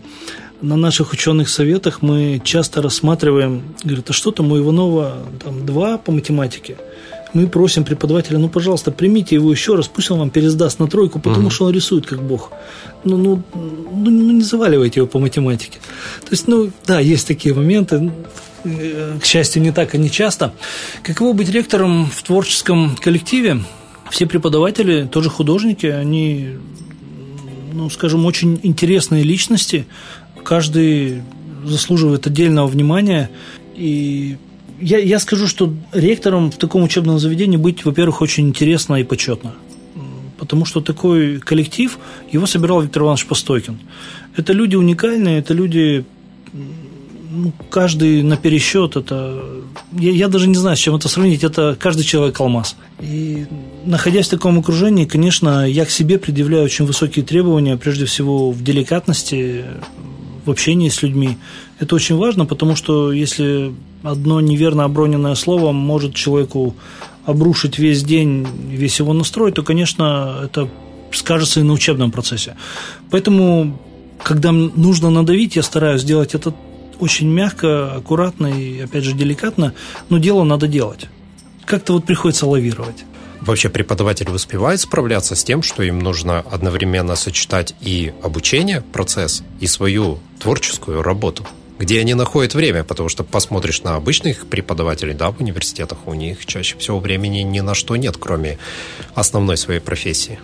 На 0.61 0.75
наших 0.75 1.11
ученых 1.11 1.49
советах 1.49 2.03
мы 2.03 2.39
часто 2.43 2.83
рассматриваем, 2.83 3.63
говорят, 3.83 4.11
а 4.11 4.13
что 4.13 4.29
там 4.29 4.51
у 4.51 4.57
Иванова 4.59 5.17
там 5.43 5.65
два 5.65 5.97
по 5.97 6.11
математике– 6.11 6.77
мы 7.33 7.47
просим 7.47 7.83
преподавателя, 7.83 8.37
ну, 8.37 8.49
пожалуйста, 8.49 8.91
примите 8.91 9.35
его 9.35 9.51
еще 9.51 9.75
раз, 9.75 9.87
пусть 9.87 10.11
он 10.11 10.19
вам 10.19 10.29
пересдаст 10.29 10.79
на 10.79 10.87
тройку, 10.87 11.19
потому 11.19 11.47
угу. 11.47 11.51
что 11.51 11.65
он 11.65 11.73
рисует 11.73 12.05
как 12.05 12.21
бог. 12.21 12.51
Ну, 13.03 13.17
ну, 13.17 13.43
ну, 13.53 14.11
ну, 14.11 14.31
не 14.31 14.41
заваливайте 14.41 14.99
его 14.99 15.07
по 15.07 15.19
математике. 15.19 15.79
То 16.21 16.31
есть, 16.31 16.47
ну, 16.47 16.71
да, 16.85 16.99
есть 16.99 17.27
такие 17.27 17.55
моменты, 17.55 18.11
э, 18.63 19.17
к 19.21 19.25
счастью, 19.25 19.61
не 19.61 19.71
так 19.71 19.95
и 19.95 19.97
не 19.97 20.11
часто. 20.11 20.53
Каково 21.03 21.33
быть 21.33 21.49
ректором 21.49 22.05
в 22.05 22.23
творческом 22.23 22.95
коллективе? 22.97 23.63
Все 24.09 24.25
преподаватели, 24.25 25.07
тоже 25.09 25.29
художники, 25.29 25.85
они, 25.85 26.57
ну, 27.73 27.89
скажем, 27.89 28.25
очень 28.25 28.59
интересные 28.61 29.23
личности. 29.23 29.85
Каждый 30.43 31.23
заслуживает 31.63 32.27
отдельного 32.27 32.67
внимания. 32.67 33.29
И 33.75 34.37
я, 34.81 34.97
я 34.97 35.19
скажу, 35.19 35.47
что 35.47 35.73
ректором 35.93 36.51
в 36.51 36.57
таком 36.57 36.83
учебном 36.83 37.19
заведении 37.19 37.57
быть, 37.57 37.85
во-первых, 37.85 38.21
очень 38.21 38.49
интересно 38.49 38.95
и 38.95 39.03
почетно. 39.03 39.53
Потому 40.37 40.65
что 40.65 40.81
такой 40.81 41.39
коллектив, 41.39 41.97
его 42.31 42.47
собирал 42.47 42.81
Виктор 42.81 43.03
Иванович 43.03 43.27
Постойкин. 43.27 43.77
Это 44.35 44.53
люди 44.53 44.75
уникальные, 44.75 45.39
это 45.39 45.53
люди, 45.53 46.03
ну, 47.31 47.53
каждый 47.69 48.23
на 48.23 48.37
пересчет, 48.37 48.95
это... 48.95 49.43
Я, 49.91 50.11
я 50.11 50.27
даже 50.27 50.47
не 50.47 50.55
знаю, 50.55 50.77
с 50.77 50.79
чем 50.79 50.95
это 50.95 51.09
сравнить, 51.09 51.43
это 51.43 51.77
каждый 51.79 52.03
человек 52.03 52.39
алмаз. 52.39 52.75
И 52.99 53.45
находясь 53.85 54.27
в 54.27 54.31
таком 54.31 54.57
окружении, 54.57 55.05
конечно, 55.05 55.67
я 55.67 55.85
к 55.85 55.91
себе 55.91 56.17
предъявляю 56.17 56.65
очень 56.65 56.85
высокие 56.85 57.23
требования, 57.23 57.77
прежде 57.77 58.05
всего 58.05 58.51
в 58.51 58.63
деликатности, 58.63 59.65
в 60.45 60.49
общении 60.49 60.89
с 60.89 61.03
людьми. 61.03 61.37
Это 61.81 61.95
очень 61.95 62.15
важно, 62.15 62.45
потому 62.45 62.75
что 62.75 63.11
если 63.11 63.73
одно 64.03 64.39
неверно 64.39 64.83
оброненное 64.83 65.33
слово 65.33 65.71
может 65.71 66.13
человеку 66.13 66.75
обрушить 67.25 67.79
весь 67.79 68.03
день, 68.03 68.47
весь 68.69 68.99
его 68.99 69.13
настрой, 69.13 69.51
то, 69.51 69.63
конечно, 69.63 70.41
это 70.43 70.69
скажется 71.11 71.59
и 71.59 71.63
на 71.63 71.73
учебном 71.73 72.11
процессе. 72.11 72.55
Поэтому, 73.09 73.79
когда 74.21 74.51
нужно 74.51 75.09
надавить, 75.09 75.55
я 75.55 75.63
стараюсь 75.63 76.01
сделать 76.01 76.35
это 76.35 76.53
очень 76.99 77.27
мягко, 77.27 77.95
аккуратно 77.95 78.45
и, 78.45 78.81
опять 78.81 79.03
же, 79.03 79.13
деликатно, 79.13 79.73
но 80.09 80.19
дело 80.19 80.43
надо 80.43 80.67
делать. 80.67 81.07
Как-то 81.65 81.93
вот 81.93 82.05
приходится 82.05 82.45
лавировать. 82.45 83.05
Вообще 83.41 83.69
преподаватель 83.69 84.29
успевает 84.29 84.79
справляться 84.81 85.33
с 85.33 85.43
тем, 85.43 85.63
что 85.63 85.81
им 85.81 85.97
нужно 85.97 86.45
одновременно 86.51 87.15
сочетать 87.15 87.73
и 87.81 88.13
обучение, 88.21 88.81
процесс, 88.93 89.43
и 89.59 89.65
свою 89.65 90.19
творческую 90.39 91.01
работу? 91.01 91.43
Где 91.81 91.99
они 91.99 92.13
находят 92.13 92.53
время, 92.53 92.83
потому 92.83 93.09
что 93.09 93.23
посмотришь 93.23 93.81
на 93.81 93.95
обычных 93.95 94.45
преподавателей, 94.45 95.15
да, 95.15 95.31
в 95.31 95.41
университетах, 95.41 95.97
у 96.05 96.13
них 96.13 96.45
чаще 96.45 96.77
всего 96.77 96.99
времени 96.99 97.39
ни 97.39 97.59
на 97.59 97.73
что 97.73 97.95
нет, 97.95 98.17
кроме 98.19 98.59
основной 99.15 99.57
своей 99.57 99.79
профессии. 99.79 100.37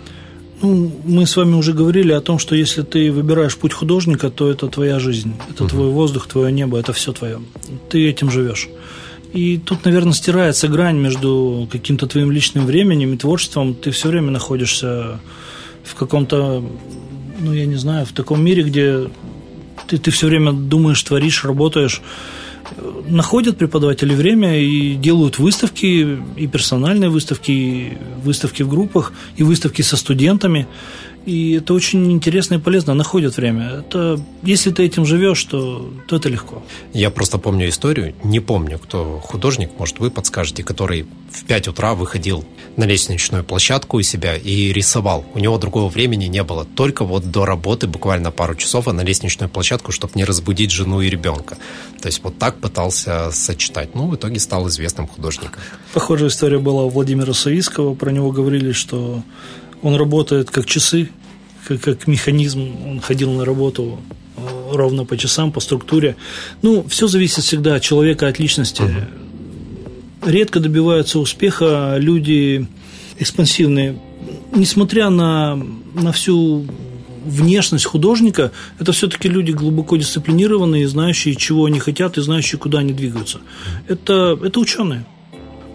Ну, 0.60 0.90
мы 1.04 1.24
с 1.26 1.36
вами 1.36 1.54
уже 1.54 1.72
говорили 1.72 2.10
о 2.10 2.20
том, 2.20 2.40
что 2.40 2.56
если 2.56 2.82
ты 2.82 3.12
выбираешь 3.12 3.56
путь 3.56 3.72
художника, 3.72 4.30
то 4.30 4.50
это 4.50 4.66
твоя 4.66 4.98
жизнь, 4.98 5.32
это 5.48 5.62
угу. 5.64 5.70
твой 5.70 5.90
воздух, 5.90 6.26
твое 6.26 6.50
небо, 6.50 6.76
это 6.76 6.92
все 6.92 7.12
твое. 7.12 7.40
Ты 7.88 8.08
этим 8.08 8.32
живешь. 8.32 8.68
И 9.32 9.58
тут, 9.58 9.84
наверное, 9.84 10.14
стирается 10.14 10.66
грань 10.66 10.98
между 10.98 11.68
каким-то 11.70 12.08
твоим 12.08 12.32
личным 12.32 12.66
временем 12.66 13.12
и 13.12 13.16
творчеством. 13.16 13.74
Ты 13.74 13.92
все 13.92 14.08
время 14.08 14.32
находишься 14.32 15.20
в 15.84 15.94
каком-то, 15.94 16.64
ну, 17.38 17.52
я 17.52 17.66
не 17.66 17.76
знаю, 17.76 18.06
в 18.06 18.12
таком 18.12 18.44
мире, 18.44 18.64
где 18.64 19.08
ты, 19.86 19.98
ты 19.98 20.10
все 20.10 20.26
время 20.26 20.52
думаешь, 20.52 21.02
творишь, 21.02 21.44
работаешь. 21.44 22.02
Находят 23.08 23.56
преподаватели 23.56 24.14
время 24.14 24.60
и 24.60 24.94
делают 24.94 25.38
выставки, 25.38 26.18
и 26.36 26.46
персональные 26.46 27.08
выставки, 27.08 27.50
и 27.50 27.98
выставки 28.22 28.62
в 28.62 28.68
группах, 28.68 29.12
и 29.36 29.42
выставки 29.42 29.82
со 29.82 29.96
студентами. 29.96 30.66
И 31.28 31.58
это 31.58 31.74
очень 31.74 32.10
интересно 32.10 32.54
и 32.54 32.58
полезно, 32.58 32.94
находят 32.94 33.36
время. 33.36 33.80
Это, 33.80 34.18
если 34.42 34.70
ты 34.70 34.84
этим 34.84 35.04
живешь, 35.04 35.44
то, 35.44 35.92
то 36.06 36.16
это 36.16 36.30
легко. 36.30 36.62
Я 36.94 37.10
просто 37.10 37.36
помню 37.36 37.68
историю, 37.68 38.14
не 38.24 38.40
помню, 38.40 38.78
кто 38.78 39.20
художник, 39.22 39.72
может, 39.78 39.98
вы 39.98 40.10
подскажете, 40.10 40.62
который 40.62 41.06
в 41.30 41.44
5 41.44 41.68
утра 41.68 41.94
выходил 41.94 42.46
на 42.78 42.84
лестничную 42.84 43.44
площадку 43.44 43.98
у 43.98 44.02
себя 44.02 44.36
и 44.36 44.72
рисовал. 44.72 45.26
У 45.34 45.38
него 45.38 45.58
другого 45.58 45.90
времени 45.90 46.24
не 46.24 46.42
было. 46.42 46.64
Только 46.64 47.04
вот 47.04 47.30
до 47.30 47.44
работы 47.44 47.86
буквально 47.88 48.30
пару 48.30 48.54
часов, 48.54 48.88
а 48.88 48.94
на 48.94 49.02
лестничную 49.02 49.50
площадку, 49.50 49.92
чтобы 49.92 50.14
не 50.14 50.24
разбудить 50.24 50.70
жену 50.70 51.02
и 51.02 51.10
ребенка. 51.10 51.58
То 52.00 52.06
есть 52.06 52.24
вот 52.24 52.38
так 52.38 52.58
пытался 52.58 53.32
сочетать. 53.32 53.94
Ну, 53.94 54.08
в 54.08 54.16
итоге 54.16 54.40
стал 54.40 54.66
известным 54.68 55.06
художником. 55.06 55.60
Похожая 55.92 56.30
история 56.30 56.58
была 56.58 56.84
у 56.84 56.88
Владимира 56.88 57.34
Савицкого. 57.34 57.94
Про 57.94 58.12
него 58.12 58.30
говорили, 58.30 58.72
что 58.72 59.22
он 59.82 59.94
работает 59.94 60.50
как 60.50 60.66
часы, 60.66 61.10
как, 61.68 61.80
как 61.80 62.06
механизм. 62.06 62.74
Он 62.86 63.00
ходил 63.00 63.30
на 63.32 63.44
работу 63.44 63.98
э, 64.36 64.40
ровно 64.72 65.04
по 65.04 65.16
часам, 65.16 65.52
по 65.52 65.60
структуре. 65.60 66.16
Ну, 66.62 66.84
все 66.88 67.06
зависит 67.06 67.44
всегда 67.44 67.76
от 67.76 67.82
человека, 67.82 68.26
от 68.26 68.38
личности. 68.38 68.82
Угу. 68.82 70.30
Редко 70.30 70.60
добиваются 70.60 71.18
успеха 71.18 71.96
люди 71.98 72.66
экспансивные. 73.18 73.98
Несмотря 74.54 75.10
на, 75.10 75.56
на 75.94 76.12
всю 76.12 76.66
внешность 77.24 77.84
художника, 77.84 78.52
это 78.78 78.92
все-таки 78.92 79.28
люди 79.28 79.52
глубоко 79.52 79.96
дисциплинированные, 79.96 80.88
знающие, 80.88 81.34
чего 81.34 81.66
они 81.66 81.78
хотят 81.78 82.16
и 82.16 82.22
знающие, 82.22 82.58
куда 82.58 82.78
они 82.78 82.92
двигаются. 82.92 83.40
Это, 83.86 84.38
это 84.42 84.60
ученые. 84.60 85.04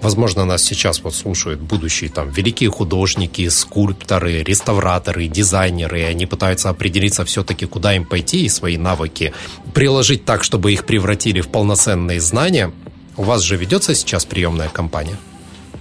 Возможно, 0.03 0.43
нас 0.43 0.61
сейчас 0.61 1.01
вот 1.01 1.15
слушают 1.15 1.61
будущие 1.61 2.09
там 2.09 2.29
великие 2.29 2.69
художники, 2.69 3.47
скульпторы, 3.47 4.43
реставраторы, 4.43 5.27
дизайнеры, 5.29 6.01
и 6.01 6.03
они 6.03 6.25
пытаются 6.25 6.69
определиться 6.69 7.23
все-таки, 7.23 7.65
куда 7.65 7.95
им 7.95 8.03
пойти 8.03 8.43
и 8.45 8.49
свои 8.49 8.77
навыки 8.77 9.33
приложить 9.73 10.25
так, 10.25 10.43
чтобы 10.43 10.73
их 10.73 10.85
превратили 10.85 11.39
в 11.39 11.47
полноценные 11.47 12.19
знания. 12.19 12.73
У 13.15 13.23
вас 13.23 13.43
же 13.43 13.55
ведется 13.55 13.95
сейчас 13.95 14.25
приемная 14.25 14.67
кампания? 14.67 15.17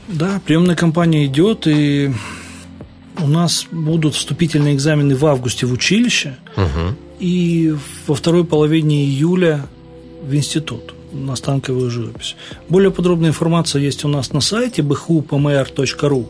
Да, 0.06 0.40
приемная 0.46 0.76
кампания 0.76 1.26
идет, 1.26 1.66
и 1.66 2.12
у 3.18 3.26
нас 3.26 3.66
будут 3.72 4.14
вступительные 4.14 4.76
экзамены 4.76 5.16
в 5.16 5.26
августе 5.26 5.66
в 5.66 5.72
училище, 5.72 6.36
угу. 6.56 6.94
и 7.18 7.74
во 8.06 8.14
второй 8.14 8.44
половине 8.44 9.04
июля 9.04 9.66
в 10.22 10.32
институт 10.32 10.94
на 11.12 11.36
станковую 11.36 11.90
живопись. 11.90 12.36
Более 12.68 12.90
подробная 12.90 13.30
информация 13.30 13.82
есть 13.82 14.04
у 14.04 14.08
нас 14.08 14.32
на 14.32 14.40
сайте 14.40 14.82
bhu.pmr.ru. 14.82 16.26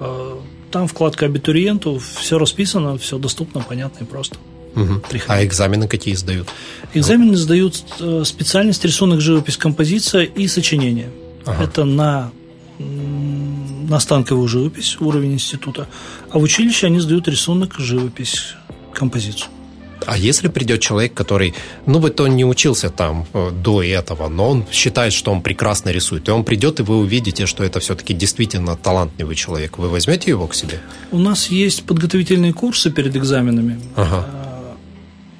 А, 0.00 0.40
там 0.70 0.86
вкладка 0.86 1.26
абитуриенту, 1.26 1.98
все 1.98 2.38
расписано, 2.38 2.96
все 2.98 3.18
доступно, 3.18 3.60
понятно 3.60 4.04
и 4.04 4.06
просто. 4.06 4.36
Угу. 4.76 5.02
А 5.26 5.44
экзамены 5.44 5.88
какие 5.88 6.14
сдают? 6.14 6.48
Экзамены 6.94 7.36
сдают 7.36 7.82
э, 7.98 8.22
специальность 8.24 8.84
рисунок, 8.84 9.20
живопись, 9.20 9.56
композиция 9.56 10.22
и 10.22 10.46
сочинение. 10.46 11.10
Ага. 11.44 11.64
Это 11.64 11.84
на 11.84 12.30
на 12.78 14.00
станковую 14.00 14.48
живопись, 14.48 14.96
уровень 15.00 15.34
института, 15.34 15.86
а 16.30 16.38
в 16.38 16.42
училище 16.42 16.86
они 16.86 16.98
сдают 17.00 17.28
рисунок, 17.28 17.74
живопись, 17.78 18.54
композицию. 18.94 19.50
А 20.06 20.16
если 20.16 20.48
придет 20.48 20.80
человек, 20.80 21.14
который, 21.14 21.54
ну 21.86 21.98
вот 21.98 22.20
он 22.20 22.36
не 22.36 22.44
учился 22.44 22.90
там 22.90 23.26
э, 23.32 23.50
до 23.50 23.82
этого, 23.82 24.28
но 24.28 24.50
он 24.50 24.64
считает, 24.72 25.12
что 25.12 25.32
он 25.32 25.42
прекрасно 25.42 25.90
рисует, 25.90 26.28
и 26.28 26.30
он 26.30 26.44
придет, 26.44 26.80
и 26.80 26.82
вы 26.82 26.98
увидите, 26.98 27.46
что 27.46 27.64
это 27.64 27.80
все-таки 27.80 28.14
действительно 28.14 28.76
талантливый 28.76 29.36
человек, 29.36 29.78
вы 29.78 29.88
возьмете 29.88 30.30
его 30.30 30.46
к 30.46 30.54
себе? 30.54 30.80
У 31.10 31.18
нас 31.18 31.50
есть 31.50 31.84
подготовительные 31.84 32.52
курсы 32.52 32.90
перед 32.90 33.16
экзаменами. 33.16 33.80
Ага. 33.96 34.26
А, 34.26 34.76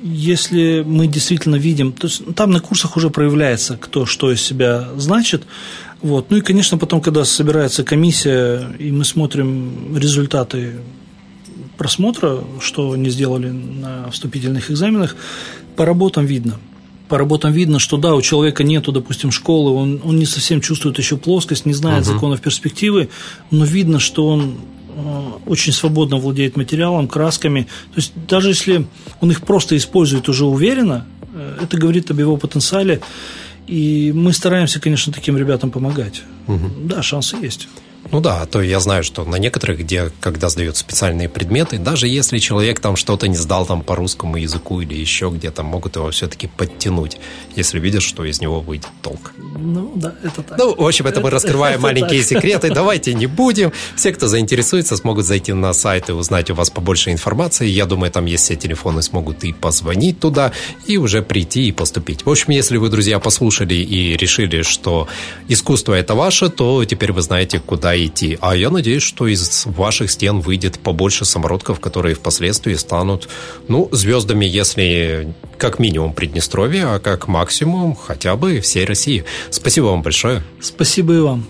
если 0.03 0.83
мы 0.87 1.07
действительно 1.07 1.57
видим, 1.57 1.93
то 1.93 2.07
есть 2.07 2.23
там 2.35 2.51
на 2.51 2.61
курсах 2.61 2.97
уже 2.97 3.11
проявляется, 3.11 3.77
кто 3.77 4.07
что 4.07 4.33
из 4.33 4.43
себя 4.43 4.89
значит. 4.97 5.45
Вот. 6.03 6.31
Ну 6.31 6.39
и, 6.39 6.41
конечно, 6.41 6.79
потом, 6.79 7.01
когда 7.01 7.25
собирается 7.25 7.85
комиссия, 7.85 8.69
и 8.79 8.91
мы 8.91 9.05
смотрим 9.05 9.97
результаты 9.97 10.77
просмотра, 11.81 12.45
что 12.61 12.93
они 12.93 13.09
сделали 13.09 13.49
на 13.49 14.11
вступительных 14.11 14.71
экзаменах, 14.71 15.17
по 15.77 15.87
работам 15.87 16.27
видно. 16.27 16.59
По 17.09 17.17
работам 17.17 17.53
видно, 17.53 17.79
что 17.79 17.97
да, 17.97 18.15
у 18.15 18.21
человека 18.21 18.65
нету, 18.65 18.93
допустим, 18.93 19.31
школы, 19.31 19.71
он, 19.73 19.99
он 20.05 20.19
не 20.19 20.27
совсем 20.27 20.61
чувствует 20.61 20.99
еще 20.99 21.17
плоскость, 21.17 21.65
не 21.65 21.73
знает 21.73 22.05
угу. 22.05 22.13
законов 22.13 22.43
перспективы, 22.43 23.09
но 23.51 23.65
видно, 23.65 23.99
что 23.99 24.27
он 24.27 24.57
э, 24.95 25.23
очень 25.47 25.73
свободно 25.73 26.19
владеет 26.19 26.59
материалом, 26.59 27.09
красками. 27.09 27.63
То 27.95 27.97
есть 27.97 28.13
даже 28.29 28.51
если 28.51 28.85
он 29.23 29.31
их 29.31 29.41
просто 29.41 29.75
использует 29.75 30.29
уже 30.29 30.45
уверенно, 30.45 31.07
э, 31.33 31.61
это 31.63 31.79
говорит 31.79 32.11
об 32.11 32.19
его 32.19 32.37
потенциале. 32.37 33.01
И 33.67 34.13
мы 34.15 34.35
стараемся, 34.35 34.81
конечно, 34.81 35.15
таким 35.15 35.39
ребятам 35.39 35.71
помогать. 35.71 36.21
Угу. 36.47 36.67
Да, 36.85 37.03
шансы 37.03 37.37
есть. 37.37 37.69
Ну 38.13 38.21
да, 38.21 38.43
а 38.43 38.47
то 38.47 38.61
я 38.61 38.81
знаю, 38.81 39.05
что 39.05 39.25
на 39.25 39.37
некоторых, 39.37 39.81
где, 39.81 40.11
когда 40.21 40.49
сдают 40.49 40.77
специальные 40.77 41.29
предметы, 41.29 41.79
даже 41.79 42.09
если 42.09 42.39
человек 42.39 42.81
там 42.81 42.97
что-то 42.97 43.29
не 43.29 43.37
сдал 43.37 43.67
там 43.67 43.83
по 43.83 43.95
русскому 43.95 44.37
языку 44.37 44.81
или 44.81 44.95
еще 44.95 45.31
где-то, 45.31 45.63
могут 45.63 45.97
его 45.97 46.11
все-таки 46.11 46.49
подтянуть, 46.49 47.19
если 47.57 47.79
видят, 47.79 48.03
что 48.03 48.25
из 48.25 48.41
него 48.41 48.61
выйдет 48.61 48.89
толк. 49.03 49.33
Ну 49.39 49.93
да, 49.95 50.15
это 50.25 50.43
так. 50.43 50.59
Ну, 50.59 50.75
в 50.75 50.87
общем, 50.87 51.07
это, 51.07 51.17
это 51.17 51.21
мы 51.21 51.31
раскрываем 51.31 51.75
это 51.79 51.83
маленькие 51.83 52.21
так. 52.21 52.29
секреты. 52.29 52.71
Давайте 52.75 53.15
не 53.15 53.27
будем. 53.27 53.73
Все, 53.97 54.13
кто 54.13 54.27
заинтересуется, 54.27 54.97
смогут 54.97 55.25
зайти 55.27 55.53
на 55.53 55.73
сайт 55.73 56.09
и 56.09 56.13
узнать 56.13 56.51
у 56.51 56.55
вас 56.55 56.71
побольше 56.71 57.13
информации. 57.13 57.69
Я 57.69 57.87
думаю, 57.87 58.11
там 58.11 58.25
есть 58.25 58.45
все 58.45 58.57
телефоны, 58.57 59.03
смогут 59.03 59.45
и 59.45 59.53
позвонить 59.53 60.19
туда, 60.19 60.53
и 60.87 60.97
уже 60.97 61.23
прийти 61.23 61.69
и 61.69 61.73
поступить. 61.73 62.25
В 62.25 62.31
общем, 62.31 62.51
если 62.51 62.77
вы, 62.77 62.89
друзья, 62.89 63.19
послушали 63.21 63.75
и 63.75 64.17
решили, 64.17 64.63
что 64.63 65.07
искусство 65.49 65.95
это 65.95 66.15
ваше, 66.15 66.49
то 66.49 66.85
теперь 66.85 67.13
вы 67.13 67.23
знаете, 67.23 67.61
куда 67.61 67.90
идти. 67.97 68.39
А 68.41 68.57
я 68.57 68.71
надеюсь, 68.71 69.03
что 69.03 69.27
из 69.27 69.67
ваших 69.67 70.11
стен 70.11 70.41
выйдет 70.41 70.79
побольше 70.79 71.25
самородков, 71.25 71.81
которые 71.81 72.15
впоследствии 72.15 72.75
станут, 72.75 73.29
ну, 73.69 73.89
звездами, 73.93 74.45
если 74.45 75.35
как 75.61 75.79
минимум 75.79 76.15
Приднестровья, 76.15 76.95
а 76.95 76.99
как 76.99 77.29
максимум 77.29 77.95
хотя 77.95 78.35
бы 78.35 78.61
всей 78.61 78.87
России. 78.87 79.25
Спасибо 79.51 79.87
вам 79.87 80.03
большое. 80.03 80.43
Спасибо 80.61 81.15
и 81.15 81.21
вам. 81.21 81.45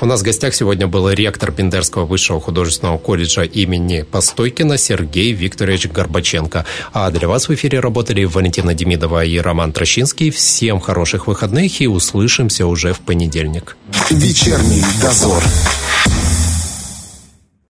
У 0.00 0.06
нас 0.06 0.20
в 0.20 0.24
гостях 0.24 0.54
сегодня 0.54 0.86
был 0.86 1.10
ректор 1.10 1.50
Бендерского 1.50 2.06
высшего 2.06 2.40
художественного 2.40 2.98
колледжа 2.98 3.42
имени 3.42 4.02
Постойкина 4.02 4.78
Сергей 4.78 5.32
Викторович 5.32 5.88
Горбаченко. 5.88 6.64
А 6.92 7.10
для 7.10 7.26
вас 7.26 7.48
в 7.48 7.54
эфире 7.54 7.80
работали 7.80 8.24
Валентина 8.24 8.72
Демидова 8.72 9.24
и 9.24 9.38
Роман 9.38 9.72
Трощинский. 9.72 10.30
Всем 10.30 10.78
хороших 10.80 11.26
выходных 11.26 11.80
и 11.80 11.88
услышимся 11.88 12.66
уже 12.66 12.92
в 12.92 13.00
понедельник. 13.00 13.76
Вечерний 14.10 14.84
дозор. 15.00 15.42
Podcast. 15.86 16.45